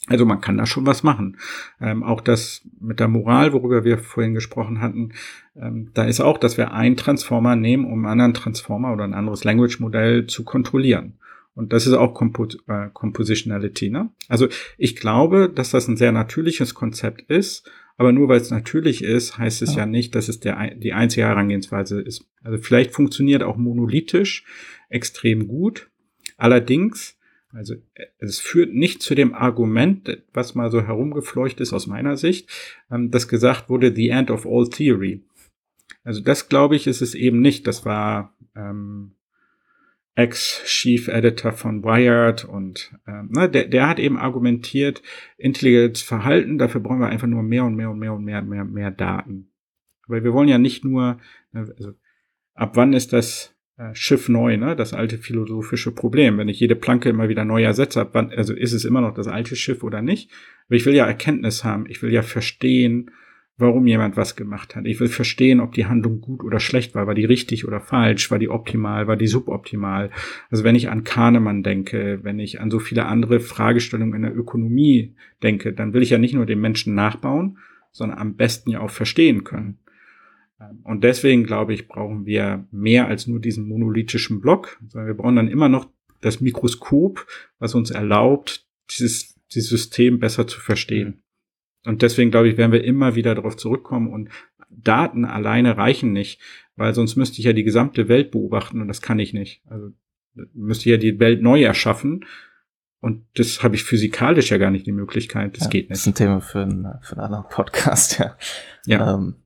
[0.06, 1.36] Also man kann da schon was machen.
[1.80, 5.12] Ähm, auch das mit der Moral, worüber wir vorhin gesprochen hatten,
[5.56, 9.14] ähm, da ist auch, dass wir einen Transformer nehmen, um einen anderen Transformer oder ein
[9.14, 11.18] anderes Language-Modell zu kontrollieren.
[11.56, 13.88] Und das ist auch Compo äh, Compositionality.
[13.88, 14.10] Ne?
[14.28, 14.46] Also
[14.76, 19.38] ich glaube, dass das ein sehr natürliches Konzept ist, aber nur weil es natürlich ist,
[19.38, 22.28] heißt es ja, ja nicht, dass es der, die einzige Herangehensweise ist.
[22.44, 24.44] Also vielleicht funktioniert auch monolithisch
[24.90, 25.88] extrem gut.
[26.36, 27.16] Allerdings,
[27.52, 27.74] also
[28.18, 32.50] es führt nicht zu dem Argument, was mal so herumgefleucht ist aus meiner Sicht,
[32.90, 35.24] ähm, dass gesagt wurde, the end of all theory.
[36.04, 37.66] Also das glaube ich ist es eben nicht.
[37.66, 39.15] Das war ähm,
[40.16, 45.02] Ex-Chief-Editor von Wired und äh, ne, der, der hat eben argumentiert,
[45.36, 48.48] intelligentes Verhalten, dafür brauchen wir einfach nur mehr und mehr und mehr und mehr und
[48.48, 49.52] mehr, mehr Daten.
[50.08, 51.18] Aber wir wollen ja nicht nur,
[51.52, 51.92] ne, also
[52.54, 54.74] ab wann ist das äh, Schiff neu, ne?
[54.74, 56.38] Das alte philosophische Problem.
[56.38, 59.28] Wenn ich jede Planke immer wieder neu ersetze, wann, also ist es immer noch das
[59.28, 60.30] alte Schiff oder nicht?
[60.66, 61.84] Aber ich will ja Erkenntnis haben.
[61.88, 63.10] Ich will ja verstehen,
[63.58, 64.86] warum jemand was gemacht hat.
[64.86, 67.06] Ich will verstehen, ob die Handlung gut oder schlecht war.
[67.06, 68.30] War die richtig oder falsch?
[68.30, 69.06] War die optimal?
[69.06, 70.10] War die suboptimal?
[70.50, 74.36] Also wenn ich an Kahnemann denke, wenn ich an so viele andere Fragestellungen in der
[74.36, 77.58] Ökonomie denke, dann will ich ja nicht nur den Menschen nachbauen,
[77.92, 79.78] sondern am besten ja auch verstehen können.
[80.84, 85.36] Und deswegen glaube ich, brauchen wir mehr als nur diesen monolithischen Block, sondern wir brauchen
[85.36, 87.26] dann immer noch das Mikroskop,
[87.58, 91.22] was uns erlaubt, dieses, dieses System besser zu verstehen.
[91.86, 94.28] Und deswegen glaube ich, werden wir immer wieder darauf zurückkommen und
[94.68, 96.40] Daten alleine reichen nicht,
[96.74, 99.62] weil sonst müsste ich ja die gesamte Welt beobachten und das kann ich nicht.
[99.66, 99.90] Also
[100.52, 102.24] müsste ich ja die Welt neu erschaffen
[103.00, 105.56] und das habe ich physikalisch ja gar nicht die Möglichkeit.
[105.56, 105.92] Das ja, geht nicht.
[105.92, 108.36] Das ist ein Thema für, einen, für einen anderen Podcast, ja.
[108.86, 109.14] Ja.
[109.14, 109.36] Ähm,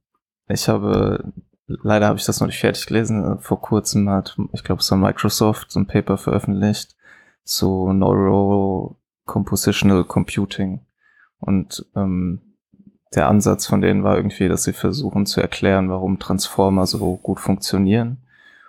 [0.49, 1.33] ich habe,
[1.67, 3.39] leider habe ich das noch nicht fertig gelesen.
[3.41, 6.97] Vor kurzem hat, ich glaube, es war Microsoft so ein Paper veröffentlicht
[7.45, 10.81] zu Neuro Compositional Computing.
[11.41, 12.41] Und ähm,
[13.15, 17.41] der Ansatz von denen war irgendwie, dass sie versuchen zu erklären, warum Transformer so gut
[17.41, 18.19] funktionieren.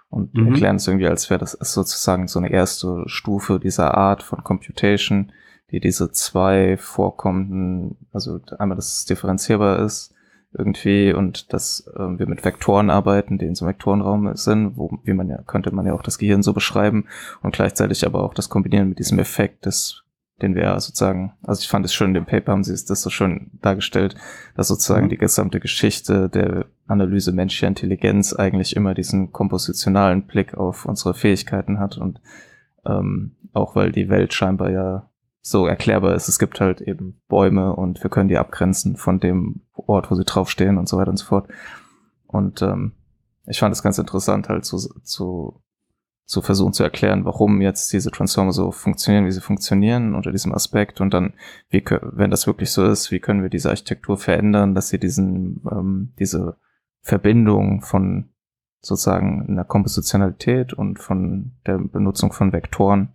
[0.10, 0.48] Und mhm.
[0.48, 5.31] erklären es irgendwie, als wäre das sozusagen so eine erste Stufe dieser Art von Computation,
[5.72, 10.14] die diese zwei vorkommenden, also einmal, dass es differenzierbar ist,
[10.53, 14.99] irgendwie und dass äh, wir mit Vektoren arbeiten, die in so einem Vektorenraum sind, wo,
[15.03, 17.06] wie man ja, könnte man ja auch das Gehirn so beschreiben
[17.41, 20.03] und gleichzeitig aber auch das kombinieren mit diesem Effekt des
[20.41, 23.01] den wir sozusagen, also ich fand es schön, in dem Paper haben sie es das
[23.01, 24.15] so schön dargestellt,
[24.55, 25.09] dass sozusagen mhm.
[25.09, 31.80] die gesamte Geschichte der Analyse menschlicher Intelligenz eigentlich immer diesen kompositionalen Blick auf unsere Fähigkeiten
[31.80, 32.22] hat und
[32.85, 35.09] ähm, auch weil die Welt scheinbar ja
[35.41, 36.30] so erklärbar ist.
[36.30, 40.23] Es gibt halt eben Bäume und wir können die abgrenzen von dem Ort, wo sie
[40.23, 41.47] draufstehen und so weiter und so fort.
[42.27, 42.93] Und ähm,
[43.47, 45.61] ich fand es ganz interessant, halt zu, zu
[46.32, 50.53] zu versuchen zu erklären, warum jetzt diese Transformer so funktionieren, wie sie funktionieren unter diesem
[50.53, 51.34] Aspekt und dann,
[51.70, 55.62] wie, wenn das wirklich so ist, wie können wir diese Architektur verändern, dass sie diesen,
[55.70, 56.56] ähm, diese
[57.02, 58.30] Verbindung von
[58.80, 63.10] sozusagen einer Kompositionalität und von der Benutzung von Vektoren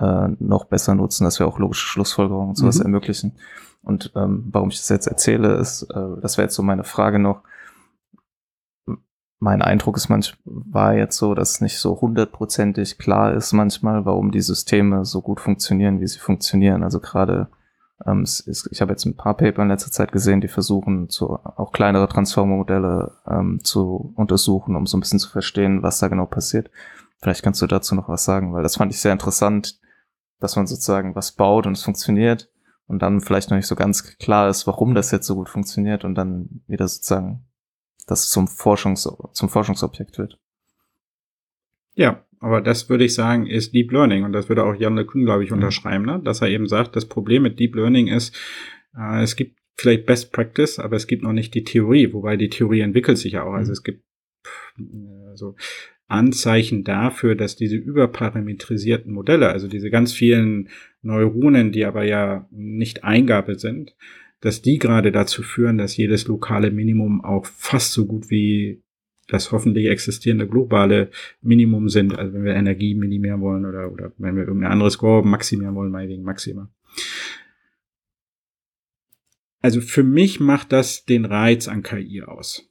[0.00, 2.86] äh, noch besser nutzen, dass wir auch logische Schlussfolgerungen und sowas mhm.
[2.86, 3.36] ermöglichen.
[3.82, 7.20] Und ähm, warum ich das jetzt erzähle, ist, äh, das wäre jetzt so meine Frage
[7.20, 7.44] noch,
[9.40, 14.32] mein Eindruck ist manch, war jetzt so, dass nicht so hundertprozentig klar ist manchmal, warum
[14.32, 16.82] die Systeme so gut funktionieren, wie sie funktionieren.
[16.82, 17.48] Also gerade,
[18.04, 21.30] ähm, ist, ich habe jetzt ein paar Paper in letzter Zeit gesehen, die versuchen, zu,
[21.30, 26.26] auch kleinere Transformer-Modelle ähm, zu untersuchen, um so ein bisschen zu verstehen, was da genau
[26.26, 26.70] passiert.
[27.20, 29.78] Vielleicht kannst du dazu noch was sagen, weil das fand ich sehr interessant,
[30.40, 32.50] dass man sozusagen was baut und es funktioniert
[32.86, 36.04] und dann vielleicht noch nicht so ganz klar ist, warum das jetzt so gut funktioniert
[36.04, 37.47] und dann wieder sozusagen
[38.08, 40.38] das zum, Forschungs zum Forschungsobjekt wird.
[41.94, 44.24] Ja, aber das würde ich sagen, ist Deep Learning.
[44.24, 45.56] Und das würde auch Jan LeCun, glaube ich, mhm.
[45.56, 46.20] unterschreiben, ne?
[46.24, 48.36] dass er eben sagt, das Problem mit Deep Learning ist,
[48.96, 52.50] äh, es gibt vielleicht Best Practice, aber es gibt noch nicht die Theorie, wobei die
[52.50, 53.52] Theorie entwickelt sich ja auch.
[53.52, 53.72] Also mhm.
[53.72, 54.04] es gibt
[55.28, 55.56] also
[56.06, 60.70] Anzeichen dafür, dass diese überparametrisierten Modelle, also diese ganz vielen
[61.02, 63.94] Neuronen, die aber ja nicht Eingabe sind,
[64.40, 68.82] dass die gerade dazu führen, dass jedes lokale Minimum auch fast so gut wie
[69.28, 71.10] das hoffentlich existierende globale
[71.42, 75.26] Minimum sind, also wenn wir Energie minimieren wollen oder, oder wenn wir irgendein anderes Score
[75.26, 76.70] maximieren wollen, meinetwegen Maxima.
[79.60, 82.70] Also für mich macht das den Reiz an KI aus.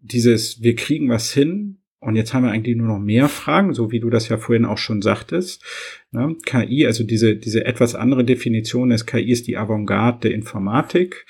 [0.00, 3.90] Dieses, wir kriegen was hin, und jetzt haben wir eigentlich nur noch mehr Fragen, so
[3.90, 5.64] wie du das ja vorhin auch schon sagtest.
[6.12, 6.36] Ne?
[6.46, 11.26] KI, also diese, diese etwas andere Definition ist, KI ist die Avantgarde der Informatik.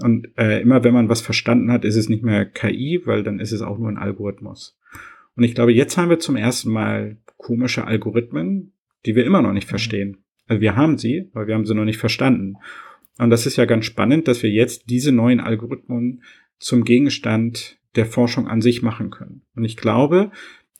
[0.00, 3.38] Und äh, immer wenn man was verstanden hat, ist es nicht mehr KI, weil dann
[3.38, 4.76] ist es auch nur ein Algorithmus.
[5.36, 8.72] Und ich glaube, jetzt haben wir zum ersten Mal komische Algorithmen,
[9.06, 10.24] die wir immer noch nicht verstehen.
[10.48, 12.56] Also wir haben sie, aber wir haben sie noch nicht verstanden.
[13.16, 16.24] Und das ist ja ganz spannend, dass wir jetzt diese neuen Algorithmen
[16.58, 19.42] zum Gegenstand der Forschung an sich machen können.
[19.54, 20.30] Und ich glaube,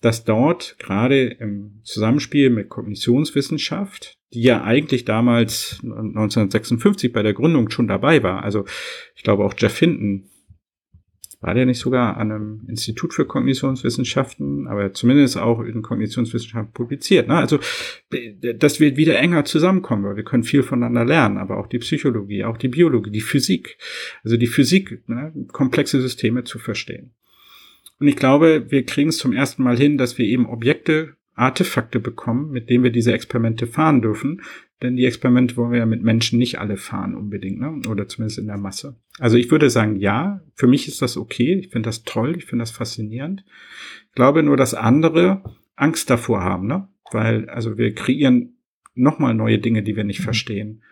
[0.01, 7.71] dass dort gerade im Zusammenspiel mit Kognitionswissenschaft, die ja eigentlich damals 1956 bei der Gründung
[7.71, 8.65] schon dabei war, also
[9.15, 10.29] ich glaube auch Jeff Hinton
[11.41, 17.29] war der nicht sogar an einem Institut für Kognitionswissenschaften, aber zumindest auch in Kognitionswissenschaften publiziert.
[17.29, 17.37] Ne?
[17.37, 17.59] Also
[18.57, 22.45] das wird wieder enger zusammenkommen, weil wir können viel voneinander lernen, aber auch die Psychologie,
[22.45, 23.79] auch die Biologie, die Physik.
[24.25, 25.33] Also die Physik, ne?
[25.53, 27.13] komplexe Systeme zu verstehen.
[27.99, 32.01] Und ich glaube, wir kriegen es zum ersten Mal hin, dass wir eben Objekte Artefakte
[32.01, 34.43] bekommen, mit denen wir diese Experimente fahren dürfen.
[34.83, 37.81] Denn die Experimente wollen wir ja mit Menschen nicht alle fahren unbedingt, ne?
[37.89, 38.97] oder zumindest in der Masse.
[39.19, 41.55] Also ich würde sagen, ja, für mich ist das okay.
[41.55, 43.45] Ich finde das toll, ich finde das faszinierend.
[44.09, 45.43] Ich glaube nur, das andere,
[45.77, 46.89] Angst davor haben, ne?
[47.13, 48.57] Weil, also wir kreieren
[48.95, 50.25] nochmal neue Dinge, die wir nicht mhm.
[50.25, 50.83] verstehen.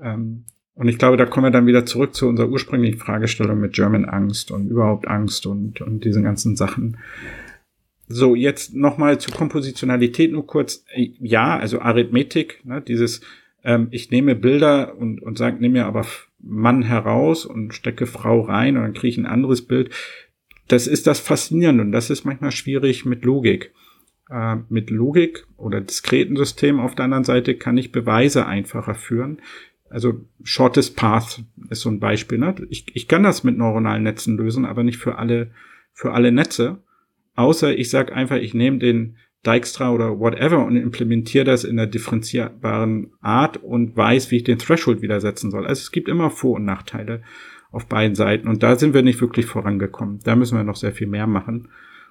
[0.00, 0.44] Ähm,
[0.74, 4.04] und ich glaube, da kommen wir dann wieder zurück zu unserer ursprünglichen Fragestellung mit German
[4.04, 6.98] Angst und überhaupt Angst und, und diesen ganzen Sachen.
[8.08, 10.84] So, jetzt nochmal zur Kompositionalität nur kurz.
[10.96, 13.20] Ja, also Arithmetik, ne, dieses,
[13.62, 16.06] ähm, ich nehme Bilder und, und sage, nehme mir aber
[16.40, 19.90] Mann heraus und stecke Frau rein und dann kriege ich ein anderes Bild.
[20.68, 23.72] Das ist das Faszinierende und das ist manchmal schwierig mit Logik.
[24.30, 29.40] Äh, mit Logik oder diskreten System auf der anderen Seite kann ich Beweise einfacher führen.
[29.90, 32.38] Also Shortest Path ist so ein Beispiel.
[32.38, 32.54] Ne?
[32.68, 35.50] Ich, ich kann das mit neuronalen Netzen lösen, aber nicht für alle,
[35.92, 36.78] für alle Netze.
[37.38, 39.16] Außer ich sage einfach, ich nehme den
[39.46, 44.58] Dijkstra oder whatever und implementiere das in der differenzierbaren Art und weiß, wie ich den
[44.58, 45.64] Threshold wieder setzen soll.
[45.64, 47.22] Also es gibt immer Vor- und Nachteile
[47.70, 50.18] auf beiden Seiten und da sind wir nicht wirklich vorangekommen.
[50.24, 51.68] Da müssen wir noch sehr viel mehr machen.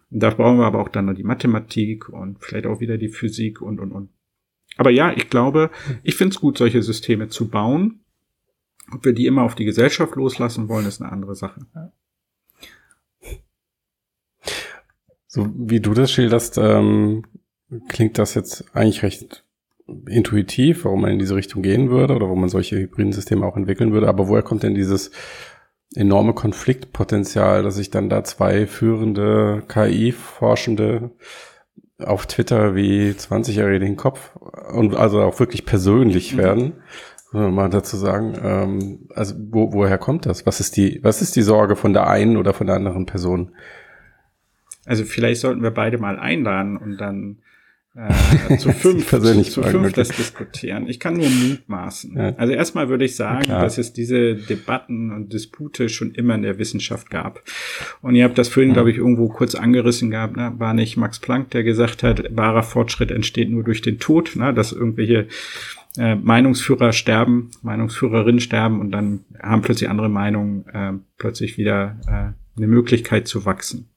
[0.09, 3.09] Und da brauchen wir aber auch dann noch die Mathematik und vielleicht auch wieder die
[3.09, 4.09] Physik und, und, und.
[4.77, 5.71] Aber ja, ich glaube,
[6.03, 7.99] ich finde es gut, solche Systeme zu bauen.
[8.93, 11.65] Ob wir die immer auf die Gesellschaft loslassen wollen, ist eine andere Sache.
[11.75, 11.91] Ja.
[15.27, 17.23] So wie du das schilderst, ähm,
[17.89, 19.43] klingt das jetzt eigentlich recht
[20.07, 23.57] intuitiv, warum man in diese Richtung gehen würde oder wo man solche hybriden Systeme auch
[23.57, 24.07] entwickeln würde.
[24.07, 25.11] Aber woher kommt denn dieses
[25.95, 31.11] enorme Konfliktpotenzial, dass sich dann da zwei führende KI-Forschende
[31.99, 34.35] auf Twitter wie 20-Jährige den Kopf
[34.73, 36.37] und also auch wirklich persönlich mhm.
[36.37, 36.73] werden?
[37.31, 37.53] Mhm.
[37.53, 40.45] Mal dazu sagen, ähm, also wo, woher kommt das?
[40.45, 43.51] Was ist die, was ist die Sorge von der einen oder von der anderen Person?
[44.87, 47.39] Also vielleicht sollten wir beide mal einladen und dann
[47.97, 50.87] äh, zu fünf, persönlich zu fünf das diskutieren.
[50.87, 52.15] Ich kann nur mutmaßen.
[52.15, 52.35] Ja.
[52.37, 56.43] Also erstmal würde ich sagen, ja, dass es diese Debatten und Dispute schon immer in
[56.43, 57.41] der Wissenschaft gab.
[58.01, 58.75] Und ihr habt das vorhin, ja.
[58.75, 60.53] glaube ich, irgendwo kurz angerissen gehabt, ne?
[60.57, 64.53] war nicht Max Planck, der gesagt hat, wahrer Fortschritt entsteht nur durch den Tod, ne?
[64.53, 65.27] dass irgendwelche
[65.97, 72.57] äh, Meinungsführer sterben, Meinungsführerinnen sterben und dann haben plötzlich andere Meinungen äh, plötzlich wieder äh,
[72.57, 73.89] eine Möglichkeit zu wachsen.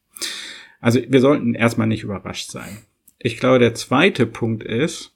[0.81, 2.79] Also wir sollten erstmal nicht überrascht sein.
[3.19, 5.15] Ich glaube, der zweite Punkt ist,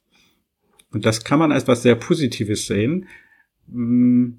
[0.93, 3.09] und das kann man als was sehr Positives sehen,
[3.67, 4.35] mm,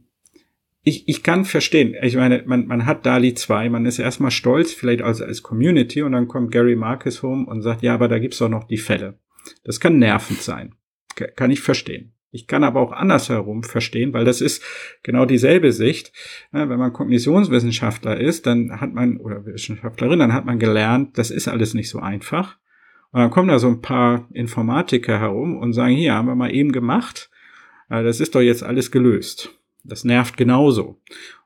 [0.87, 4.71] ich, ich kann verstehen, ich meine, man, man hat DALI 2, man ist erstmal stolz,
[4.71, 8.19] vielleicht als, als Community, und dann kommt Gary Marcus home und sagt, ja, aber da
[8.19, 9.17] gibt's doch noch die Fälle.
[9.63, 10.75] Das kann nervend sein.
[11.15, 12.14] Kann ich verstehen.
[12.35, 14.61] Ich kann aber auch andersherum verstehen, weil das ist
[15.03, 16.11] genau dieselbe Sicht.
[16.51, 21.47] Wenn man Kognitionswissenschaftler ist, dann hat man, oder Wissenschaftlerin, dann hat man gelernt, das ist
[21.47, 22.57] alles nicht so einfach.
[23.11, 26.53] Und dann kommen da so ein paar Informatiker herum und sagen, hier haben wir mal
[26.53, 27.29] eben gemacht.
[27.89, 29.57] Äh, das ist doch jetzt alles gelöst.
[29.85, 30.99] Das nervt genauso.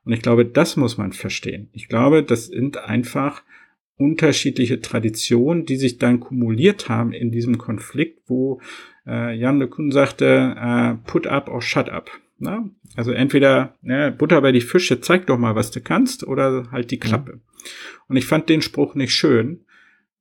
[0.04, 1.68] Und ich glaube, das muss man verstehen.
[1.72, 3.44] Ich glaube, das sind einfach
[3.96, 8.60] unterschiedliche Traditionen, die sich dann kumuliert haben in diesem Konflikt, wo
[9.10, 12.10] äh, Jan Le Kun sagte, äh, put up or shut up.
[12.38, 12.70] Na?
[12.96, 16.90] Also entweder ne, Butter bei die Fische, zeig doch mal, was du kannst, oder halt
[16.90, 17.34] die Klappe.
[17.34, 17.40] Mhm.
[18.08, 19.64] Und ich fand den Spruch nicht schön.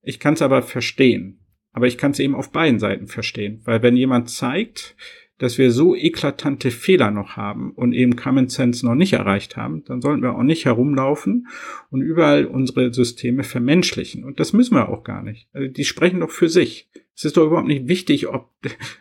[0.01, 1.39] Ich kann es aber verstehen.
[1.71, 3.61] Aber ich kann es eben auf beiden Seiten verstehen.
[3.63, 4.95] Weil wenn jemand zeigt,
[5.37, 9.83] dass wir so eklatante Fehler noch haben und eben Common Sense noch nicht erreicht haben,
[9.85, 11.47] dann sollten wir auch nicht herumlaufen
[11.89, 14.25] und überall unsere Systeme vermenschlichen.
[14.25, 15.47] Und das müssen wir auch gar nicht.
[15.53, 16.89] Also die sprechen doch für sich.
[17.19, 18.49] Es ist doch überhaupt nicht wichtig, ob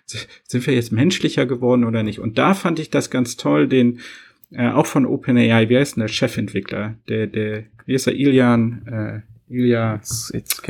[0.42, 2.18] sind wir jetzt menschlicher geworden oder nicht.
[2.18, 4.00] Und da fand ich das ganz toll, den
[4.50, 6.96] äh, auch von OpenAI, wie heißt denn der Chefentwickler?
[7.08, 9.94] Der, der, wie ist er, Ilian, äh, Ilya.
[9.94, 10.60] It's, it's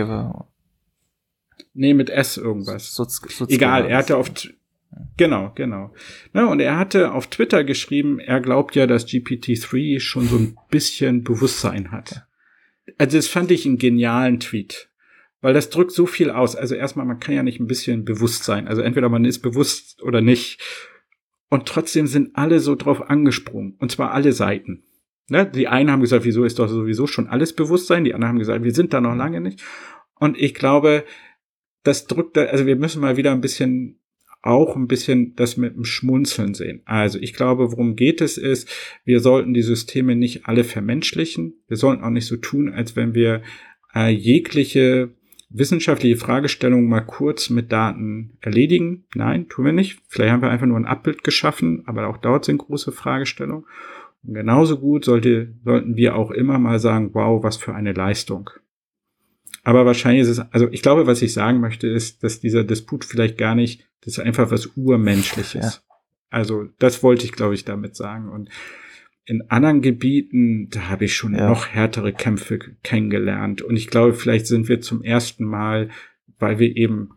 [1.73, 2.95] Nee, mit S irgendwas.
[2.95, 4.31] Sutz, Sutz Egal, er hatte auf,
[5.17, 5.95] Genau, genau.
[6.35, 10.59] Ja, und er hatte auf Twitter geschrieben, er glaubt ja, dass GPT-3 schon so ein
[10.69, 12.27] bisschen Bewusstsein hat.
[12.99, 14.91] Also das fand ich einen genialen Tweet.
[15.41, 16.57] Weil das drückt so viel aus.
[16.57, 18.67] Also erstmal, man kann ja nicht ein bisschen bewusst sein.
[18.67, 20.61] Also entweder man ist bewusst oder nicht.
[21.49, 23.77] Und trotzdem sind alle so drauf angesprungen.
[23.79, 24.83] Und zwar alle Seiten.
[25.29, 25.47] Ne?
[25.47, 28.05] Die einen haben gesagt, wieso ist doch sowieso schon alles Bewusstsein?
[28.05, 29.63] Die anderen haben gesagt, wir sind da noch lange nicht.
[30.15, 31.05] Und ich glaube,
[31.85, 34.01] das drückt, also wir müssen mal wieder ein bisschen
[34.43, 36.83] auch ein bisschen das mit dem Schmunzeln sehen.
[36.85, 38.69] Also ich glaube, worum geht es ist,
[39.05, 41.55] wir sollten die Systeme nicht alle vermenschlichen.
[41.67, 43.43] Wir sollten auch nicht so tun, als wenn wir
[43.95, 45.11] äh, jegliche
[45.51, 49.05] wissenschaftliche Fragestellung mal kurz mit Daten erledigen.
[49.15, 50.01] Nein, tun wir nicht.
[50.09, 53.65] Vielleicht haben wir einfach nur ein Abbild geschaffen, aber auch dort sind große Fragestellungen.
[54.23, 58.51] Und genauso gut sollte, sollten wir auch immer mal sagen, wow, was für eine Leistung.
[59.65, 63.05] Aber wahrscheinlich ist es, also ich glaube, was ich sagen möchte, ist, dass dieser Disput
[63.05, 65.55] vielleicht gar nicht, das ist einfach was Urmenschliches.
[65.55, 65.73] Ja.
[66.31, 68.29] Also das wollte ich, glaube ich, damit sagen.
[68.29, 68.51] Und
[69.29, 71.49] in anderen Gebieten, da habe ich schon ja.
[71.49, 73.63] noch härtere Kämpfe kennengelernt.
[73.63, 75.91] Und ich glaube, vielleicht sind wir zum ersten Mal
[76.39, 77.11] weil wir eben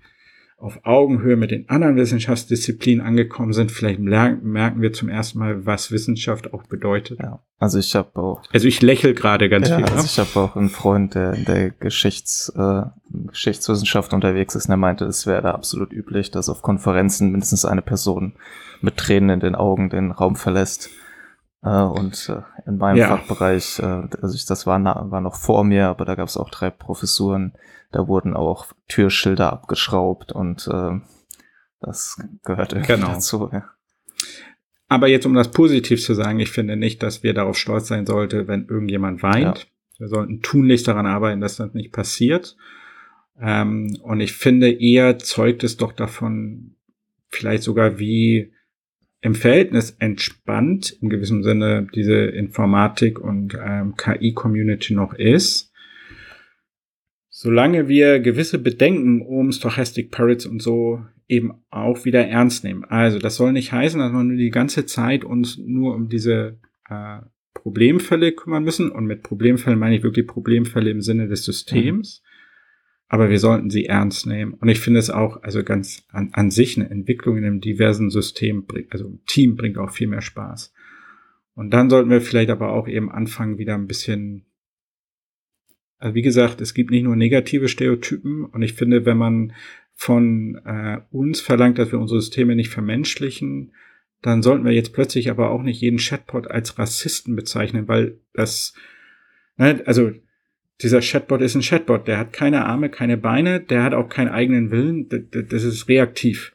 [0.58, 3.72] auf Augenhöhe mit den anderen Wissenschaftsdisziplinen angekommen sind.
[3.72, 7.18] Vielleicht merken wir zum ersten Mal, was Wissenschaft auch bedeutet.
[7.20, 8.44] Ja, also ich habe auch.
[8.54, 9.86] Also ich lächle gerade ganz ja, viel.
[9.88, 14.72] Also ich habe auch einen Freund, der in der Geschichts, äh, Geschichtswissenschaft unterwegs ist, und
[14.72, 18.34] er meinte, es wäre da absolut üblich, dass auf Konferenzen mindestens eine Person
[18.82, 20.92] mit Tränen in den Augen den Raum verlässt.
[21.64, 23.08] Äh, und äh, in meinem ja.
[23.08, 26.50] Fachbereich, äh, also ich, das war, war noch vor mir, aber da gab es auch
[26.50, 27.54] drei Professuren,
[27.92, 31.00] da wurden auch Türschilder abgeschraubt und äh,
[31.80, 33.14] das gehört irgendwie genau.
[33.14, 33.50] dazu.
[33.52, 33.66] Ja.
[34.88, 38.06] Aber jetzt, um das positiv zu sagen, ich finde nicht, dass wir darauf stolz sein
[38.06, 39.60] sollten, wenn irgendjemand weint.
[39.60, 39.66] Ja.
[40.00, 42.58] Wir sollten tunlichst daran arbeiten, dass das nicht passiert.
[43.40, 46.76] Ähm, und ich finde eher zeugt es doch davon,
[47.30, 48.54] vielleicht sogar wie
[49.22, 55.72] im Verhältnis entspannt in gewissem Sinne diese Informatik und ähm, KI-Community noch ist
[57.42, 62.86] solange wir gewisse Bedenken um Stochastic Parrots und so eben auch wieder ernst nehmen.
[62.86, 66.60] Also das soll nicht heißen, dass wir nur die ganze Zeit uns nur um diese
[66.88, 67.20] äh,
[67.56, 68.92] Problemfälle kümmern müssen.
[68.92, 72.22] Und mit Problemfällen meine ich wirklich Problemfälle im Sinne des Systems.
[72.22, 72.31] Mhm.
[73.14, 74.54] Aber wir sollten sie ernst nehmen.
[74.54, 78.10] Und ich finde es auch, also ganz an, an sich eine Entwicklung in einem diversen
[78.10, 80.74] System, also Team bringt auch viel mehr Spaß.
[81.54, 84.46] Und dann sollten wir vielleicht aber auch eben anfangen, wieder ein bisschen
[85.98, 89.54] also wie gesagt, es gibt nicht nur negative Stereotypen und ich finde, wenn man
[89.94, 93.74] von äh, uns verlangt, dass wir unsere Systeme nicht vermenschlichen,
[94.22, 98.74] dann sollten wir jetzt plötzlich aber auch nicht jeden Chatbot als Rassisten bezeichnen, weil das,
[99.58, 100.12] ne, also
[100.84, 104.30] dieser Chatbot ist ein Chatbot, der hat keine Arme, keine Beine, der hat auch keinen
[104.30, 106.54] eigenen Willen, das ist reaktiv.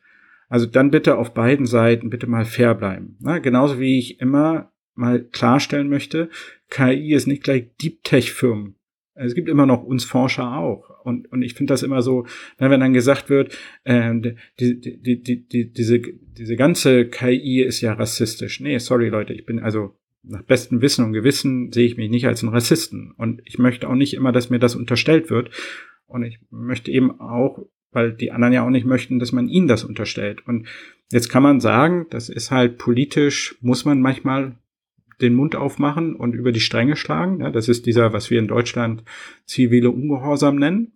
[0.49, 3.17] Also dann bitte auf beiden Seiten bitte mal fair bleiben.
[3.21, 3.41] Ne?
[3.41, 6.31] Genauso wie ich immer mal klarstellen möchte,
[6.71, 8.77] KI ist nicht gleich Deep Tech Firmen.
[9.15, 10.91] Es gibt immer noch uns Forscher auch.
[11.05, 12.27] Und, und ich finde das immer so,
[12.59, 14.13] wenn dann gesagt wird, äh,
[14.61, 18.61] die, die, die, die, diese, diese ganze KI ist ja rassistisch.
[18.61, 19.97] Nee, sorry Leute, ich bin also
[20.29, 23.13] nach bestem Wissen und Gewissen sehe ich mich nicht als einen Rassisten.
[23.17, 25.51] Und ich möchte auch nicht immer, dass mir das unterstellt wird.
[26.07, 29.69] Und ich möchte eben auch, weil die anderen ja auch nicht möchten, dass man ihnen
[29.69, 30.47] das unterstellt.
[30.47, 30.67] Und
[31.11, 34.57] jetzt kann man sagen, das ist halt politisch, muss man manchmal
[35.21, 37.41] den Mund aufmachen und über die Stränge schlagen.
[37.41, 39.03] Ja, das ist dieser, was wir in Deutschland
[39.47, 40.93] zivile Ungehorsam nennen.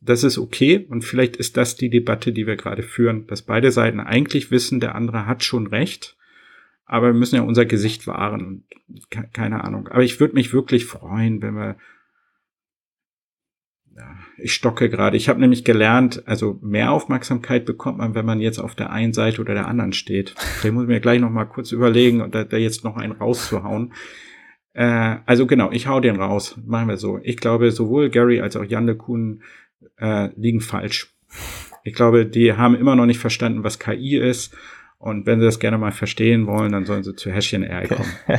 [0.00, 3.72] Das ist okay und vielleicht ist das die Debatte, die wir gerade führen, dass beide
[3.72, 6.16] Seiten eigentlich wissen, der andere hat schon recht,
[6.86, 9.88] aber wir müssen ja unser Gesicht wahren und keine Ahnung.
[9.88, 11.76] Aber ich würde mich wirklich freuen, wenn wir
[13.96, 15.16] ja, ich stocke gerade.
[15.16, 19.14] Ich habe nämlich gelernt, also mehr Aufmerksamkeit bekommt man, wenn man jetzt auf der einen
[19.14, 20.34] Seite oder der anderen steht.
[20.62, 23.94] Ich muss mir gleich noch mal kurz überlegen und da, da jetzt noch einen rauszuhauen.
[24.74, 26.58] Äh, also genau, ich hau den raus.
[26.66, 27.18] Machen wir so.
[27.22, 29.42] Ich glaube, sowohl Gary als auch Jan de Kuhn
[29.96, 31.14] äh, liegen falsch.
[31.82, 34.54] Ich glaube, die haben immer noch nicht verstanden, was KI ist
[34.98, 38.10] und wenn Sie das gerne mal verstehen wollen, dann sollen Sie zu Häschchen AI kommen.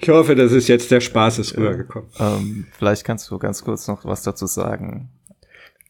[0.00, 2.08] ich hoffe, das ist jetzt der Spaß ist rübergekommen.
[2.18, 5.10] Ähm, vielleicht kannst du ganz kurz noch was dazu sagen,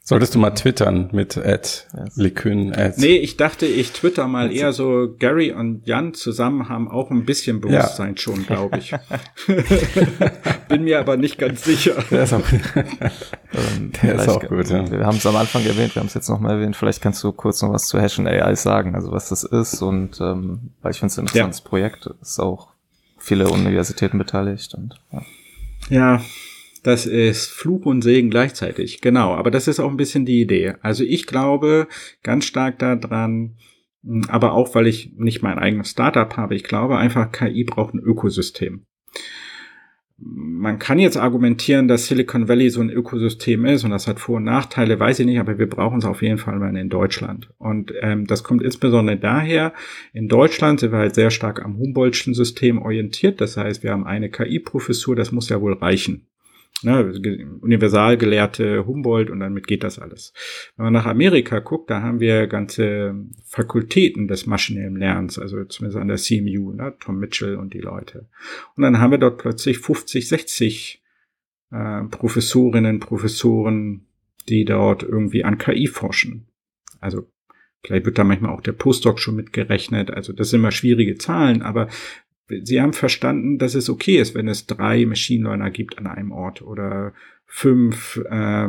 [0.03, 1.87] Solltest du mal twittern mit Ed
[2.17, 2.75] Likün.
[2.97, 7.25] Nee, ich dachte, ich twitter mal eher so, Gary und Jan zusammen haben auch ein
[7.25, 8.17] bisschen Bewusstsein ja.
[8.17, 8.93] schon, glaube ich.
[10.69, 12.03] Bin mir aber nicht ganz sicher.
[12.11, 14.91] Der ist auch, ähm, der ist auch gut, ja.
[14.91, 16.77] Wir haben es am Anfang erwähnt, wir haben es jetzt noch mal erwähnt.
[16.77, 19.83] Vielleicht kannst du kurz noch was zu Hash und AI sagen, also was das ist
[19.83, 21.69] und ähm, weil ich finde es ein interessantes ja.
[21.69, 22.07] Projekt.
[22.21, 22.69] Es ist auch
[23.19, 25.23] viele Universitäten beteiligt und ja.
[25.89, 26.23] Ja,
[26.83, 29.01] das ist Fluch und Segen gleichzeitig.
[29.01, 30.75] Genau, aber das ist auch ein bisschen die Idee.
[30.83, 31.89] Also ich glaube
[32.23, 33.57] ganz stark daran,
[34.05, 37.95] hm, aber auch weil ich nicht mein eigenes Startup habe, ich glaube einfach, KI braucht
[37.95, 38.87] ein Ökosystem.
[40.23, 44.37] Man kann jetzt argumentieren, dass Silicon Valley so ein Ökosystem ist und das hat Vor-
[44.37, 47.49] und Nachteile, weiß ich nicht, aber wir brauchen es auf jeden Fall mal in Deutschland.
[47.57, 49.73] Und ähm, das kommt insbesondere daher,
[50.13, 53.41] in Deutschland sind wir halt sehr stark am Humboldtschen System orientiert.
[53.41, 56.27] Das heißt, wir haben eine KI-Professur, das muss ja wohl reichen
[56.83, 57.13] ne,
[57.61, 60.33] Universalgelehrte Humboldt und damit geht das alles.
[60.77, 66.01] Wenn man nach Amerika guckt, da haben wir ganze Fakultäten des maschinellen Lernens, also zumindest
[66.01, 68.29] an der CMU, ne, Tom Mitchell und die Leute.
[68.77, 71.03] Und dann haben wir dort plötzlich 50, 60
[71.71, 74.07] äh, Professorinnen, Professoren,
[74.49, 76.47] die dort irgendwie an KI forschen.
[77.01, 77.27] Also
[77.83, 80.11] Vielleicht wird da manchmal auch der Postdoc schon mitgerechnet.
[80.11, 81.89] Also das sind immer schwierige Zahlen, aber
[82.63, 86.33] sie haben verstanden, dass es okay ist, wenn es drei Machine Learner gibt an einem
[86.33, 87.13] Ort oder
[87.47, 88.69] fünf äh,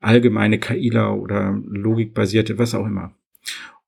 [0.00, 3.14] allgemeine KIler oder logikbasierte, was auch immer.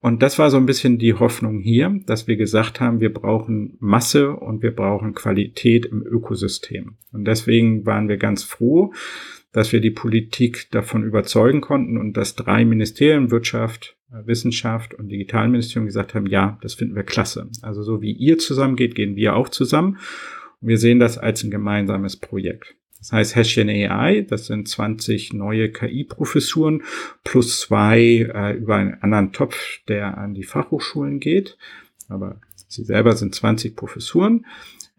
[0.01, 3.77] Und das war so ein bisschen die Hoffnung hier, dass wir gesagt haben, wir brauchen
[3.79, 6.97] Masse und wir brauchen Qualität im Ökosystem.
[7.13, 8.93] Und deswegen waren wir ganz froh,
[9.53, 15.87] dass wir die Politik davon überzeugen konnten und dass drei Ministerien, Wirtschaft, Wissenschaft und Digitalministerium
[15.87, 17.49] gesagt haben, ja, das finden wir klasse.
[17.63, 19.99] Also so wie ihr zusammengeht, gehen wir auch zusammen.
[20.61, 22.75] Und wir sehen das als ein gemeinsames Projekt.
[22.99, 26.83] Das heißt Häschen AI, das sind 20 neue KI-Professuren
[27.25, 31.59] plus zwei äh, über einen anderen Topf, der an die Fachhochschulen geht.
[32.09, 34.47] Aber sie selber sind 20 Professuren.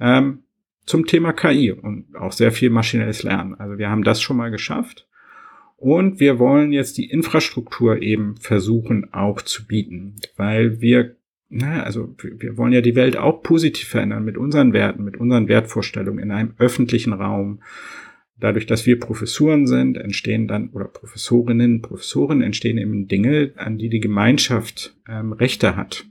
[0.02, 0.43] Ähm,
[0.86, 3.56] zum Thema KI und auch sehr viel maschinelles Lernen.
[3.56, 5.08] Also wir haben das schon mal geschafft.
[5.78, 11.18] Und wir wollen jetzt die Infrastruktur eben versuchen auch zu bieten, weil wir,
[11.50, 15.50] na, also wir wollen ja die Welt auch positiv verändern mit unseren Werten, mit unseren
[15.50, 17.62] Wertvorstellungen in einem öffentlichen Raum.
[18.40, 23.90] Dadurch, dass wir Professuren sind, entstehen dann, oder Professorinnen, Professoren entstehen eben Dinge, an die
[23.90, 26.06] die Gemeinschaft ähm, Rechte hat.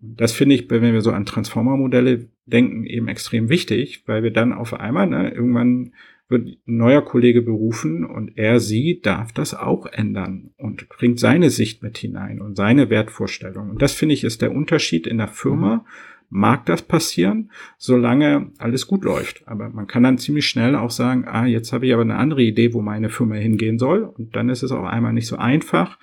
[0.00, 4.52] Das finde ich, wenn wir so an Transformer-Modelle denken, eben extrem wichtig, weil wir dann
[4.52, 5.92] auf einmal ne, irgendwann
[6.28, 11.50] wird ein neuer Kollege berufen und er, sie darf das auch ändern und bringt seine
[11.50, 13.70] Sicht mit hinein und seine Wertvorstellung.
[13.70, 15.84] Und das finde ich ist der Unterschied in der Firma.
[16.30, 19.48] Mag das passieren, solange alles gut läuft.
[19.48, 22.42] Aber man kann dann ziemlich schnell auch sagen, ah, jetzt habe ich aber eine andere
[22.42, 24.02] Idee, wo meine Firma hingehen soll.
[24.02, 25.98] Und dann ist es auch einmal nicht so einfach.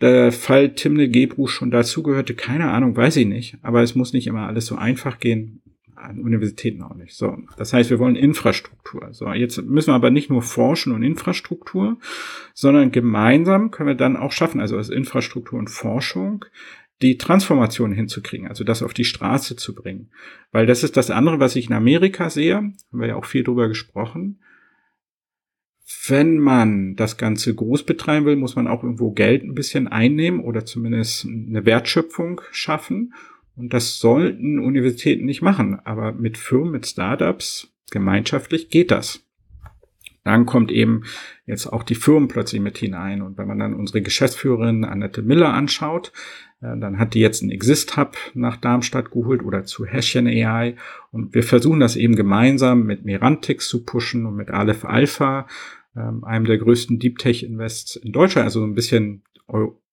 [0.00, 3.58] Der Fall Timne Gebru schon dazugehörte, keine Ahnung, weiß ich nicht.
[3.62, 5.62] Aber es muss nicht immer alles so einfach gehen
[6.04, 7.14] an Universitäten auch nicht.
[7.14, 9.08] So, das heißt, wir wollen Infrastruktur.
[9.12, 11.98] So, jetzt müssen wir aber nicht nur forschen und Infrastruktur,
[12.52, 16.44] sondern gemeinsam können wir dann auch schaffen, also als Infrastruktur und Forschung,
[17.02, 20.10] die Transformation hinzukriegen, also das auf die Straße zu bringen.
[20.52, 23.42] Weil das ist das andere, was ich in Amerika sehe, haben wir ja auch viel
[23.42, 24.38] drüber gesprochen.
[26.06, 30.40] Wenn man das Ganze groß betreiben will, muss man auch irgendwo Geld ein bisschen einnehmen
[30.40, 33.12] oder zumindest eine Wertschöpfung schaffen.
[33.54, 35.78] Und das sollten Universitäten nicht machen.
[35.84, 39.24] Aber mit Firmen, mit Startups, gemeinschaftlich geht das.
[40.24, 41.02] Dann kommt eben
[41.44, 43.20] jetzt auch die Firmen plötzlich mit hinein.
[43.20, 46.12] Und wenn man dann unsere Geschäftsführerin Annette Miller anschaut,
[46.64, 50.76] dann hat die jetzt einen Exist Hub nach Darmstadt geholt oder zu Häschen AI.
[51.12, 55.46] Und wir versuchen das eben gemeinsam mit Merantix zu pushen und mit Aleph Alpha,
[55.96, 59.22] ähm, einem der größten Deep Tech Invests in Deutschland, also ein bisschen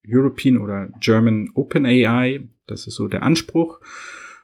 [0.08, 2.48] European oder German Open AI.
[2.68, 3.80] Das ist so der Anspruch.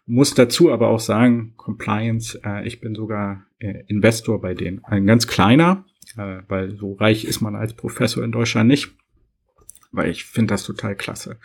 [0.05, 4.83] Muss dazu aber auch sagen, Compliance, äh, ich bin sogar äh, Investor bei denen.
[4.83, 5.85] Ein ganz kleiner,
[6.17, 8.93] äh, weil so reich ist man als Professor in Deutschland nicht.
[9.91, 11.37] Weil ich finde das total klasse.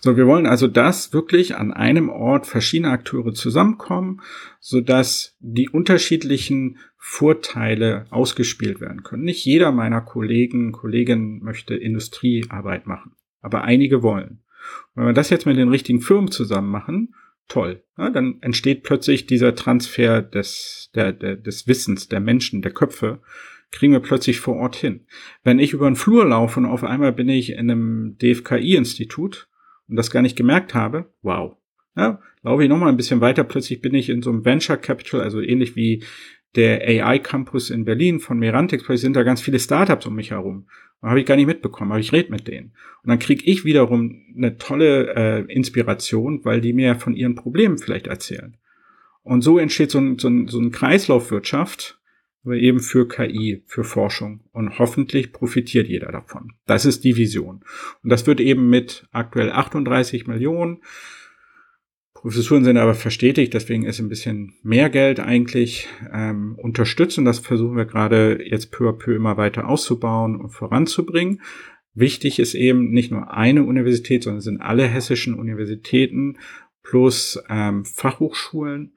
[0.00, 4.20] So, wir wollen also das wirklich an einem Ort verschiedene Akteure zusammenkommen,
[4.58, 9.24] so dass die unterschiedlichen Vorteile ausgespielt werden können.
[9.24, 14.42] Nicht jeder meiner Kollegen, Kolleginnen möchte Industriearbeit machen aber einige wollen.
[14.94, 17.14] Wenn wir das jetzt mit den richtigen Firmen zusammen machen,
[17.48, 17.82] toll.
[17.96, 23.20] Ja, dann entsteht plötzlich dieser Transfer des, der, der, des Wissens der Menschen, der Köpfe,
[23.70, 25.06] kriegen wir plötzlich vor Ort hin.
[25.42, 29.48] Wenn ich über den Flur laufe und auf einmal bin ich in einem DFKI-Institut
[29.88, 31.56] und das gar nicht gemerkt habe, wow.
[31.96, 34.76] Ja, laufe ich noch mal ein bisschen weiter, plötzlich bin ich in so einem Venture
[34.76, 36.04] Capital, also ähnlich wie
[36.56, 40.30] der AI Campus in Berlin von Merantix, plötzlich sind da ganz viele Startups um mich
[40.30, 40.66] herum.
[41.02, 42.72] Habe ich gar nicht mitbekommen, aber ich rede mit denen.
[43.02, 47.78] Und dann kriege ich wiederum eine tolle äh, Inspiration, weil die mir von ihren Problemen
[47.78, 48.56] vielleicht erzählen.
[49.22, 51.99] Und so entsteht so ein, so ein, so ein Kreislaufwirtschaft,
[52.44, 54.40] aber eben für KI, für Forschung.
[54.52, 56.52] Und hoffentlich profitiert jeder davon.
[56.66, 57.62] Das ist die Vision.
[58.02, 60.80] Und das wird eben mit aktuell 38 Millionen
[62.20, 67.38] Professuren sind aber verstetigt, deswegen ist ein bisschen mehr Geld eigentlich ähm, unterstützt und das
[67.38, 71.40] versuchen wir gerade jetzt peu à peu immer weiter auszubauen und voranzubringen.
[71.94, 76.36] Wichtig ist eben nicht nur eine Universität, sondern sind alle hessischen Universitäten
[76.82, 78.92] plus ähm, Fachhochschulen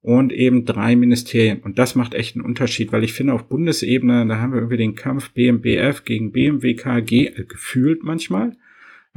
[0.00, 1.60] und eben drei Ministerien.
[1.60, 4.76] Und das macht echt einen Unterschied, weil ich finde, auf Bundesebene, da haben wir irgendwie
[4.76, 8.56] den Kampf BMBF gegen BMWKG gefühlt manchmal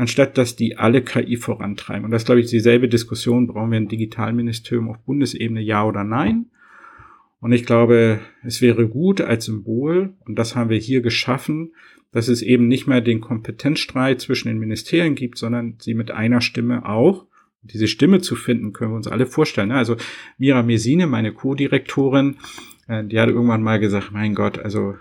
[0.01, 2.05] anstatt dass die alle KI vorantreiben.
[2.05, 3.45] Und das glaube ich, dieselbe Diskussion.
[3.45, 6.47] Brauchen wir ein Digitalministerium auf Bundesebene, ja oder nein?
[7.39, 11.73] Und ich glaube, es wäre gut als Symbol, und das haben wir hier geschaffen,
[12.11, 16.41] dass es eben nicht mehr den Kompetenzstreit zwischen den Ministerien gibt, sondern sie mit einer
[16.41, 17.27] Stimme auch.
[17.63, 19.69] Diese Stimme zu finden, können wir uns alle vorstellen.
[19.69, 19.75] Ne?
[19.75, 19.97] Also
[20.37, 22.37] Mira Mesine, meine Co-Direktorin,
[22.87, 24.95] äh, die hat irgendwann mal gesagt, mein Gott, also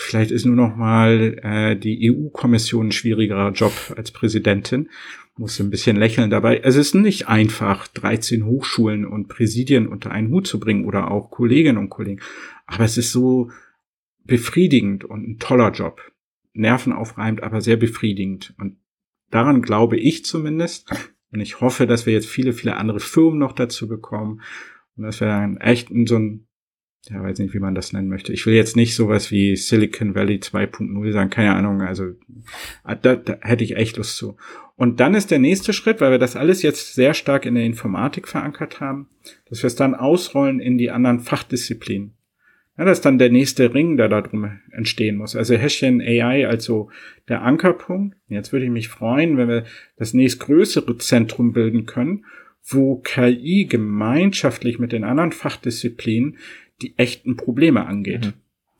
[0.00, 4.90] Vielleicht ist nur noch mal äh, die EU-Kommission ein schwierigerer Job als Präsidentin.
[5.36, 6.58] Muss ein bisschen lächeln dabei.
[6.58, 11.32] Es ist nicht einfach, 13 Hochschulen und Präsidien unter einen Hut zu bringen oder auch
[11.32, 12.20] Kolleginnen und Kollegen.
[12.64, 13.50] Aber es ist so
[14.22, 16.00] befriedigend und ein toller Job.
[16.52, 18.54] Nervenaufreibend, aber sehr befriedigend.
[18.56, 18.76] Und
[19.30, 20.88] daran glaube ich zumindest.
[21.30, 24.40] Und ich hoffe, dass wir jetzt viele, viele andere Firmen noch dazu bekommen.
[24.96, 26.48] Und dass wir dann echt in so ein
[27.10, 28.32] ja, weiß nicht, wie man das nennen möchte.
[28.32, 32.12] Ich will jetzt nicht sowas wie Silicon Valley 2.0 sagen, keine Ahnung, also
[32.84, 34.36] da, da hätte ich echt Lust zu.
[34.76, 37.64] Und dann ist der nächste Schritt, weil wir das alles jetzt sehr stark in der
[37.64, 39.08] Informatik verankert haben,
[39.48, 42.14] dass wir es dann ausrollen in die anderen Fachdisziplinen.
[42.78, 45.34] Ja, das ist dann der nächste Ring, der da drum entstehen muss.
[45.34, 46.90] Also Häschchen AI also
[47.28, 48.16] der Ankerpunkt.
[48.28, 49.64] Jetzt würde ich mich freuen, wenn wir
[49.96, 52.24] das nächstgrößere Zentrum bilden können,
[52.62, 56.38] wo KI gemeinschaftlich mit den anderen Fachdisziplinen
[56.80, 58.26] die echten Probleme angeht.
[58.26, 58.32] Mhm.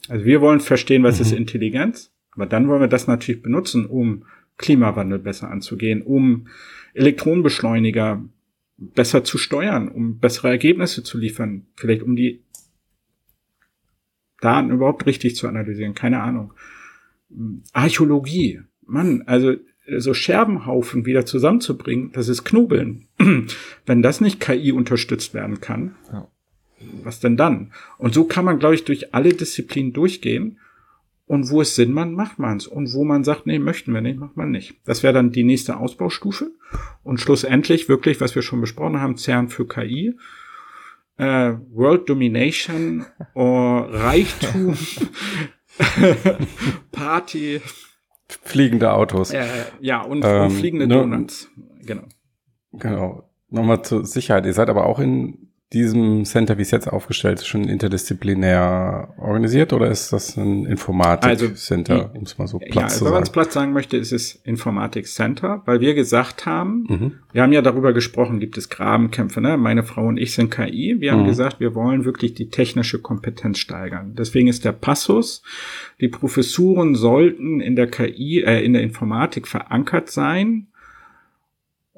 [0.08, 1.22] Also wir wollen verstehen, was mhm.
[1.22, 4.26] ist Intelligenz, aber dann wollen wir das natürlich benutzen, um
[4.58, 6.46] Klimawandel besser anzugehen, um
[6.94, 8.24] Elektronenbeschleuniger
[8.76, 12.44] besser zu steuern, um bessere Ergebnisse zu liefern, vielleicht um die
[14.40, 16.52] Daten überhaupt richtig zu analysieren, keine Ahnung.
[17.72, 19.54] Archäologie, Mann, also
[19.96, 23.06] so Scherbenhaufen wieder zusammenzubringen, das ist Knobeln.
[23.86, 26.28] Wenn das nicht KI unterstützt werden kann, ja.
[27.02, 27.72] was denn dann?
[27.96, 30.58] Und so kann man, glaube ich, durch alle Disziplinen durchgehen.
[31.26, 32.66] Und wo es Sinn macht, macht man es.
[32.66, 34.76] Und wo man sagt, nee, möchten wir nicht, macht man nicht.
[34.86, 36.52] Das wäre dann die nächste Ausbaustufe.
[37.02, 40.14] Und schlussendlich wirklich, was wir schon besprochen haben, CERN für KI
[41.18, 44.76] äh, World Domination, oh, Reichtum,
[46.92, 47.60] Party.
[48.28, 49.32] Fliegende Autos.
[49.32, 49.46] Äh,
[49.80, 51.48] ja, und, ähm, und fliegende Donuts.
[51.82, 52.04] Genau.
[52.72, 53.30] Genau.
[53.50, 54.44] Nochmal zur Sicherheit.
[54.46, 59.74] Ihr seid aber auch in diesem Center, wie es jetzt aufgestellt ist, schon interdisziplinär organisiert
[59.74, 63.06] oder ist das ein Informatik-Center, also, um es mal so Platz ja, zu sagen?
[63.06, 67.12] Wenn man es Platz sagen möchte, ist es Informatik-Center, weil wir gesagt haben, mhm.
[67.32, 69.58] wir haben ja darüber gesprochen, gibt es Grabenkämpfe, ne?
[69.58, 70.96] Meine Frau und ich sind KI.
[71.00, 71.28] Wir haben mhm.
[71.28, 74.14] gesagt, wir wollen wirklich die technische Kompetenz steigern.
[74.16, 75.42] Deswegen ist der Passus,
[76.00, 80.68] die Professuren sollten in der KI, äh, in der Informatik verankert sein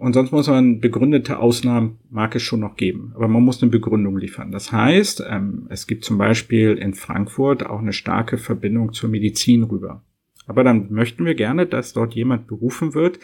[0.00, 3.12] und sonst muss man begründete Ausnahmen, mag es schon noch geben.
[3.14, 4.50] Aber man muss eine Begründung liefern.
[4.50, 9.62] Das heißt, ähm, es gibt zum Beispiel in Frankfurt auch eine starke Verbindung zur Medizin
[9.62, 10.02] rüber.
[10.46, 13.18] Aber dann möchten wir gerne, dass dort jemand berufen wird,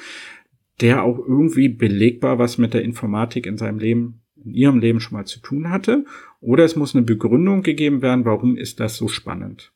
[0.82, 5.16] der auch irgendwie belegbar was mit der Informatik in seinem Leben, in ihrem Leben schon
[5.16, 6.04] mal zu tun hatte.
[6.42, 9.72] Oder es muss eine Begründung gegeben werden, warum ist das so spannend.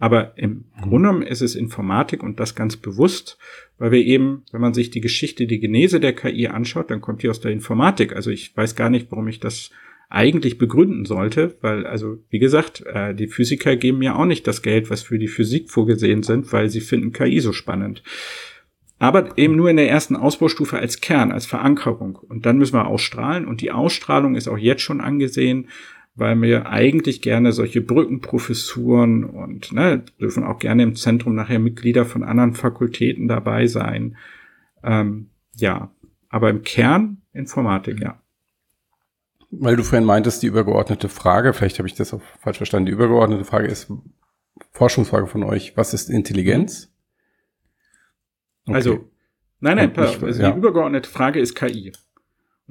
[0.00, 3.38] Aber im Grunde genommen ist es Informatik und das ganz bewusst,
[3.78, 7.22] weil wir eben, wenn man sich die Geschichte, die Genese der KI anschaut, dann kommt
[7.22, 8.16] die aus der Informatik.
[8.16, 9.70] Also ich weiß gar nicht, warum ich das
[10.08, 14.62] eigentlich begründen sollte, weil, also, wie gesagt, äh, die Physiker geben ja auch nicht das
[14.62, 18.02] Geld, was für die Physik vorgesehen sind, weil sie finden KI so spannend.
[18.98, 22.16] Aber eben nur in der ersten Ausbaustufe als Kern, als Verankerung.
[22.16, 23.46] Und dann müssen wir ausstrahlen.
[23.46, 25.68] Und die Ausstrahlung ist auch jetzt schon angesehen
[26.20, 32.04] weil wir eigentlich gerne solche Brückenprofessuren und ne, dürfen auch gerne im Zentrum nachher Mitglieder
[32.04, 34.16] von anderen Fakultäten dabei sein.
[34.84, 35.90] Ähm, ja,
[36.28, 38.20] aber im Kern Informatik, ja.
[39.50, 42.92] Weil du vorhin meintest, die übergeordnete Frage, vielleicht habe ich das auch falsch verstanden, die
[42.92, 43.90] übergeordnete Frage ist,
[44.72, 46.92] Forschungsfrage von euch, was ist Intelligenz?
[48.66, 48.74] Okay.
[48.74, 49.10] Also,
[49.60, 50.50] nein, nein, nicht, also ja.
[50.50, 51.92] die übergeordnete Frage ist KI.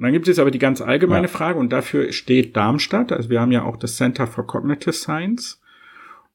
[0.00, 1.28] Und dann gibt es aber die ganz allgemeine ja.
[1.30, 3.12] Frage und dafür steht Darmstadt.
[3.12, 5.60] Also wir haben ja auch das Center for Cognitive Science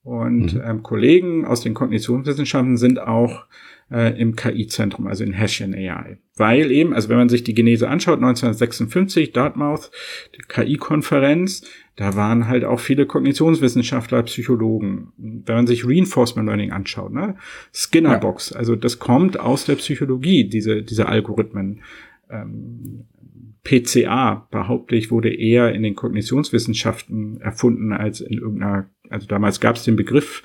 [0.04, 0.62] und mhm.
[0.64, 3.46] ähm, Kollegen aus den Kognitionswissenschaften sind auch
[3.90, 6.20] äh, im KI-Zentrum, also in Hessian AI.
[6.36, 9.90] Weil eben, also wenn man sich die Genese anschaut, 1956, Dartmouth,
[10.36, 11.64] die KI-Konferenz,
[11.96, 15.12] da waren halt auch viele Kognitionswissenschaftler, Psychologen.
[15.18, 17.36] Wenn man sich Reinforcement Learning anschaut, ne?
[17.74, 18.58] Skinnerbox, ja.
[18.58, 21.82] also das kommt aus der Psychologie, diese, diese Algorithmen.
[22.30, 23.06] Ähm,
[23.66, 29.76] PCA, behaupte ich, wurde eher in den Kognitionswissenschaften erfunden als in irgendeiner, also damals gab
[29.76, 30.44] es den Begriff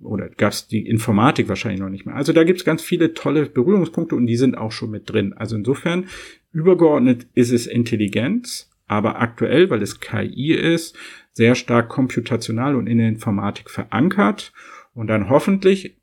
[0.00, 2.14] oder gab es die Informatik wahrscheinlich noch nicht mehr.
[2.14, 5.32] Also da gibt es ganz viele tolle Berührungspunkte und die sind auch schon mit drin.
[5.32, 6.06] Also insofern,
[6.52, 10.96] übergeordnet ist es Intelligenz, aber aktuell, weil es KI ist,
[11.32, 14.52] sehr stark komputational und in der Informatik verankert
[14.92, 15.96] und dann hoffentlich,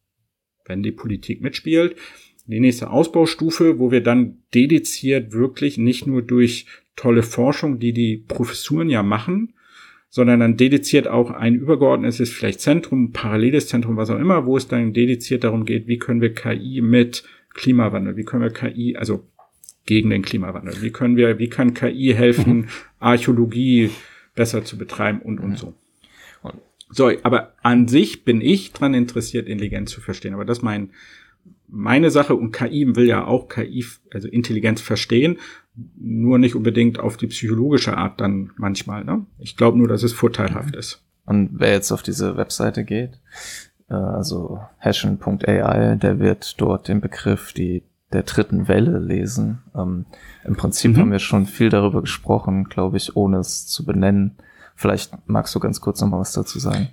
[0.65, 1.95] wenn die Politik mitspielt,
[2.47, 8.17] die nächste Ausbaustufe, wo wir dann dediziert wirklich nicht nur durch tolle Forschung, die die
[8.17, 9.53] Professuren ja machen,
[10.09, 14.67] sondern dann dediziert auch ein übergeordnetes, vielleicht Zentrum, paralleles Zentrum, was auch immer, wo es
[14.67, 17.23] dann dediziert darum geht, wie können wir KI mit
[17.53, 19.27] Klimawandel, wie können wir KI, also
[19.85, 22.67] gegen den Klimawandel, wie können wir, wie kann KI helfen, mhm.
[22.99, 23.89] Archäologie
[24.35, 25.73] besser zu betreiben und, und so.
[26.91, 30.33] So, aber an sich bin ich dran interessiert, Intelligenz zu verstehen.
[30.33, 30.91] Aber das ist mein,
[31.67, 35.37] meine Sache und KI will ja auch KI, also Intelligenz verstehen,
[35.97, 39.03] nur nicht unbedingt auf die psychologische Art dann manchmal.
[39.03, 39.25] Ne?
[39.39, 40.79] Ich glaube nur, dass es vorteilhaft mhm.
[40.79, 41.03] ist.
[41.25, 43.19] Und wer jetzt auf diese Webseite geht,
[43.89, 49.63] äh, also hashen.ai, der wird dort den Begriff die der dritten Welle lesen.
[49.75, 50.05] Ähm,
[50.45, 50.97] Im Prinzip mhm.
[50.97, 54.37] haben wir schon viel darüber gesprochen, glaube ich, ohne es zu benennen,
[54.75, 56.89] Vielleicht magst du ganz kurz noch mal was dazu sagen.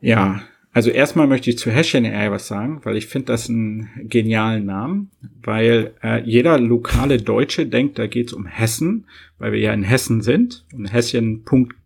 [0.00, 0.40] Ja,
[0.72, 4.64] also erstmal möchte ich zu Häschen AI was sagen, weil ich finde das einen genialen
[4.64, 5.10] Namen,
[5.42, 9.06] weil äh, jeder lokale Deutsche denkt, da geht's um Hessen,
[9.38, 11.76] weil wir ja in Hessen sind und Häschen.ki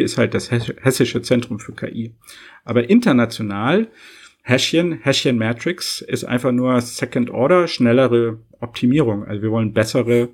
[0.00, 2.12] ist halt das hessische Zentrum für KI.
[2.64, 3.86] Aber international
[4.42, 9.24] Häschen, Häschen Matrix ist einfach nur Second Order, schnellere Optimierung.
[9.24, 10.30] Also wir wollen bessere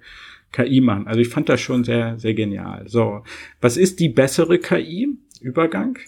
[0.50, 1.06] KI machen.
[1.06, 2.84] Also ich fand das schon sehr, sehr genial.
[2.88, 3.22] So,
[3.60, 5.08] was ist die bessere KI?
[5.40, 5.98] Übergang.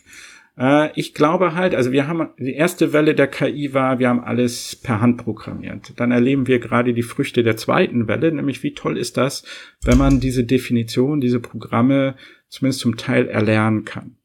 [0.58, 4.24] Äh, ich glaube halt, also wir haben, die erste Welle der KI war, wir haben
[4.24, 5.92] alles per Hand programmiert.
[5.96, 9.44] Dann erleben wir gerade die Früchte der zweiten Welle, nämlich wie toll ist das,
[9.82, 12.16] wenn man diese Definition, diese Programme
[12.48, 14.16] zumindest zum Teil erlernen kann.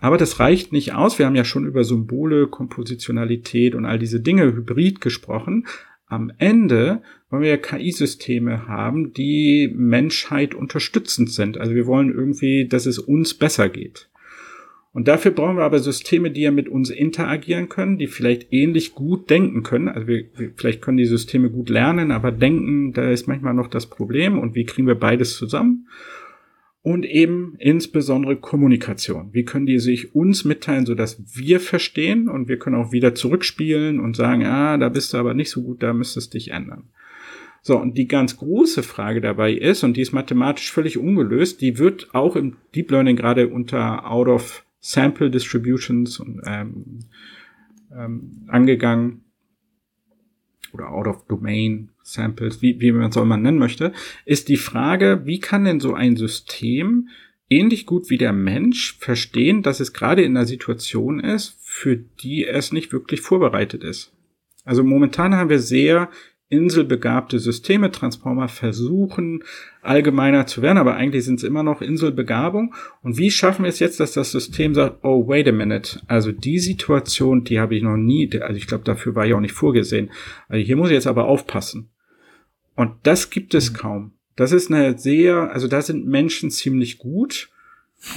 [0.00, 1.18] Aber das reicht nicht aus.
[1.18, 5.66] Wir haben ja schon über Symbole, Kompositionalität und all diese Dinge hybrid gesprochen.
[6.06, 11.58] Am Ende wollen wir KI-Systeme haben, die Menschheit unterstützend sind.
[11.58, 14.08] Also wir wollen irgendwie, dass es uns besser geht.
[14.92, 18.94] Und dafür brauchen wir aber Systeme, die ja mit uns interagieren können, die vielleicht ähnlich
[18.94, 19.88] gut denken können.
[19.88, 23.68] Also wir, wir, vielleicht können die Systeme gut lernen, aber denken, da ist manchmal noch
[23.68, 24.38] das Problem.
[24.38, 25.88] Und wie kriegen wir beides zusammen?
[26.80, 29.28] Und eben insbesondere Kommunikation.
[29.32, 34.00] Wie können die sich uns mitteilen, sodass wir verstehen und wir können auch wieder zurückspielen
[34.00, 36.84] und sagen, ah, da bist du aber nicht so gut, da müsstest du dich ändern.
[37.60, 41.78] So, und die ganz große Frage dabei ist, und die ist mathematisch völlig ungelöst, die
[41.78, 47.00] wird auch im Deep Learning gerade unter Out of Sample Distributions und, ähm,
[47.94, 49.24] ähm, angegangen
[50.72, 53.92] oder out of domain Samples, wie, wie man es auch immer nennen möchte,
[54.24, 57.08] ist die Frage, wie kann denn so ein System
[57.50, 62.44] ähnlich gut wie der Mensch verstehen, dass es gerade in einer Situation ist, für die
[62.46, 64.12] es nicht wirklich vorbereitet ist.
[64.64, 66.10] Also momentan haben wir sehr
[66.50, 69.44] inselbegabte Systeme, Transformer versuchen
[69.82, 72.74] allgemeiner zu werden, aber eigentlich sind es immer noch Inselbegabung.
[73.02, 76.32] Und wie schaffen wir es jetzt, dass das System sagt, oh, wait a minute, also
[76.32, 79.52] die Situation, die habe ich noch nie, also ich glaube, dafür war ich auch nicht
[79.52, 80.10] vorgesehen.
[80.48, 81.90] Also hier muss ich jetzt aber aufpassen.
[82.74, 84.12] Und das gibt es kaum.
[84.36, 87.50] Das ist eine sehr, also da sind Menschen ziemlich gut.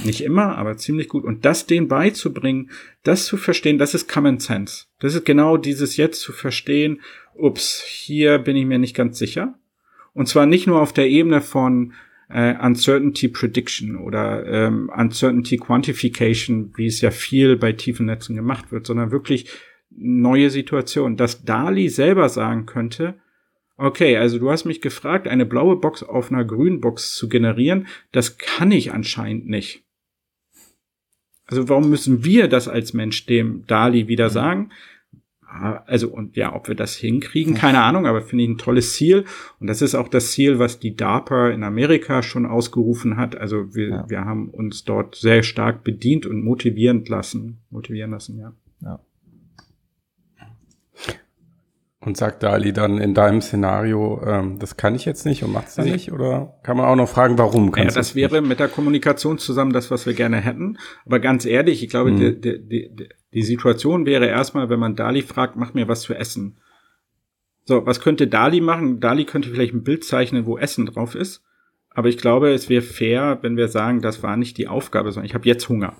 [0.04, 1.24] Nicht immer, aber ziemlich gut.
[1.24, 2.70] Und das denen beizubringen,
[3.02, 4.84] das zu verstehen, das ist Common Sense.
[5.00, 7.00] Das ist genau dieses jetzt zu verstehen,
[7.34, 9.54] ups, hier bin ich mir nicht ganz sicher.
[10.14, 11.94] Und zwar nicht nur auf der Ebene von
[12.28, 18.72] äh, Uncertainty Prediction oder ähm, Uncertainty Quantification, wie es ja viel bei tiefen Netzen gemacht
[18.72, 19.50] wird, sondern wirklich
[19.90, 23.14] neue Situationen, dass Dali selber sagen könnte,
[23.76, 27.86] okay, also du hast mich gefragt, eine blaue Box auf einer grünen Box zu generieren,
[28.12, 29.82] das kann ich anscheinend nicht.
[31.46, 34.32] Also warum müssen wir das als Mensch dem Dali wieder mhm.
[35.60, 39.24] Also und ja, ob wir das hinkriegen, keine Ahnung, aber finde ich ein tolles Ziel.
[39.60, 43.36] Und das ist auch das Ziel, was die DARPA in Amerika schon ausgerufen hat.
[43.36, 44.04] Also wir, ja.
[44.08, 48.52] wir haben uns dort sehr stark bedient und motivierend lassen, motivieren lassen, ja.
[48.80, 49.00] ja.
[52.04, 55.68] Und sagt Dali dann in deinem Szenario, ähm, das kann ich jetzt nicht und macht
[55.68, 56.10] es also nicht?
[56.10, 58.48] Oder kann man auch noch fragen, warum kann Ja, das wäre nicht?
[58.48, 60.78] mit der Kommunikation zusammen das, was wir gerne hätten.
[61.06, 62.18] Aber ganz ehrlich, ich glaube, mhm.
[62.18, 66.14] die, die, die, die Situation wäre erstmal, wenn man Dali fragt, mach mir was zu
[66.14, 66.58] essen.
[67.64, 69.00] So, was könnte Dali machen?
[69.00, 71.44] Dali könnte vielleicht ein Bild zeichnen, wo Essen drauf ist.
[71.90, 75.26] Aber ich glaube, es wäre fair, wenn wir sagen, das war nicht die Aufgabe, sondern
[75.26, 75.96] ich habe jetzt Hunger.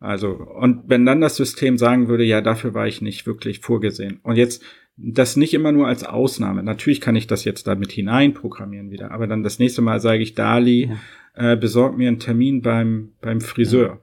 [0.00, 4.18] Also, und wenn dann das System sagen würde, ja, dafür war ich nicht wirklich vorgesehen.
[4.22, 4.64] Und jetzt
[4.96, 6.62] das nicht immer nur als Ausnahme.
[6.62, 10.34] Natürlich kann ich das jetzt damit hineinprogrammieren wieder, aber dann das nächste Mal sage ich,
[10.34, 10.90] Dali,
[11.36, 11.52] ja.
[11.52, 13.86] äh, besorg mir einen Termin beim, beim Friseur.
[13.86, 14.00] Ja.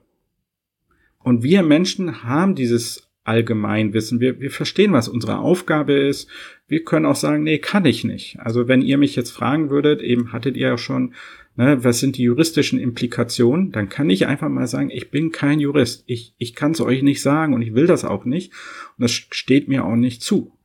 [1.22, 4.20] Und wir Menschen haben dieses Allgemeinwissen.
[4.20, 6.28] Wir, wir verstehen, was unsere Aufgabe ist.
[6.66, 8.38] Wir können auch sagen, nee, kann ich nicht.
[8.40, 11.14] Also wenn ihr mich jetzt fragen würdet, eben hattet ihr ja schon,
[11.56, 15.60] ne, was sind die juristischen Implikationen, dann kann ich einfach mal sagen, ich bin kein
[15.60, 16.04] Jurist.
[16.06, 18.52] Ich, ich kann es euch nicht sagen und ich will das auch nicht.
[18.96, 20.56] Und das steht mir auch nicht zu.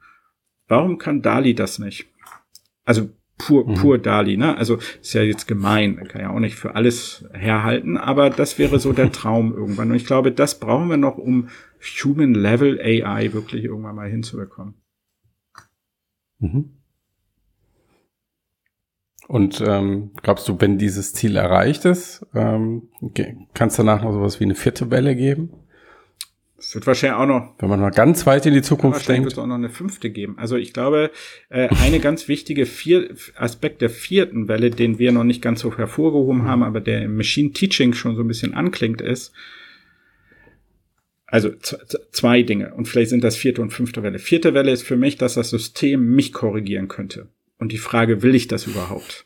[0.67, 2.07] Warum kann Dali das nicht?
[2.85, 3.73] Also pur, mhm.
[3.75, 4.57] pur Dali, ne?
[4.57, 8.79] Also ist ja jetzt gemein, kann ja auch nicht für alles herhalten, aber das wäre
[8.79, 9.91] so der Traum irgendwann.
[9.91, 11.49] Und ich glaube, das brauchen wir noch, um
[12.03, 14.75] Human Level AI wirklich irgendwann mal hinzubekommen.
[16.39, 16.71] Mhm.
[19.27, 22.89] Und ähm, glaubst du, wenn dieses Ziel erreicht ist, ähm,
[23.53, 25.64] kann es danach noch sowas wie eine vierte Welle geben?
[26.67, 27.53] Es wird wahrscheinlich auch noch.
[27.59, 29.25] Wenn man mal ganz weit in die Zukunft denkt.
[29.25, 30.39] wird es auch noch eine fünfte geben.
[30.39, 31.11] Also ich glaube,
[31.49, 35.77] äh, eine ganz wichtige vier Aspekt der vierten Welle, den wir noch nicht ganz so
[35.77, 39.31] hervorgehoben haben, aber der im Machine Teaching schon so ein bisschen anklingt, ist,
[41.27, 41.51] also
[42.11, 42.73] zwei Dinge.
[42.73, 44.17] Und vielleicht sind das vierte und fünfte Welle.
[44.17, 47.29] Vierte Welle ist für mich, dass das System mich korrigieren könnte.
[47.59, 49.24] Und die Frage, will ich das überhaupt?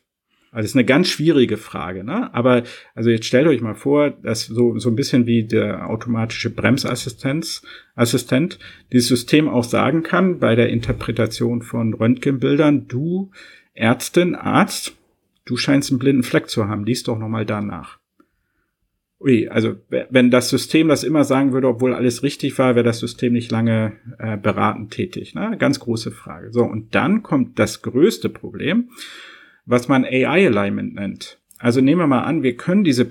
[0.52, 2.34] Also das ist eine ganz schwierige Frage, ne?
[2.34, 2.64] Aber
[2.96, 7.64] also jetzt stellt euch mal vor, dass so so ein bisschen wie der automatische Bremsassistenz
[7.96, 8.58] Assistent
[8.92, 13.32] dieses System auch sagen kann bei der Interpretation von Röntgenbildern, du
[13.74, 14.96] Ärztin, Arzt,
[15.46, 18.00] du scheinst einen blinden Fleck zu haben, lies doch noch mal danach.
[19.22, 23.00] Ui, also wenn das System das immer sagen würde, obwohl alles richtig war, wäre das
[23.00, 25.36] System nicht lange äh, beratend tätig.
[25.36, 25.58] Ne?
[25.60, 26.54] Ganz große Frage.
[26.54, 28.92] So, und dann kommt das größte Problem,
[29.70, 31.38] was man AI-Alignment nennt.
[31.60, 33.08] Also nehmen wir mal an, wir können diese,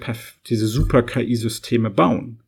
[0.46, 2.40] diese Super-KI-Systeme bauen.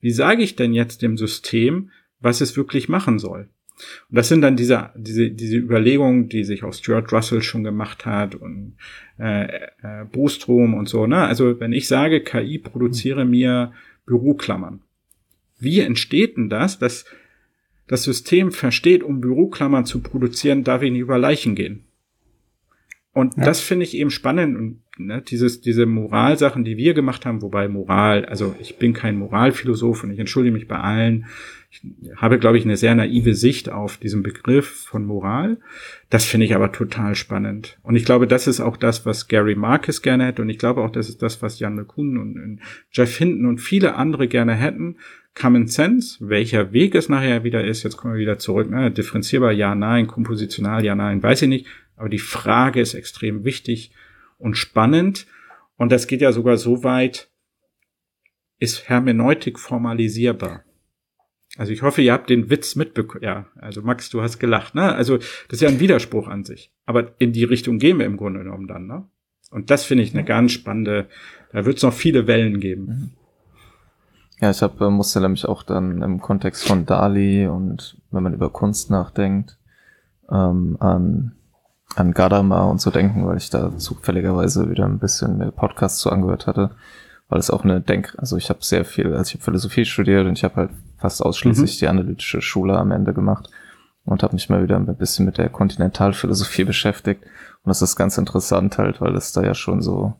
[0.00, 3.48] Wie sage ich denn jetzt dem System, was es wirklich machen soll?
[4.08, 8.06] Und das sind dann diese, diese, diese Überlegungen, die sich auch Stuart Russell schon gemacht
[8.06, 8.76] hat und
[9.18, 11.06] äh, äh, Bostrom und so.
[11.06, 11.18] Ne?
[11.18, 13.72] Also wenn ich sage, KI produziere mir
[14.06, 14.80] Büroklammern,
[15.58, 17.04] wie entsteht denn das, dass
[17.88, 21.84] das System versteht, um Büroklammern zu produzieren, darf ich nicht über Leichen gehen?
[23.12, 23.44] Und ja.
[23.44, 27.68] das finde ich eben spannend und ne, dieses, diese Moralsachen, die wir gemacht haben, wobei
[27.68, 31.26] Moral, also ich bin kein Moralphilosoph und ich entschuldige mich bei allen,
[31.72, 31.82] ich
[32.16, 35.58] habe, glaube ich, eine sehr naive Sicht auf diesen Begriff von Moral.
[36.08, 37.78] Das finde ich aber total spannend.
[37.84, 40.42] Und ich glaube, das ist auch das, was Gary Marcus gerne hätte.
[40.42, 42.58] Und ich glaube auch, das ist das, was Jan LeCun und
[42.90, 44.96] Jeff Hinton und viele andere gerne hätten.
[45.34, 48.90] Common Sense, welcher Weg es nachher wieder ist, jetzt kommen wir wieder zurück, ne?
[48.90, 51.66] differenzierbar, ja, nein, kompositional, ja, nein, weiß ich nicht.
[52.00, 53.92] Aber die Frage ist extrem wichtig
[54.38, 55.26] und spannend.
[55.76, 57.28] Und das geht ja sogar so weit,
[58.58, 60.64] ist Hermeneutik formalisierbar?
[61.58, 63.22] Also ich hoffe, ihr habt den Witz mitbekommen.
[63.22, 64.94] Ja, also Max, du hast gelacht, ne?
[64.94, 66.72] Also das ist ja ein Widerspruch an sich.
[66.86, 69.06] Aber in die Richtung gehen wir im Grunde genommen dann, ne?
[69.50, 71.06] Und das finde ich eine ganz spannende,
[71.52, 72.86] da wird es noch viele Wellen geben.
[72.86, 73.10] Mhm.
[74.40, 78.32] Ja, ich hab, äh, musste nämlich auch dann im Kontext von Dali und wenn man
[78.32, 79.58] über Kunst nachdenkt,
[80.30, 81.32] ähm, an,
[82.00, 86.10] an Gadamer und so denken, weil ich da zufälligerweise wieder ein bisschen mehr Podcasts zu
[86.10, 86.70] angehört hatte
[87.30, 90.26] weil es auch eine Denk, also ich habe sehr viel, also ich habe Philosophie studiert
[90.26, 91.78] und ich habe halt fast ausschließlich mhm.
[91.78, 93.48] die analytische Schule am Ende gemacht
[94.04, 98.18] und habe mich mal wieder ein bisschen mit der Kontinentalphilosophie beschäftigt und das ist ganz
[98.18, 100.14] interessant halt, weil es da ja schon so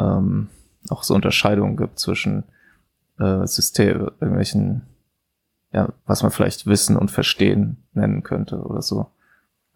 [0.00, 0.48] ähm,
[0.88, 2.44] auch so Unterscheidungen gibt zwischen
[3.18, 4.82] äh, System, irgendwelchen,
[5.72, 9.08] ja, was man vielleicht Wissen und Verstehen nennen könnte oder so.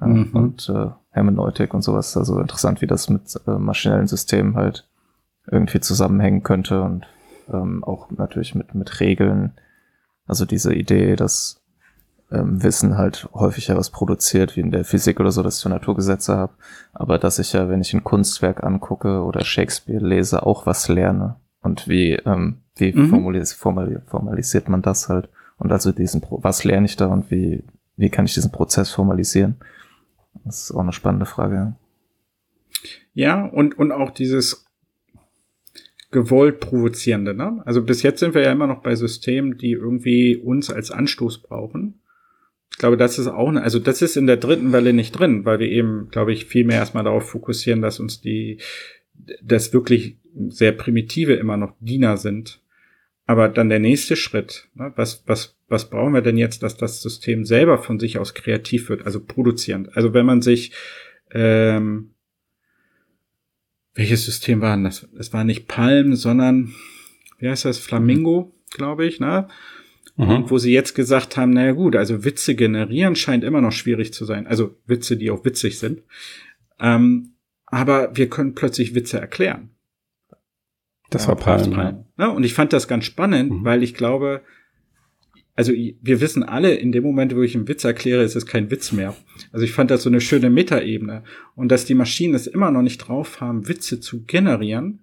[0.00, 0.30] Mhm.
[0.32, 4.86] Und äh, Hermeneutik und sowas, also interessant, wie das mit äh, maschinellen Systemen halt
[5.50, 7.06] irgendwie zusammenhängen könnte und
[7.52, 9.52] ähm, auch natürlich mit, mit Regeln.
[10.26, 11.62] Also diese Idee, dass
[12.30, 15.62] ähm, Wissen halt häufig ja was produziert, wie in der Physik oder so, dass ich
[15.62, 16.52] so Naturgesetze habe,
[16.92, 21.36] aber dass ich ja, wenn ich ein Kunstwerk angucke oder Shakespeare lese, auch was lerne.
[21.62, 23.08] Und wie, ähm, wie mhm.
[23.08, 25.28] formalis formal formalisiert man das halt?
[25.56, 27.64] Und also diesen, Pro was lerne ich da und wie,
[27.96, 29.56] wie kann ich diesen Prozess formalisieren?
[30.44, 31.76] Das ist auch eine spannende Frage.
[33.14, 34.66] Ja, und, und auch dieses
[36.10, 37.34] gewollt provozierende.
[37.34, 37.62] Ne?
[37.64, 41.42] Also bis jetzt sind wir ja immer noch bei Systemen, die irgendwie uns als Anstoß
[41.42, 42.00] brauchen.
[42.70, 45.44] Ich glaube, das ist auch, eine, also das ist in der dritten Welle nicht drin,
[45.44, 48.58] weil wir eben, glaube ich, viel mehr erstmal darauf fokussieren, dass uns die,
[49.42, 50.16] das wirklich
[50.48, 52.60] sehr primitive immer noch Diener sind.
[53.28, 54.92] Aber dann der nächste Schritt, ne?
[54.96, 58.88] was, was, was brauchen wir denn jetzt, dass das System selber von sich aus kreativ
[58.88, 59.96] wird, also produzierend?
[59.96, 60.72] Also wenn man sich
[61.30, 62.14] ähm,
[63.98, 65.08] welches System war denn das?
[65.18, 66.72] Es war nicht Palm, sondern,
[67.38, 69.48] wie heißt das, Flamingo, glaube ich, ne?
[70.16, 70.28] Mhm.
[70.28, 74.12] Und wo sie jetzt gesagt haben, naja gut, also Witze generieren scheint immer noch schwierig
[74.12, 74.46] zu sein.
[74.46, 76.02] Also Witze, die auch witzig sind.
[76.78, 77.34] Ähm,
[77.66, 79.70] aber wir können plötzlich Witze erklären.
[81.10, 81.70] Das war Palm.
[81.70, 82.04] Palm.
[82.18, 83.64] Ja, und ich fand das ganz spannend, mhm.
[83.64, 84.42] weil ich glaube,
[85.58, 88.70] also wir wissen alle, in dem Moment, wo ich einen Witz erkläre, ist es kein
[88.70, 89.16] Witz mehr.
[89.50, 91.24] Also ich fand das so eine schöne Metaebene.
[91.56, 95.00] Und dass die Maschinen es immer noch nicht drauf haben, Witze zu generieren,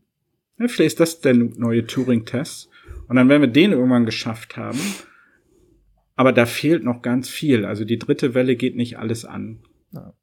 [0.57, 2.69] ja, vielleicht ist das der neue Turing-Test.
[3.07, 4.79] Und dann werden wir den irgendwann geschafft haben.
[6.15, 7.65] Aber da fehlt noch ganz viel.
[7.65, 9.59] Also die dritte Welle geht nicht alles an.
[9.91, 10.13] Ja.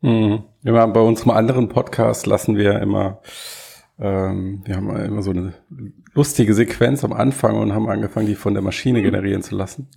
[0.00, 0.44] Mhm.
[0.64, 3.20] Immer bei unserem anderen Podcast lassen wir immer
[3.98, 5.54] ähm, wir haben immer so eine
[6.14, 9.88] lustige Sequenz am Anfang und haben angefangen, die von der Maschine generieren zu lassen.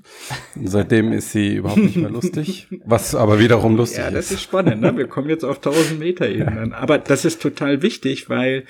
[0.56, 4.06] Und seitdem ist sie überhaupt nicht mehr lustig, was aber wiederum lustig ist.
[4.06, 4.32] Ja, das ist.
[4.32, 4.82] ist spannend.
[4.82, 4.96] Ne?
[4.96, 6.72] Wir kommen jetzt auf 1000 Meter Ebenen.
[6.72, 6.78] Ja.
[6.78, 8.64] Aber das ist total wichtig, weil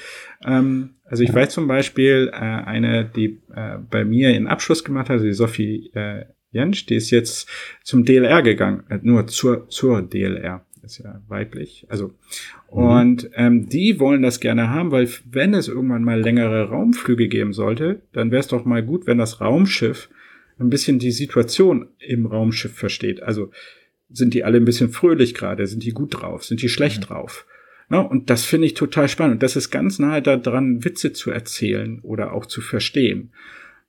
[0.46, 5.10] ähm, also ich weiß zum Beispiel äh, eine, die äh, bei mir in Abschluss gemacht
[5.10, 7.48] hat, also die Sophie äh, Jensch, die ist jetzt
[7.84, 11.86] zum DLR gegangen, äh, nur zur zur DLR ist ja weiblich.
[11.90, 12.14] Also mhm.
[12.70, 17.52] Und ähm, die wollen das gerne haben, weil wenn es irgendwann mal längere Raumflüge geben
[17.52, 20.10] sollte, dann wäre es doch mal gut, wenn das Raumschiff
[20.60, 23.24] ein bisschen die Situation im Raumschiff versteht.
[23.24, 23.50] Also
[24.12, 27.06] sind die alle ein bisschen fröhlich gerade, sind die gut drauf, sind die schlecht mhm.
[27.06, 27.48] drauf?
[27.90, 28.08] Ne?
[28.08, 29.36] Und das finde ich total spannend.
[29.36, 33.32] Und das ist ganz nahe daran, Witze zu erzählen oder auch zu verstehen.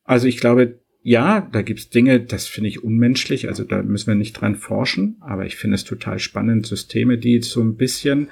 [0.05, 4.15] Also ich glaube, ja, da gibt's Dinge, das finde ich unmenschlich, also da müssen wir
[4.15, 8.28] nicht dran forschen, aber ich finde es total spannend, Systeme, die so ein bisschen,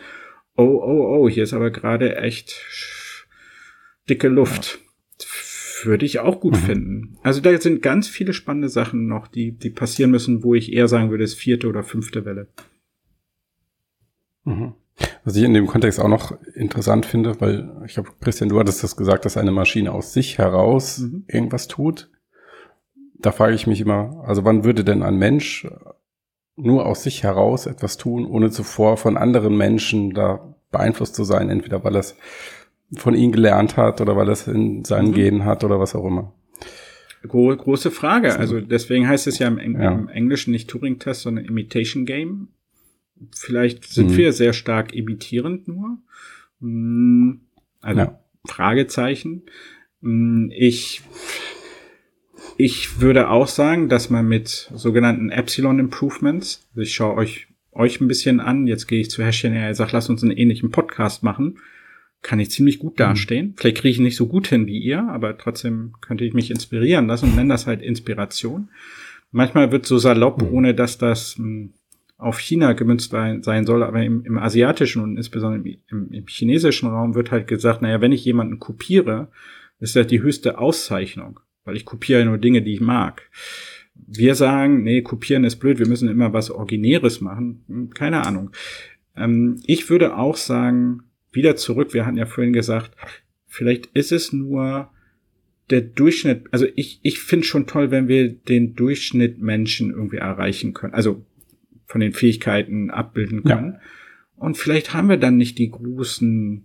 [0.59, 2.67] oh, oh, oh, hier ist aber gerade echt
[4.11, 4.79] dicke Luft.
[4.79, 5.25] Ja.
[5.85, 6.67] Würde ich auch gut mhm.
[6.67, 7.19] finden.
[7.23, 10.89] Also da sind ganz viele spannende Sachen noch, die, die passieren müssen, wo ich eher
[10.89, 12.49] sagen würde, es vierte oder fünfte Welle.
[14.45, 14.75] Mhm.
[15.25, 18.83] Was ich in dem Kontext auch noch interessant finde, weil ich glaube, Christian, du hattest
[18.83, 21.25] das gesagt, dass eine Maschine aus sich heraus mhm.
[21.29, 22.11] irgendwas tut.
[23.21, 25.69] Da frage ich mich immer, also wann würde denn ein Mensch
[26.59, 31.49] nur aus sich heraus etwas tun, ohne zuvor von anderen Menschen da beeinflusst zu sein,
[31.49, 32.17] entweder weil es
[32.97, 35.15] von ihnen gelernt hat oder weil es in seinen mhm.
[35.15, 36.33] Genen hat oder was auch immer.
[37.27, 38.39] Gro große Frage.
[38.39, 39.93] Also deswegen heißt es ja im, Eng ja.
[39.93, 42.49] im Englischen nicht Turing-Test, sondern Imitation Game.
[43.35, 44.17] Vielleicht sind mhm.
[44.17, 45.99] wir sehr stark imitierend nur.
[46.61, 47.41] Hm,
[47.81, 48.19] also ja.
[48.47, 49.43] Fragezeichen.
[50.01, 51.03] Hm, ich,
[52.59, 58.01] ich würde auch sagen, dass man mit sogenannten Epsilon Improvements, also ich schaue euch, euch
[58.01, 61.23] ein bisschen an, jetzt gehe ich zu Häschchen her, sag, lass uns einen ähnlichen Podcast
[61.23, 61.61] machen,
[62.21, 62.99] kann ich ziemlich gut mhm.
[62.99, 63.47] dastehen.
[63.47, 63.55] Mhm.
[63.57, 67.07] Vielleicht kriege ich nicht so gut hin wie ihr, aber trotzdem könnte ich mich inspirieren
[67.07, 68.71] lassen und nenne das halt Inspiration.
[69.31, 70.49] Manchmal wird so salopp, mhm.
[70.49, 71.73] ohne dass das mh, hm,
[72.17, 77.15] auf China gemünzt sein soll, aber im, im asiatischen und insbesondere im, im, chinesischen Raum
[77.15, 79.29] wird halt gesagt, naja, wenn ich jemanden kopiere,
[79.79, 83.29] ist das die höchste Auszeichnung, weil ich kopiere nur Dinge, die ich mag.
[83.95, 87.63] Wir sagen, nee, kopieren ist blöd, wir müssen immer was Originäres machen.
[87.69, 88.51] Hm, keine Ahnung.
[89.15, 92.93] Ähm, ich würde auch sagen, wieder zurück, wir hatten ja vorhin gesagt,
[93.47, 94.89] vielleicht ist es nur
[95.69, 100.73] der Durchschnitt, also ich, ich finde schon toll, wenn wir den Durchschnitt Menschen irgendwie erreichen
[100.73, 100.95] können.
[100.95, 101.27] Also
[101.85, 103.73] von den Fähigkeiten abbilden können.
[103.75, 103.81] Ja.
[104.37, 106.65] Und vielleicht haben wir dann nicht die großen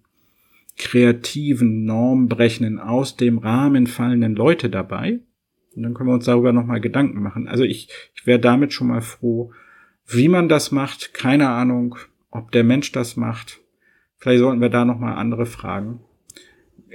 [0.78, 5.20] kreativen, normbrechenden, aus dem Rahmen fallenden Leute dabei.
[5.76, 7.48] Und dann können wir uns darüber nochmal Gedanken machen.
[7.48, 9.52] Also ich, ich wäre damit schon mal froh,
[10.06, 11.14] wie man das macht.
[11.14, 11.96] Keine Ahnung,
[12.30, 13.62] ob der Mensch das macht.
[14.18, 16.00] Vielleicht sollten wir da nochmal andere fragen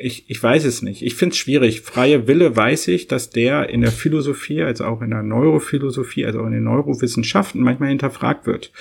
[0.00, 1.02] ich, ich weiß es nicht.
[1.02, 1.80] Ich finde es schwierig.
[1.80, 6.40] Freie Wille weiß ich, dass der in der Philosophie, als auch in der Neurophilosophie, also
[6.40, 8.72] auch in den Neurowissenschaften manchmal hinterfragt wird.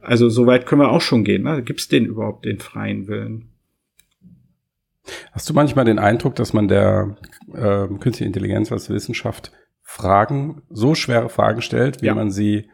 [0.00, 1.42] Also so weit können wir auch schon gehen.
[1.42, 1.62] Ne?
[1.62, 3.48] Gibt es den überhaupt, den freien Willen?
[5.32, 7.16] Hast du manchmal den Eindruck, dass man der
[7.52, 9.52] äh, künstliche Intelligenz als Wissenschaft
[9.82, 12.14] Fragen, so schwere Fragen stellt, wie ja.
[12.14, 12.68] man sie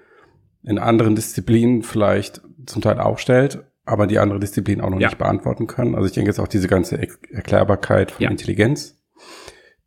[0.65, 5.09] in anderen Disziplinen vielleicht zum Teil auch stellt, aber die andere Disziplin auch noch ja.
[5.09, 5.95] nicht beantworten können.
[5.95, 6.99] Also ich denke jetzt auch diese ganze
[7.31, 8.31] Erklärbarkeit von ja.
[8.31, 9.01] Intelligenz,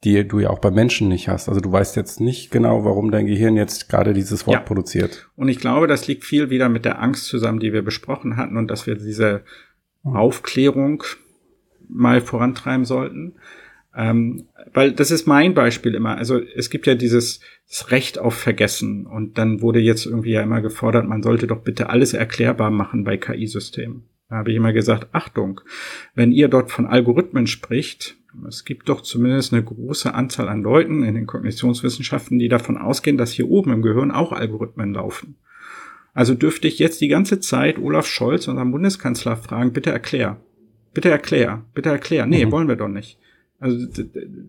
[0.04, 1.50] die du ja auch bei Menschen nicht hast.
[1.50, 5.30] Also du weißt jetzt nicht genau, warum dein Gehirn jetzt gerade dieses Wort produziert.
[5.36, 8.56] Und ich glaube, das liegt viel wieder mit der Angst zusammen, die wir besprochen hatten
[8.56, 9.44] und dass wir diese
[10.04, 11.04] Aufklärung
[11.90, 13.36] mal vorantreiben sollten.
[13.96, 16.18] Ähm, weil das ist mein Beispiel immer.
[16.18, 17.40] Also es gibt ja dieses
[17.88, 21.90] Recht auf Vergessen und dann wurde jetzt irgendwie ja immer gefordert, man sollte doch bitte
[21.90, 24.04] alles erklärbar machen bei KI-Systemen.
[24.30, 25.62] Da habe ich immer gesagt, Achtung,
[26.14, 31.04] wenn ihr dort von Algorithmen spricht, es gibt doch zumindest eine große Anzahl an Leuten
[31.04, 35.38] in den Kognitionswissenschaften, die davon ausgehen, dass hier oben im Gehirn auch Algorithmen laufen.
[36.14, 40.40] Also dürfte ich jetzt die ganze Zeit Olaf Scholz, unseren Bundeskanzler, fragen, bitte erklär.
[40.98, 42.26] Bitte erklär, bitte erklär.
[42.26, 42.52] Nee, mhm.
[42.52, 43.20] wollen wir doch nicht.
[43.60, 43.86] Also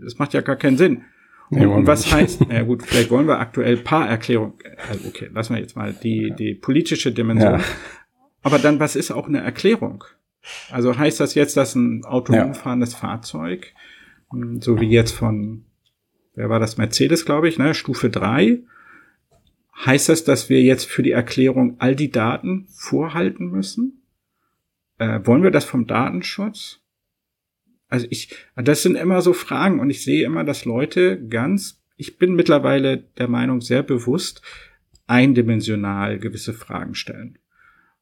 [0.00, 1.02] das macht ja gar keinen Sinn.
[1.50, 4.54] Und, und was heißt, na ja gut, vielleicht wollen wir aktuell Paarerklärung,
[4.88, 7.60] also okay, lassen wir jetzt mal die, die politische Dimension.
[7.60, 7.64] Ja.
[8.40, 10.04] Aber dann, was ist auch eine Erklärung?
[10.70, 13.74] Also heißt das jetzt, dass ein autonom fahrendes Fahrzeug,
[14.30, 15.66] hm, so wie jetzt von,
[16.34, 18.60] wer war das, Mercedes, glaube ich, ne, Stufe 3,
[19.84, 23.97] heißt das, dass wir jetzt für die Erklärung all die Daten vorhalten müssen?
[24.98, 26.80] Äh, wollen wir das vom Datenschutz?
[27.88, 32.18] Also ich, das sind immer so Fragen und ich sehe immer, dass Leute ganz, ich
[32.18, 34.42] bin mittlerweile der Meinung sehr bewusst,
[35.06, 37.38] eindimensional gewisse Fragen stellen.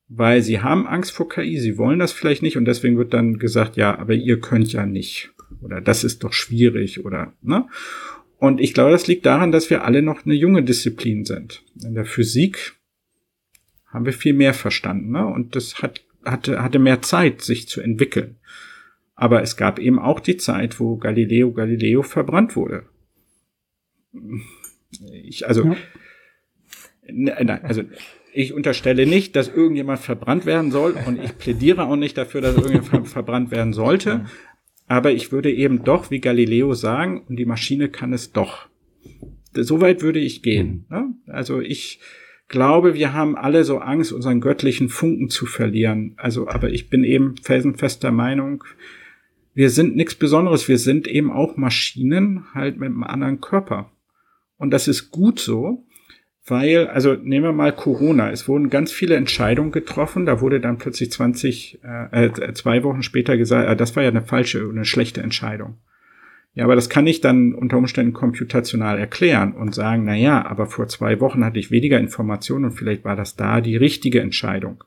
[0.08, 3.38] Weil sie haben Angst vor KI, sie wollen das vielleicht nicht und deswegen wird dann
[3.38, 5.30] gesagt, ja, aber ihr könnt ja nicht.
[5.60, 7.66] Oder das ist doch schwierig oder, ne?
[8.38, 11.62] Und ich glaube, das liegt daran, dass wir alle noch eine junge Disziplin sind.
[11.82, 12.74] In der Physik
[13.86, 15.26] haben wir viel mehr verstanden, ne?
[15.26, 18.36] Und das hat, hatte, hatte mehr Zeit, sich zu entwickeln.
[19.14, 22.84] Aber es gab eben auch die Zeit, wo Galileo Galileo verbrannt wurde.
[25.10, 25.76] Ich, also, ja.
[27.10, 27.82] nein, also,
[28.32, 32.56] ich unterstelle nicht, dass irgendjemand verbrannt werden soll und ich plädiere auch nicht dafür, dass
[32.56, 34.26] irgendjemand verbrannt werden sollte.
[34.86, 38.68] Aber ich würde eben doch, wie Galileo sagen, und die Maschine kann es doch.
[39.54, 40.86] Soweit würde ich gehen.
[40.88, 40.96] Mhm.
[40.96, 41.14] Ne?
[41.28, 42.00] Also ich
[42.48, 46.14] glaube, wir haben alle so Angst, unseren göttlichen Funken zu verlieren.
[46.16, 48.64] Also, aber ich bin eben felsenfest der Meinung,
[49.56, 50.68] wir sind nichts Besonderes.
[50.68, 53.90] Wir sind eben auch Maschinen, halt mit einem anderen Körper.
[54.58, 55.86] Und das ist gut so,
[56.46, 58.30] weil, also nehmen wir mal Corona.
[58.30, 60.26] Es wurden ganz viele Entscheidungen getroffen.
[60.26, 64.10] Da wurde dann plötzlich 20, äh, äh, zwei Wochen später gesagt, äh, das war ja
[64.10, 65.78] eine falsche, eine schlechte Entscheidung.
[66.56, 70.64] Ja, aber das kann ich dann unter Umständen computational erklären und sagen, na ja, aber
[70.64, 74.82] vor zwei Wochen hatte ich weniger Informationen und vielleicht war das da die richtige Entscheidung.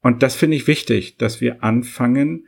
[0.00, 2.46] Und das finde ich wichtig, dass wir anfangen,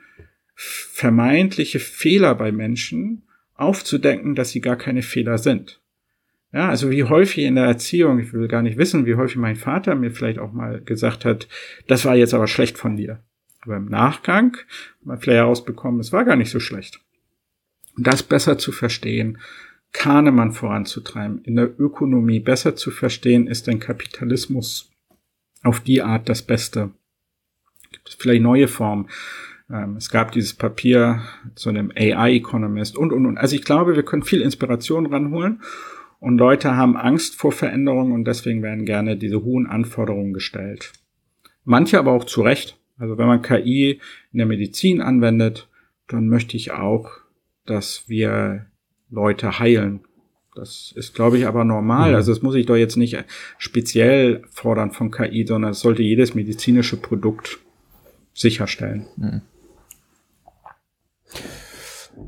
[0.54, 3.22] vermeintliche Fehler bei Menschen
[3.56, 5.80] aufzudenken, dass sie gar keine Fehler sind.
[6.52, 9.56] Ja, also wie häufig in der Erziehung, ich will gar nicht wissen, wie häufig mein
[9.56, 11.48] Vater mir vielleicht auch mal gesagt hat,
[11.88, 13.18] das war jetzt aber schlecht von dir.
[13.62, 17.00] Aber im Nachgang hat man vielleicht herausbekommen, es war gar nicht so schlecht
[17.96, 19.38] das besser zu verstehen,
[19.92, 24.90] Kahnemann voranzutreiben, in der Ökonomie besser zu verstehen, ist ein Kapitalismus
[25.62, 26.90] auf die Art das Beste.
[27.90, 29.08] Gibt es vielleicht neue Formen?
[29.70, 31.22] Ähm, es gab dieses Papier
[31.54, 33.38] zu einem AI-Economist und, und, und.
[33.38, 35.60] Also ich glaube, wir können viel Inspiration ranholen
[36.20, 40.92] und Leute haben Angst vor Veränderungen und deswegen werden gerne diese hohen Anforderungen gestellt.
[41.64, 42.78] Manche aber auch zu Recht.
[42.98, 44.00] Also wenn man KI
[44.32, 45.68] in der Medizin anwendet,
[46.08, 47.10] dann möchte ich auch
[47.70, 48.66] dass wir
[49.10, 50.00] Leute heilen.
[50.54, 52.10] Das ist, glaube ich, aber normal.
[52.10, 52.16] Mhm.
[52.16, 53.16] Also das muss ich doch jetzt nicht
[53.58, 57.58] speziell fordern von KI, sondern es sollte jedes medizinische Produkt
[58.34, 59.06] sicherstellen.
[59.16, 59.42] Mhm.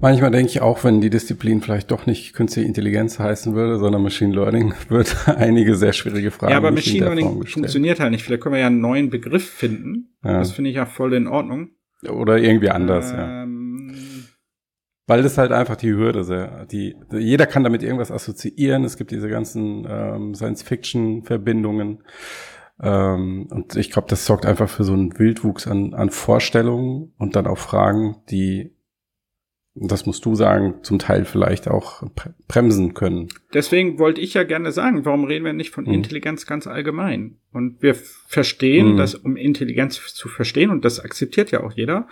[0.01, 4.02] Manchmal denke ich auch, wenn die Disziplin vielleicht doch nicht künstliche Intelligenz heißen würde, sondern
[4.02, 6.52] Machine Learning, wird einige sehr schwierige Fragen.
[6.52, 8.24] Ja, aber Machine Learning funktioniert halt nicht.
[8.24, 10.14] Vielleicht können wir ja einen neuen Begriff finden.
[10.24, 10.39] Ja.
[10.39, 11.70] Das finde ich ja voll in Ordnung.
[12.09, 13.47] Oder irgendwie anders, ähm, ja.
[15.07, 18.85] Weil das halt einfach die Hürde sehr, die, jeder kann damit irgendwas assoziieren.
[18.85, 22.05] Es gibt diese ganzen ähm, Science-Fiction-Verbindungen.
[22.81, 27.35] Ähm, und ich glaube, das sorgt einfach für so einen Wildwuchs an, an Vorstellungen und
[27.35, 28.77] dann auch Fragen, die
[29.74, 32.03] das musst du sagen, zum Teil vielleicht auch
[32.47, 33.29] bremsen können.
[33.55, 35.95] Deswegen wollte ich ja gerne sagen, warum reden wir nicht von mhm.
[35.95, 37.39] Intelligenz ganz allgemein?
[37.53, 38.97] Und wir verstehen, mhm.
[38.99, 42.07] dass um Intelligenz zu verstehen, und das akzeptiert ja auch jeder,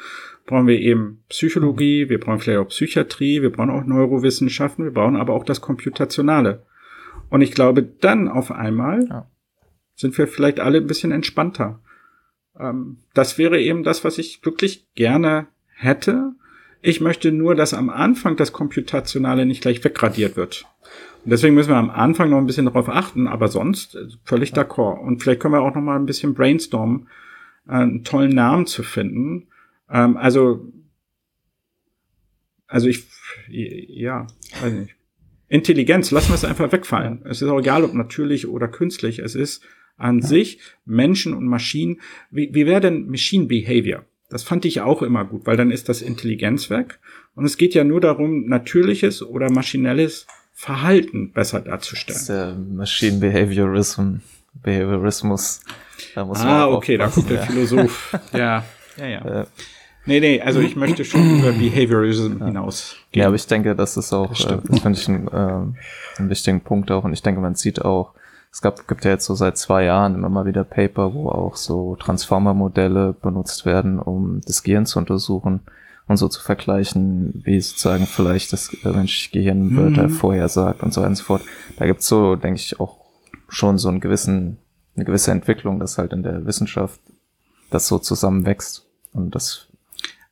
[0.50, 5.14] brauchen wir eben Psychologie, wir brauchen vielleicht auch Psychiatrie, wir brauchen auch Neurowissenschaften, wir brauchen
[5.14, 6.66] aber auch das Computationale.
[7.28, 9.30] Und ich glaube, dann auf einmal ja.
[9.94, 11.80] sind wir vielleicht alle ein bisschen entspannter.
[12.58, 16.32] Ähm, das wäre eben das, was ich wirklich gerne hätte.
[16.82, 20.66] Ich möchte nur, dass am Anfang das Computationale nicht gleich wegradiert wird.
[21.24, 24.52] Und deswegen müssen wir am Anfang noch ein bisschen darauf achten, aber sonst äh, völlig
[24.52, 24.98] d'accord.
[24.98, 27.06] Und vielleicht können wir auch noch mal ein bisschen brainstormen,
[27.68, 29.46] äh, einen tollen Namen zu finden,
[29.90, 30.72] ähm, also,
[32.66, 33.04] also ich,
[33.48, 34.26] ja,
[34.60, 34.94] weiß nicht.
[35.48, 37.22] Intelligenz, lassen wir es einfach wegfallen.
[37.24, 39.18] Es ist auch egal, ob natürlich oder künstlich.
[39.18, 39.64] Es ist
[39.96, 40.26] an ja.
[40.26, 42.00] sich Menschen und Maschinen.
[42.30, 44.04] Wie, wie wäre denn Machine Behavior?
[44.28, 47.00] Das fand ich auch immer gut, weil dann ist das Intelligenz weg.
[47.34, 52.14] Und es geht ja nur darum, natürliches oder maschinelles Verhalten besser darzustellen.
[52.14, 54.16] Das ist der Machine Behaviorism,
[54.62, 55.62] Behaviorismus.
[56.14, 57.46] Da muss ah, okay, da kommt der ja.
[57.46, 58.16] Philosoph.
[58.32, 58.64] ja,
[58.96, 59.40] ja, ja.
[59.42, 59.46] Äh,
[60.06, 62.46] Nee, nee, also ich möchte schon über Behaviorism ja.
[62.46, 62.96] hinaus.
[63.12, 66.30] Ja, aber ich denke, das ist auch, das, äh, das finde ich ein, äh, einen
[66.30, 67.04] wichtigen Punkt auch.
[67.04, 68.14] Und ich denke, man sieht auch,
[68.52, 71.56] es gab, gibt ja jetzt so seit zwei Jahren immer mal wieder Paper, wo auch
[71.56, 75.60] so Transformer-Modelle benutzt werden, um das Gehirn zu untersuchen
[76.08, 80.10] und so zu vergleichen, wie sozusagen vielleicht das menschliche Gehirn Wörter mhm.
[80.10, 81.42] vorhersagt und so weiter und so fort.
[81.76, 82.96] Da gibt's so, denke ich, auch
[83.48, 84.58] schon so einen gewissen,
[84.96, 87.00] eine gewisse Entwicklung, dass halt in der Wissenschaft
[87.70, 88.84] das so zusammenwächst.
[89.12, 89.68] Und das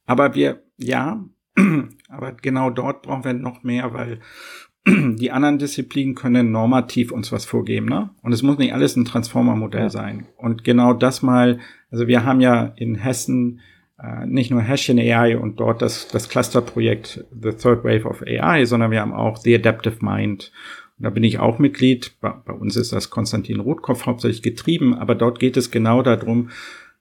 [0.08, 1.24] aber wir, ja,
[2.08, 4.20] aber genau dort brauchen wir noch mehr, weil
[4.86, 8.10] die anderen Disziplinen können normativ uns was vorgeben, ne?
[8.22, 9.90] Und es muss nicht alles ein Transformer-Modell ja.
[9.90, 10.26] sein.
[10.36, 11.58] Und genau das mal,
[11.90, 13.60] also wir haben ja in Hessen
[14.02, 18.64] äh, nicht nur Hessian AI und dort das, das Clusterprojekt The Third Wave of AI,
[18.64, 20.52] sondern wir haben auch The Adaptive Mind.
[20.98, 22.14] Und da bin ich auch Mitglied.
[22.20, 26.48] Bei, bei uns ist das Konstantin Rotkopf hauptsächlich getrieben, aber dort geht es genau darum,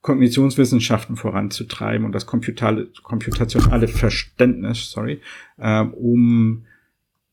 [0.07, 5.19] Kognitionswissenschaften voranzutreiben und das computationale Verständnis, sorry,
[5.59, 6.65] ähm, um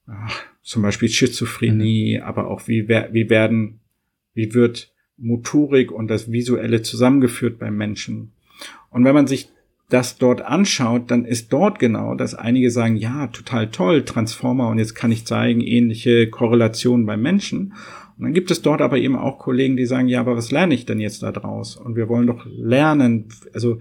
[0.08, 2.24] ach, zum Beispiel Schizophrenie, mhm.
[2.24, 3.78] aber auch wie, wie werden,
[4.34, 8.32] wie wird Motorik und das Visuelle zusammengeführt beim Menschen.
[8.90, 9.50] Und wenn man sich
[9.88, 14.78] das dort anschaut, dann ist dort genau, dass einige sagen, ja, total toll, Transformer, und
[14.78, 17.74] jetzt kann ich zeigen, ähnliche Korrelationen beim Menschen.
[18.16, 20.74] Und dann gibt es dort aber eben auch Kollegen, die sagen, ja, aber was lerne
[20.74, 21.76] ich denn jetzt da draus?
[21.76, 23.26] Und wir wollen doch lernen.
[23.52, 23.78] Also,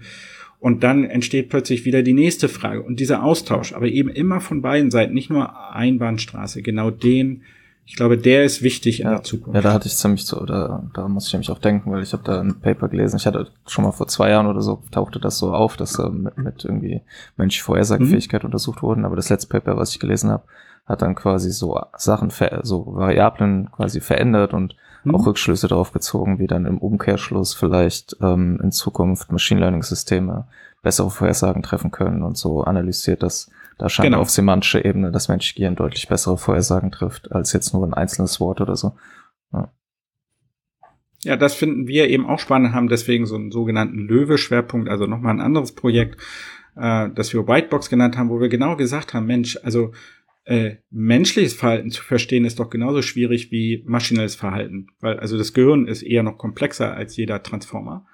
[0.58, 4.62] und dann entsteht plötzlich wieder die nächste Frage und dieser Austausch, aber eben immer von
[4.62, 7.42] beiden Seiten, nicht nur Einbahnstraße, genau den
[7.86, 9.12] Ich glaube, der ist wichtig in ja.
[9.12, 9.54] der Zukunft.
[9.54, 12.14] Ja, da hatte ich ziemlich so, da, da muss ich nämlich auch denken, weil ich
[12.14, 13.18] habe da ein Paper gelesen.
[13.18, 16.08] Ich hatte schon mal vor zwei Jahren oder so tauchte das so auf, dass da
[16.08, 17.02] mit, mit irgendwie
[17.36, 18.46] menschliche Vorhersagefähigkeit mhm.
[18.46, 19.04] untersucht wurden.
[19.04, 20.44] Aber das letzte Paper, was ich gelesen habe,
[20.86, 22.30] hat dann quasi so Sachen,
[22.62, 25.14] so Variablen quasi verändert und mhm.
[25.14, 30.46] auch Rückschlüsse darauf gezogen, wie dann im Umkehrschluss vielleicht ähm, in Zukunft Machine Learning Systeme
[30.82, 34.20] bessere Vorhersagen treffen können und so analysiert das da scheint genau.
[34.20, 38.40] auf semantischer Ebene das menschliche Gehirn deutlich bessere Vorhersagen trifft, als jetzt nur ein einzelnes
[38.40, 38.96] Wort oder so.
[39.52, 39.72] Ja.
[41.22, 45.34] Ja, das finden wir eben auch spannend, haben deswegen so einen sogenannten Löwe-Schwerpunkt, also nochmal
[45.34, 46.20] ein anderes Projekt,
[46.76, 49.92] äh, das wir Whitebox genannt haben, wo wir genau gesagt haben, Mensch, also
[50.44, 55.54] äh, menschliches Verhalten zu verstehen ist doch genauso schwierig wie maschinelles Verhalten, weil also das
[55.54, 58.06] Gehirn ist eher noch komplexer als jeder Transformer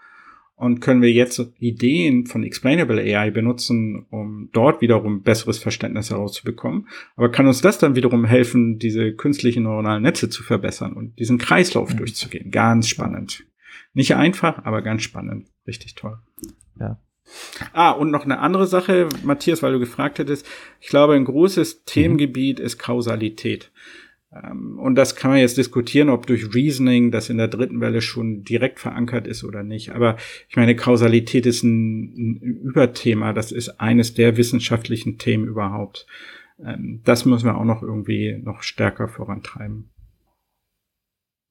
[0.60, 6.86] und können wir jetzt Ideen von Explainable AI benutzen, um dort wiederum besseres Verständnis herauszubekommen.
[7.16, 11.38] Aber kann uns das dann wiederum helfen, diese künstlichen neuronalen Netze zu verbessern und diesen
[11.38, 11.96] Kreislauf mhm.
[11.96, 12.50] durchzugehen?
[12.50, 13.46] Ganz spannend.
[13.94, 15.48] Nicht einfach, aber ganz spannend.
[15.66, 16.18] Richtig toll.
[16.78, 17.00] Ja.
[17.72, 20.46] Ah, und noch eine andere Sache, Matthias, weil du gefragt hättest.
[20.80, 21.80] Ich glaube, ein großes mhm.
[21.86, 23.70] Themengebiet ist Kausalität.
[24.32, 28.00] Ähm, und das kann man jetzt diskutieren, ob durch Reasoning das in der dritten Welle
[28.00, 29.90] schon direkt verankert ist oder nicht.
[29.90, 30.16] Aber
[30.48, 33.32] ich meine, Kausalität ist ein, ein Überthema.
[33.32, 36.06] Das ist eines der wissenschaftlichen Themen überhaupt.
[36.64, 39.90] Ähm, das müssen wir auch noch irgendwie noch stärker vorantreiben.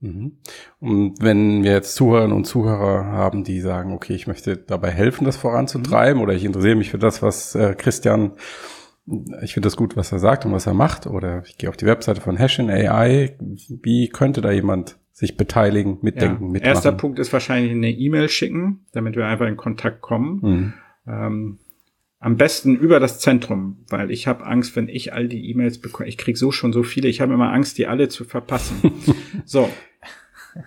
[0.02, 0.38] Mhm.
[0.80, 5.26] Und wenn wir jetzt Zuhörerinnen und Zuhörer haben, die sagen, okay, ich möchte dabei helfen,
[5.26, 6.24] das voranzutreiben, mhm.
[6.24, 8.34] oder ich interessiere mich für das, was äh, Christian
[9.42, 11.08] ich finde das gut, was er sagt und was er macht.
[11.08, 13.36] Oder ich gehe auf die Webseite von Hashin AI.
[13.40, 16.52] Wie könnte da jemand sich beteiligen, mitdenken, ja.
[16.52, 16.76] mitmachen?
[16.76, 20.40] Erster Punkt ist wahrscheinlich eine E-Mail schicken, damit wir einfach in Kontakt kommen.
[20.42, 20.74] Mhm.
[21.08, 21.60] Ähm,
[22.20, 26.10] am besten über das Zentrum, weil ich habe Angst, wenn ich all die E-Mails bekomme.
[26.10, 27.08] Ich krieg so schon so viele.
[27.08, 28.92] Ich habe immer Angst, die alle zu verpassen.
[29.46, 29.70] so.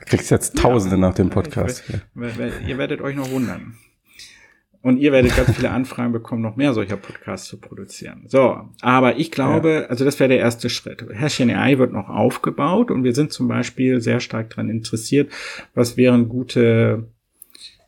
[0.07, 1.85] Kriegst jetzt Tausende ja, nach dem Podcast.
[2.15, 3.75] Weiß, ihr werdet euch noch wundern.
[4.81, 8.25] Und ihr werdet ganz viele Anfragen bekommen, noch mehr solcher Podcasts zu produzieren.
[8.27, 9.87] So, aber ich glaube, ja.
[9.87, 11.07] also das wäre der erste Schritt.
[11.13, 15.31] Herrchen AI wird noch aufgebaut und wir sind zum Beispiel sehr stark daran interessiert,
[15.75, 17.09] was wären gute,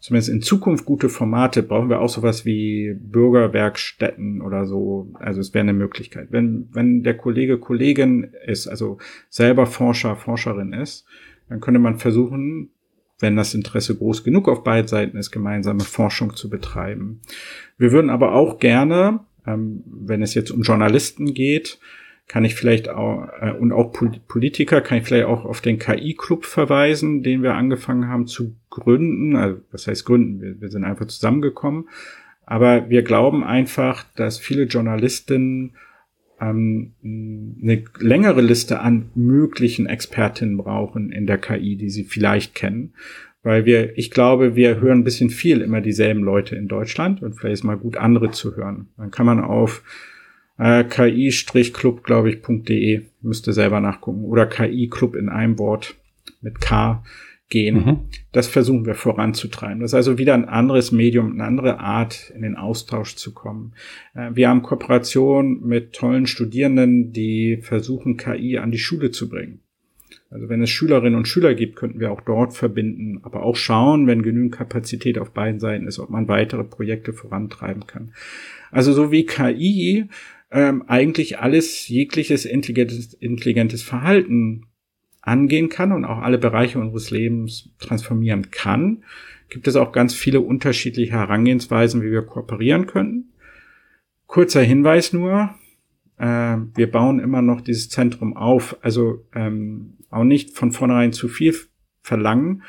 [0.05, 1.63] zumindest in Zukunft gute Formate.
[1.63, 5.11] Brauchen wir auch sowas wie Bürgerwerkstätten oder so.
[5.15, 6.29] Also es wäre eine Möglichkeit.
[6.31, 8.99] Wenn, wenn der Kollege Kollegin ist, also
[9.31, 11.07] selber Forscher, Forscherin ist,
[11.49, 12.69] dann könnte man versuchen,
[13.19, 17.23] wenn das Interesse groß genug auf beiden Seiten ist, gemeinsame Forschung zu betreiben.
[17.79, 21.79] Wir würden aber auch gerne, ähm, wenn es jetzt um Journalisten geht,
[22.27, 26.45] kann ich vielleicht auch, äh, und auch Politiker, kann ich vielleicht auch auf den KI-Club
[26.45, 29.37] verweisen, den wir angefangen haben zu gründen.
[29.37, 30.41] Also, was heißt gründen?
[30.41, 31.89] Wir, wir sind einfach zusammengekommen.
[32.47, 35.77] Aber wir glauben einfach, dass viele Journalistinnen
[36.41, 42.95] ähm, eine längere Liste an möglichen Expertinnen brauchen in der KI, die sie vielleicht kennen.
[43.43, 47.35] Weil wir, ich glaube, wir hören ein bisschen viel immer dieselben Leute in Deutschland und
[47.35, 48.89] vielleicht ist mal gut, andere zu hören.
[48.97, 49.83] Dann kann man auf
[50.59, 55.97] äh, ki-club, glaube ich, .de, müsste selber nachgucken, oder KI-Club in einem Wort
[56.41, 57.03] mit K
[57.49, 57.77] gehen.
[57.77, 58.01] Mhm.
[58.33, 59.81] Das versuchen wir voranzutreiben.
[59.81, 63.75] Das ist also wieder ein anderes Medium, eine andere Art, in den Austausch zu kommen.
[64.15, 69.61] Äh, wir haben Kooperation mit tollen Studierenden, die versuchen, KI an die Schule zu bringen.
[70.31, 74.09] Also wenn es Schülerinnen und Schüler gibt, könnten wir auch dort verbinden, aber auch schauen,
[74.09, 78.13] wenn genügend Kapazität auf beiden Seiten ist, ob man weitere Projekte vorantreiben kann.
[78.73, 80.09] Also so wie KI
[80.55, 84.67] ähm, eigentlich alles jegliches intelligentes, intelligentes Verhalten
[85.21, 89.03] angehen kann und auch alle Bereiche unseres Lebens transformieren kann,
[89.49, 93.33] gibt es auch ganz viele unterschiedliche Herangehensweisen, wie wir kooperieren können.
[94.27, 95.55] Kurzer Hinweis nur,
[96.19, 101.29] äh, wir bauen immer noch dieses Zentrum auf, also ähm, auch nicht von vornherein zu
[101.29, 101.55] viel
[102.03, 102.63] verlangen.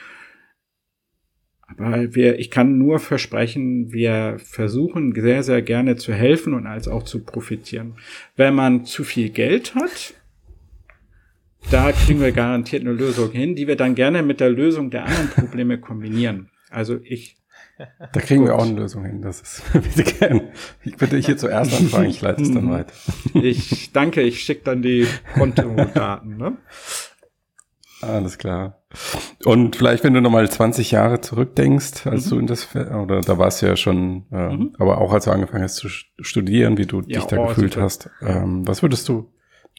[1.67, 6.87] Aber wir, ich kann nur versprechen, wir versuchen sehr, sehr gerne zu helfen und als
[6.87, 7.95] auch zu profitieren.
[8.35, 10.13] Wenn man zu viel Geld hat,
[11.71, 15.05] da kriegen wir garantiert eine Lösung hin, die wir dann gerne mit der Lösung der
[15.05, 16.49] anderen Probleme kombinieren.
[16.69, 17.37] Also ich.
[17.77, 18.49] Da kriegen gut.
[18.49, 19.21] wir auch eine Lösung hin.
[19.21, 20.51] Das ist bitte gerne.
[20.83, 22.93] Ich bitte hier zuerst anfangen, ich leite es dann weiter.
[23.33, 26.37] Ich danke, ich schicke dann die Kontodaten.
[26.37, 26.57] Ne?
[28.01, 28.84] Alles klar.
[29.43, 32.29] Und vielleicht, wenn du nochmal 20 Jahre zurückdenkst, als mhm.
[32.29, 34.75] du in das, oder da warst du ja schon, äh, mhm.
[34.79, 37.73] aber auch als du angefangen hast zu studieren, wie du ja, dich da oh, gefühlt
[37.73, 37.85] super.
[37.85, 39.29] hast, ähm, was würdest du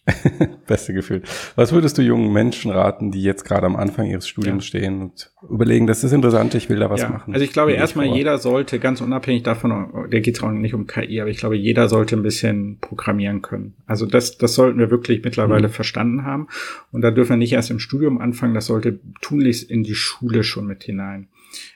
[0.67, 1.23] Beste Gefühl.
[1.57, 4.79] Was würdest du jungen Menschen raten, die jetzt gerade am Anfang ihres Studiums ja.
[4.79, 7.09] stehen und überlegen, das ist interessant, ich will da was ja.
[7.09, 7.35] machen?
[7.35, 10.87] Also ich glaube erstmal, jeder sollte, ganz unabhängig davon, der geht es auch nicht um
[10.87, 13.75] KI, aber ich glaube, jeder sollte ein bisschen programmieren können.
[13.87, 15.73] Also das, das sollten wir wirklich mittlerweile mhm.
[15.73, 16.47] verstanden haben.
[16.93, 20.45] Und da dürfen wir nicht erst im Studium anfangen, das sollte tunlichst in die Schule
[20.45, 21.29] schon mit hinein.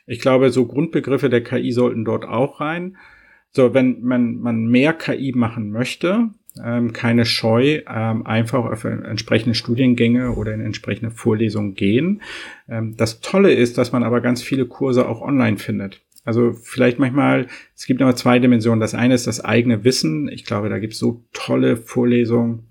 [0.06, 2.96] Ich glaube, so Grundbegriffe der KI sollten dort auch rein.
[3.52, 6.30] So, wenn man, man mehr KI machen möchte,
[6.62, 12.22] ähm, keine Scheu, ähm, einfach auf entsprechende Studiengänge oder in entsprechende Vorlesungen gehen.
[12.68, 16.02] Ähm, das Tolle ist, dass man aber ganz viele Kurse auch online findet.
[16.24, 18.80] Also vielleicht manchmal, es gibt immer zwei Dimensionen.
[18.80, 20.28] Das eine ist das eigene Wissen.
[20.28, 22.66] Ich glaube, da gibt es so tolle Vorlesungen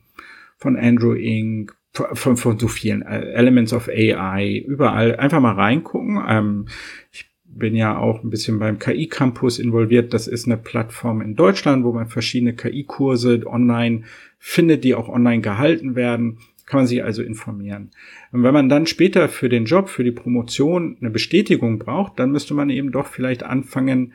[0.57, 6.21] von Andrew Inc., von, von so vielen äh, Elements of AI, überall einfach mal reingucken.
[6.27, 6.67] Ähm,
[7.11, 7.28] ich
[7.59, 10.13] bin ja auch ein bisschen beim KI-Campus involviert.
[10.13, 14.03] Das ist eine Plattform in Deutschland, wo man verschiedene KI-Kurse online
[14.37, 16.39] findet, die auch online gehalten werden.
[16.65, 17.91] Kann man sich also informieren.
[18.31, 22.31] Und wenn man dann später für den Job, für die Promotion eine Bestätigung braucht, dann
[22.31, 24.13] müsste man eben doch vielleicht anfangen,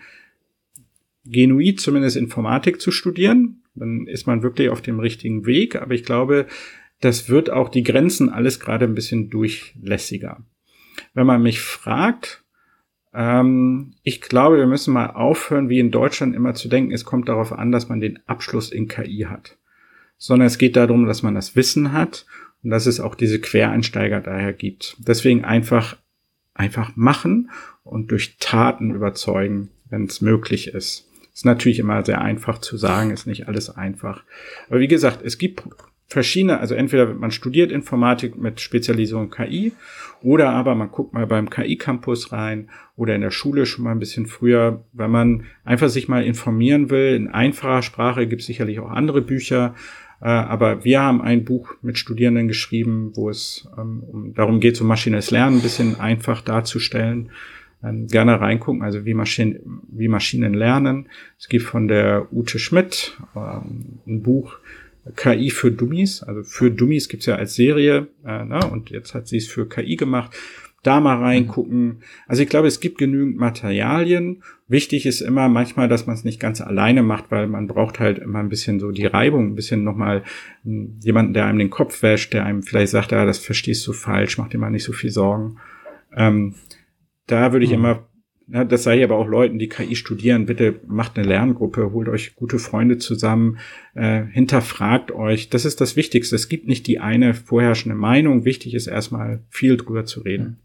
[1.25, 3.63] genuin zumindest Informatik zu studieren.
[3.75, 5.77] Dann ist man wirklich auf dem richtigen Weg.
[5.77, 6.47] Aber ich glaube,
[7.01, 10.45] das wird auch die Grenzen alles gerade ein bisschen durchlässiger.
[11.13, 12.44] Wenn man mich fragt,
[14.03, 17.53] ich glaube, wir müssen mal aufhören, wie in Deutschland immer zu denken, es kommt darauf
[17.53, 19.57] an, dass man den Abschluss in KI hat.
[20.17, 22.27] Sondern es geht darum, dass man das Wissen hat
[22.65, 24.97] und dass es auch diese Quereinsteiger daher gibt.
[24.99, 25.97] Deswegen einfach,
[26.55, 27.51] einfach machen
[27.85, 31.09] und durch Taten überzeugen, wenn es möglich ist.
[31.33, 34.25] Ist natürlich immer sehr einfach zu sagen, ist nicht alles einfach.
[34.69, 35.63] Aber wie gesagt, es gibt
[36.15, 39.73] verschiedene, also entweder man studiert Informatik mit Spezialisierung KI
[40.23, 43.99] oder aber man guckt mal beim KI-Campus rein oder in der Schule schon mal ein
[43.99, 47.15] bisschen früher, wenn man einfach sich mal informieren will.
[47.15, 49.75] In einfacher Sprache gibt es sicherlich auch andere Bücher,
[50.23, 54.77] äh, aber wir haben ein Buch mit Studierenden geschrieben, wo es ähm, um, darum geht,
[54.77, 57.31] so maschinelles Lernen ein bisschen einfach darzustellen.
[57.83, 61.09] Ähm, gerne reingucken, also wie Maschinen, wie Maschinen lernen.
[61.39, 64.57] Es gibt von der Ute Schmidt ähm, ein Buch,
[65.17, 66.23] KI für Dummies.
[66.23, 68.61] Also für Dummies gibt's ja als Serie äh, ne?
[68.71, 70.35] und jetzt hat sie es für KI gemacht.
[70.83, 72.03] Da mal reingucken.
[72.27, 74.43] Also ich glaube, es gibt genügend Materialien.
[74.69, 78.19] Wichtig ist immer manchmal, dass man es nicht ganz alleine macht, weil man braucht halt
[78.19, 80.25] immer ein bisschen so die Reibung, ein bisschen nochmal
[80.63, 83.95] hm, jemanden, der einem den Kopf wäscht, der einem vielleicht sagt, ah, das verstehst du
[83.95, 85.57] falsch, mach dir mal nicht so viel Sorgen.
[86.15, 86.55] Ähm,
[87.27, 87.79] da würde ich mhm.
[87.79, 88.09] immer
[88.49, 92.37] ja, das sei aber auch Leuten, die KI studieren, bitte macht eine Lerngruppe, holt euch
[92.37, 93.59] gute Freunde zusammen,
[93.95, 95.49] äh, hinterfragt euch.
[95.49, 96.37] Das ist das Wichtigste.
[96.37, 98.45] Es gibt nicht die eine vorherrschende Meinung.
[98.45, 100.59] Wichtig ist erstmal viel drüber zu reden.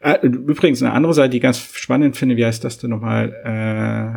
[0.00, 3.32] Äh, übrigens eine andere Seite, die ich ganz spannend finde, wie heißt das denn nochmal?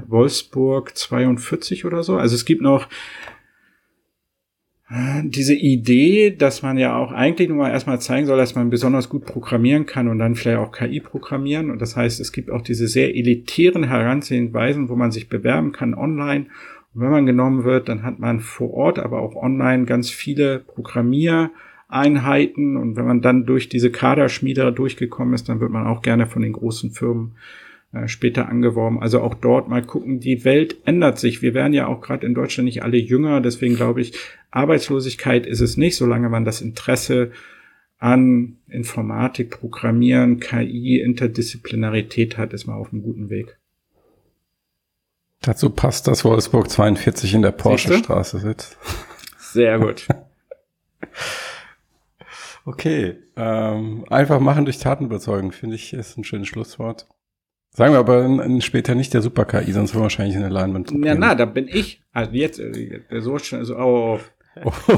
[0.06, 2.18] Äh, Wolfsburg 42 oder so.
[2.18, 2.88] Also es gibt noch
[5.24, 9.08] diese Idee, dass man ja auch eigentlich nur mal erstmal zeigen soll, dass man besonders
[9.08, 11.70] gut programmieren kann und dann vielleicht auch KI programmieren.
[11.70, 15.94] Und das heißt, es gibt auch diese sehr elitären Herangehensweisen, wo man sich bewerben kann
[15.94, 16.48] online.
[16.96, 20.58] Und wenn man genommen wird, dann hat man vor Ort, aber auch online ganz viele
[20.58, 22.76] Programmiereinheiten.
[22.76, 26.42] Und wenn man dann durch diese Kaderschmiede durchgekommen ist, dann wird man auch gerne von
[26.42, 27.36] den großen Firmen
[27.92, 29.02] äh, später angeworben.
[29.02, 31.42] Also auch dort mal gucken, die Welt ändert sich.
[31.42, 34.14] Wir werden ja auch gerade in Deutschland nicht alle jünger, deswegen glaube ich,
[34.52, 37.32] Arbeitslosigkeit ist es nicht, solange man das Interesse
[37.98, 43.58] an Informatik, Programmieren, KI, Interdisziplinarität hat, ist man auf einem guten Weg.
[45.42, 48.78] Dazu passt, dass Wolfsburg 42 in der Porsche-Straße sitzt.
[49.38, 50.08] Sehr gut.
[52.66, 57.08] okay, ähm, einfach machen durch Taten überzeugen, finde ich, ist ein schönes Schlusswort.
[57.72, 60.92] Sagen wir aber später nicht der Super-KI, sonst wir wahrscheinlich in der Leinwand.
[61.04, 62.02] Ja, na, da bin ich.
[62.12, 64.20] Also jetzt, äh, so schon, so, oh,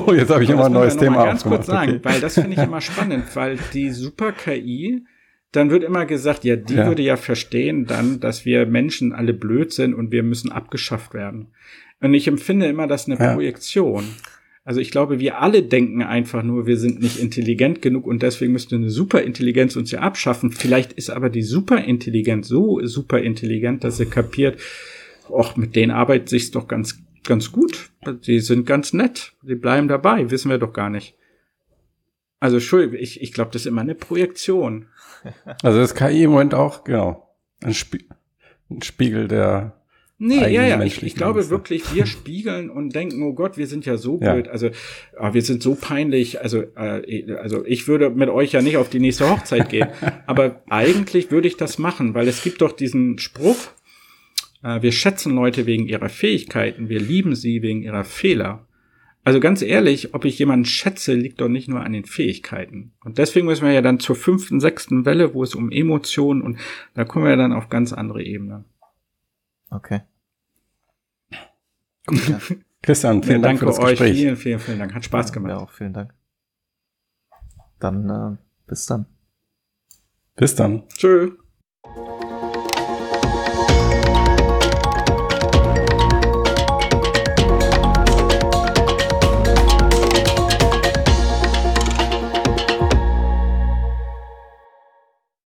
[0.07, 1.99] oh, jetzt habe ich immer ein neues Thema mal ganz kurz sagen, okay.
[2.03, 5.05] weil das finde ich immer spannend, weil die Super-KI,
[5.51, 6.87] dann wird immer gesagt, ja, die ja.
[6.87, 11.47] würde ja verstehen dann, dass wir Menschen alle blöd sind und wir müssen abgeschafft werden.
[11.99, 13.33] Und ich empfinde immer das eine ja.
[13.33, 14.05] Projektion.
[14.63, 18.53] Also ich glaube, wir alle denken einfach nur, wir sind nicht intelligent genug und deswegen
[18.53, 20.51] müsste eine Superintelligenz uns ja abschaffen.
[20.51, 24.59] Vielleicht ist aber die Superintelligenz so superintelligent, dass sie kapiert,
[25.29, 27.89] och, mit denen arbeitet sich's doch ganz, ganz gut.
[28.27, 29.33] Die sind ganz nett.
[29.41, 30.29] Die bleiben dabei.
[30.29, 31.15] Wissen wir doch gar nicht.
[32.39, 34.87] Also, Entschuldigung, ich, ich glaube, das ist immer eine Projektion.
[35.61, 37.29] Also das KI im Moment auch, genau.
[37.61, 38.07] Ein, Spie
[38.71, 39.80] ein Spiegel der
[40.23, 40.83] Nee, ja, ja.
[40.83, 44.45] Ich, ich glaube wirklich, wir spiegeln und denken, oh Gott, wir sind ja so blöd.
[44.45, 44.51] Ja.
[44.51, 44.69] Also,
[45.19, 46.41] oh, wir sind so peinlich.
[46.41, 49.87] Also, äh, also ich würde mit euch ja nicht auf die nächste Hochzeit gehen.
[50.27, 53.57] aber eigentlich würde ich das machen, weil es gibt doch diesen Spruch,
[54.63, 58.67] äh, wir schätzen Leute wegen ihrer Fähigkeiten, wir lieben sie wegen ihrer Fehler.
[59.23, 62.91] Also ganz ehrlich, ob ich jemanden schätze, liegt doch nicht nur an den Fähigkeiten.
[63.03, 66.59] Und deswegen müssen wir ja dann zur fünften, sechsten Welle, wo es um Emotionen und
[66.93, 68.65] da kommen wir ja dann auf ganz andere Ebenen.
[69.71, 70.01] Okay.
[72.09, 72.39] Ja.
[72.81, 73.91] Christian, vielen ja, Dank für das euch.
[73.91, 74.17] Gespräch.
[74.17, 74.93] Vielen, vielen, vielen Dank.
[74.93, 75.51] Hat Spaß gemacht.
[75.51, 76.13] Ja, auch vielen Dank.
[77.79, 78.37] Dann äh,
[78.67, 79.05] bis dann.
[80.35, 80.87] Bis dann.
[80.89, 81.31] Tschö.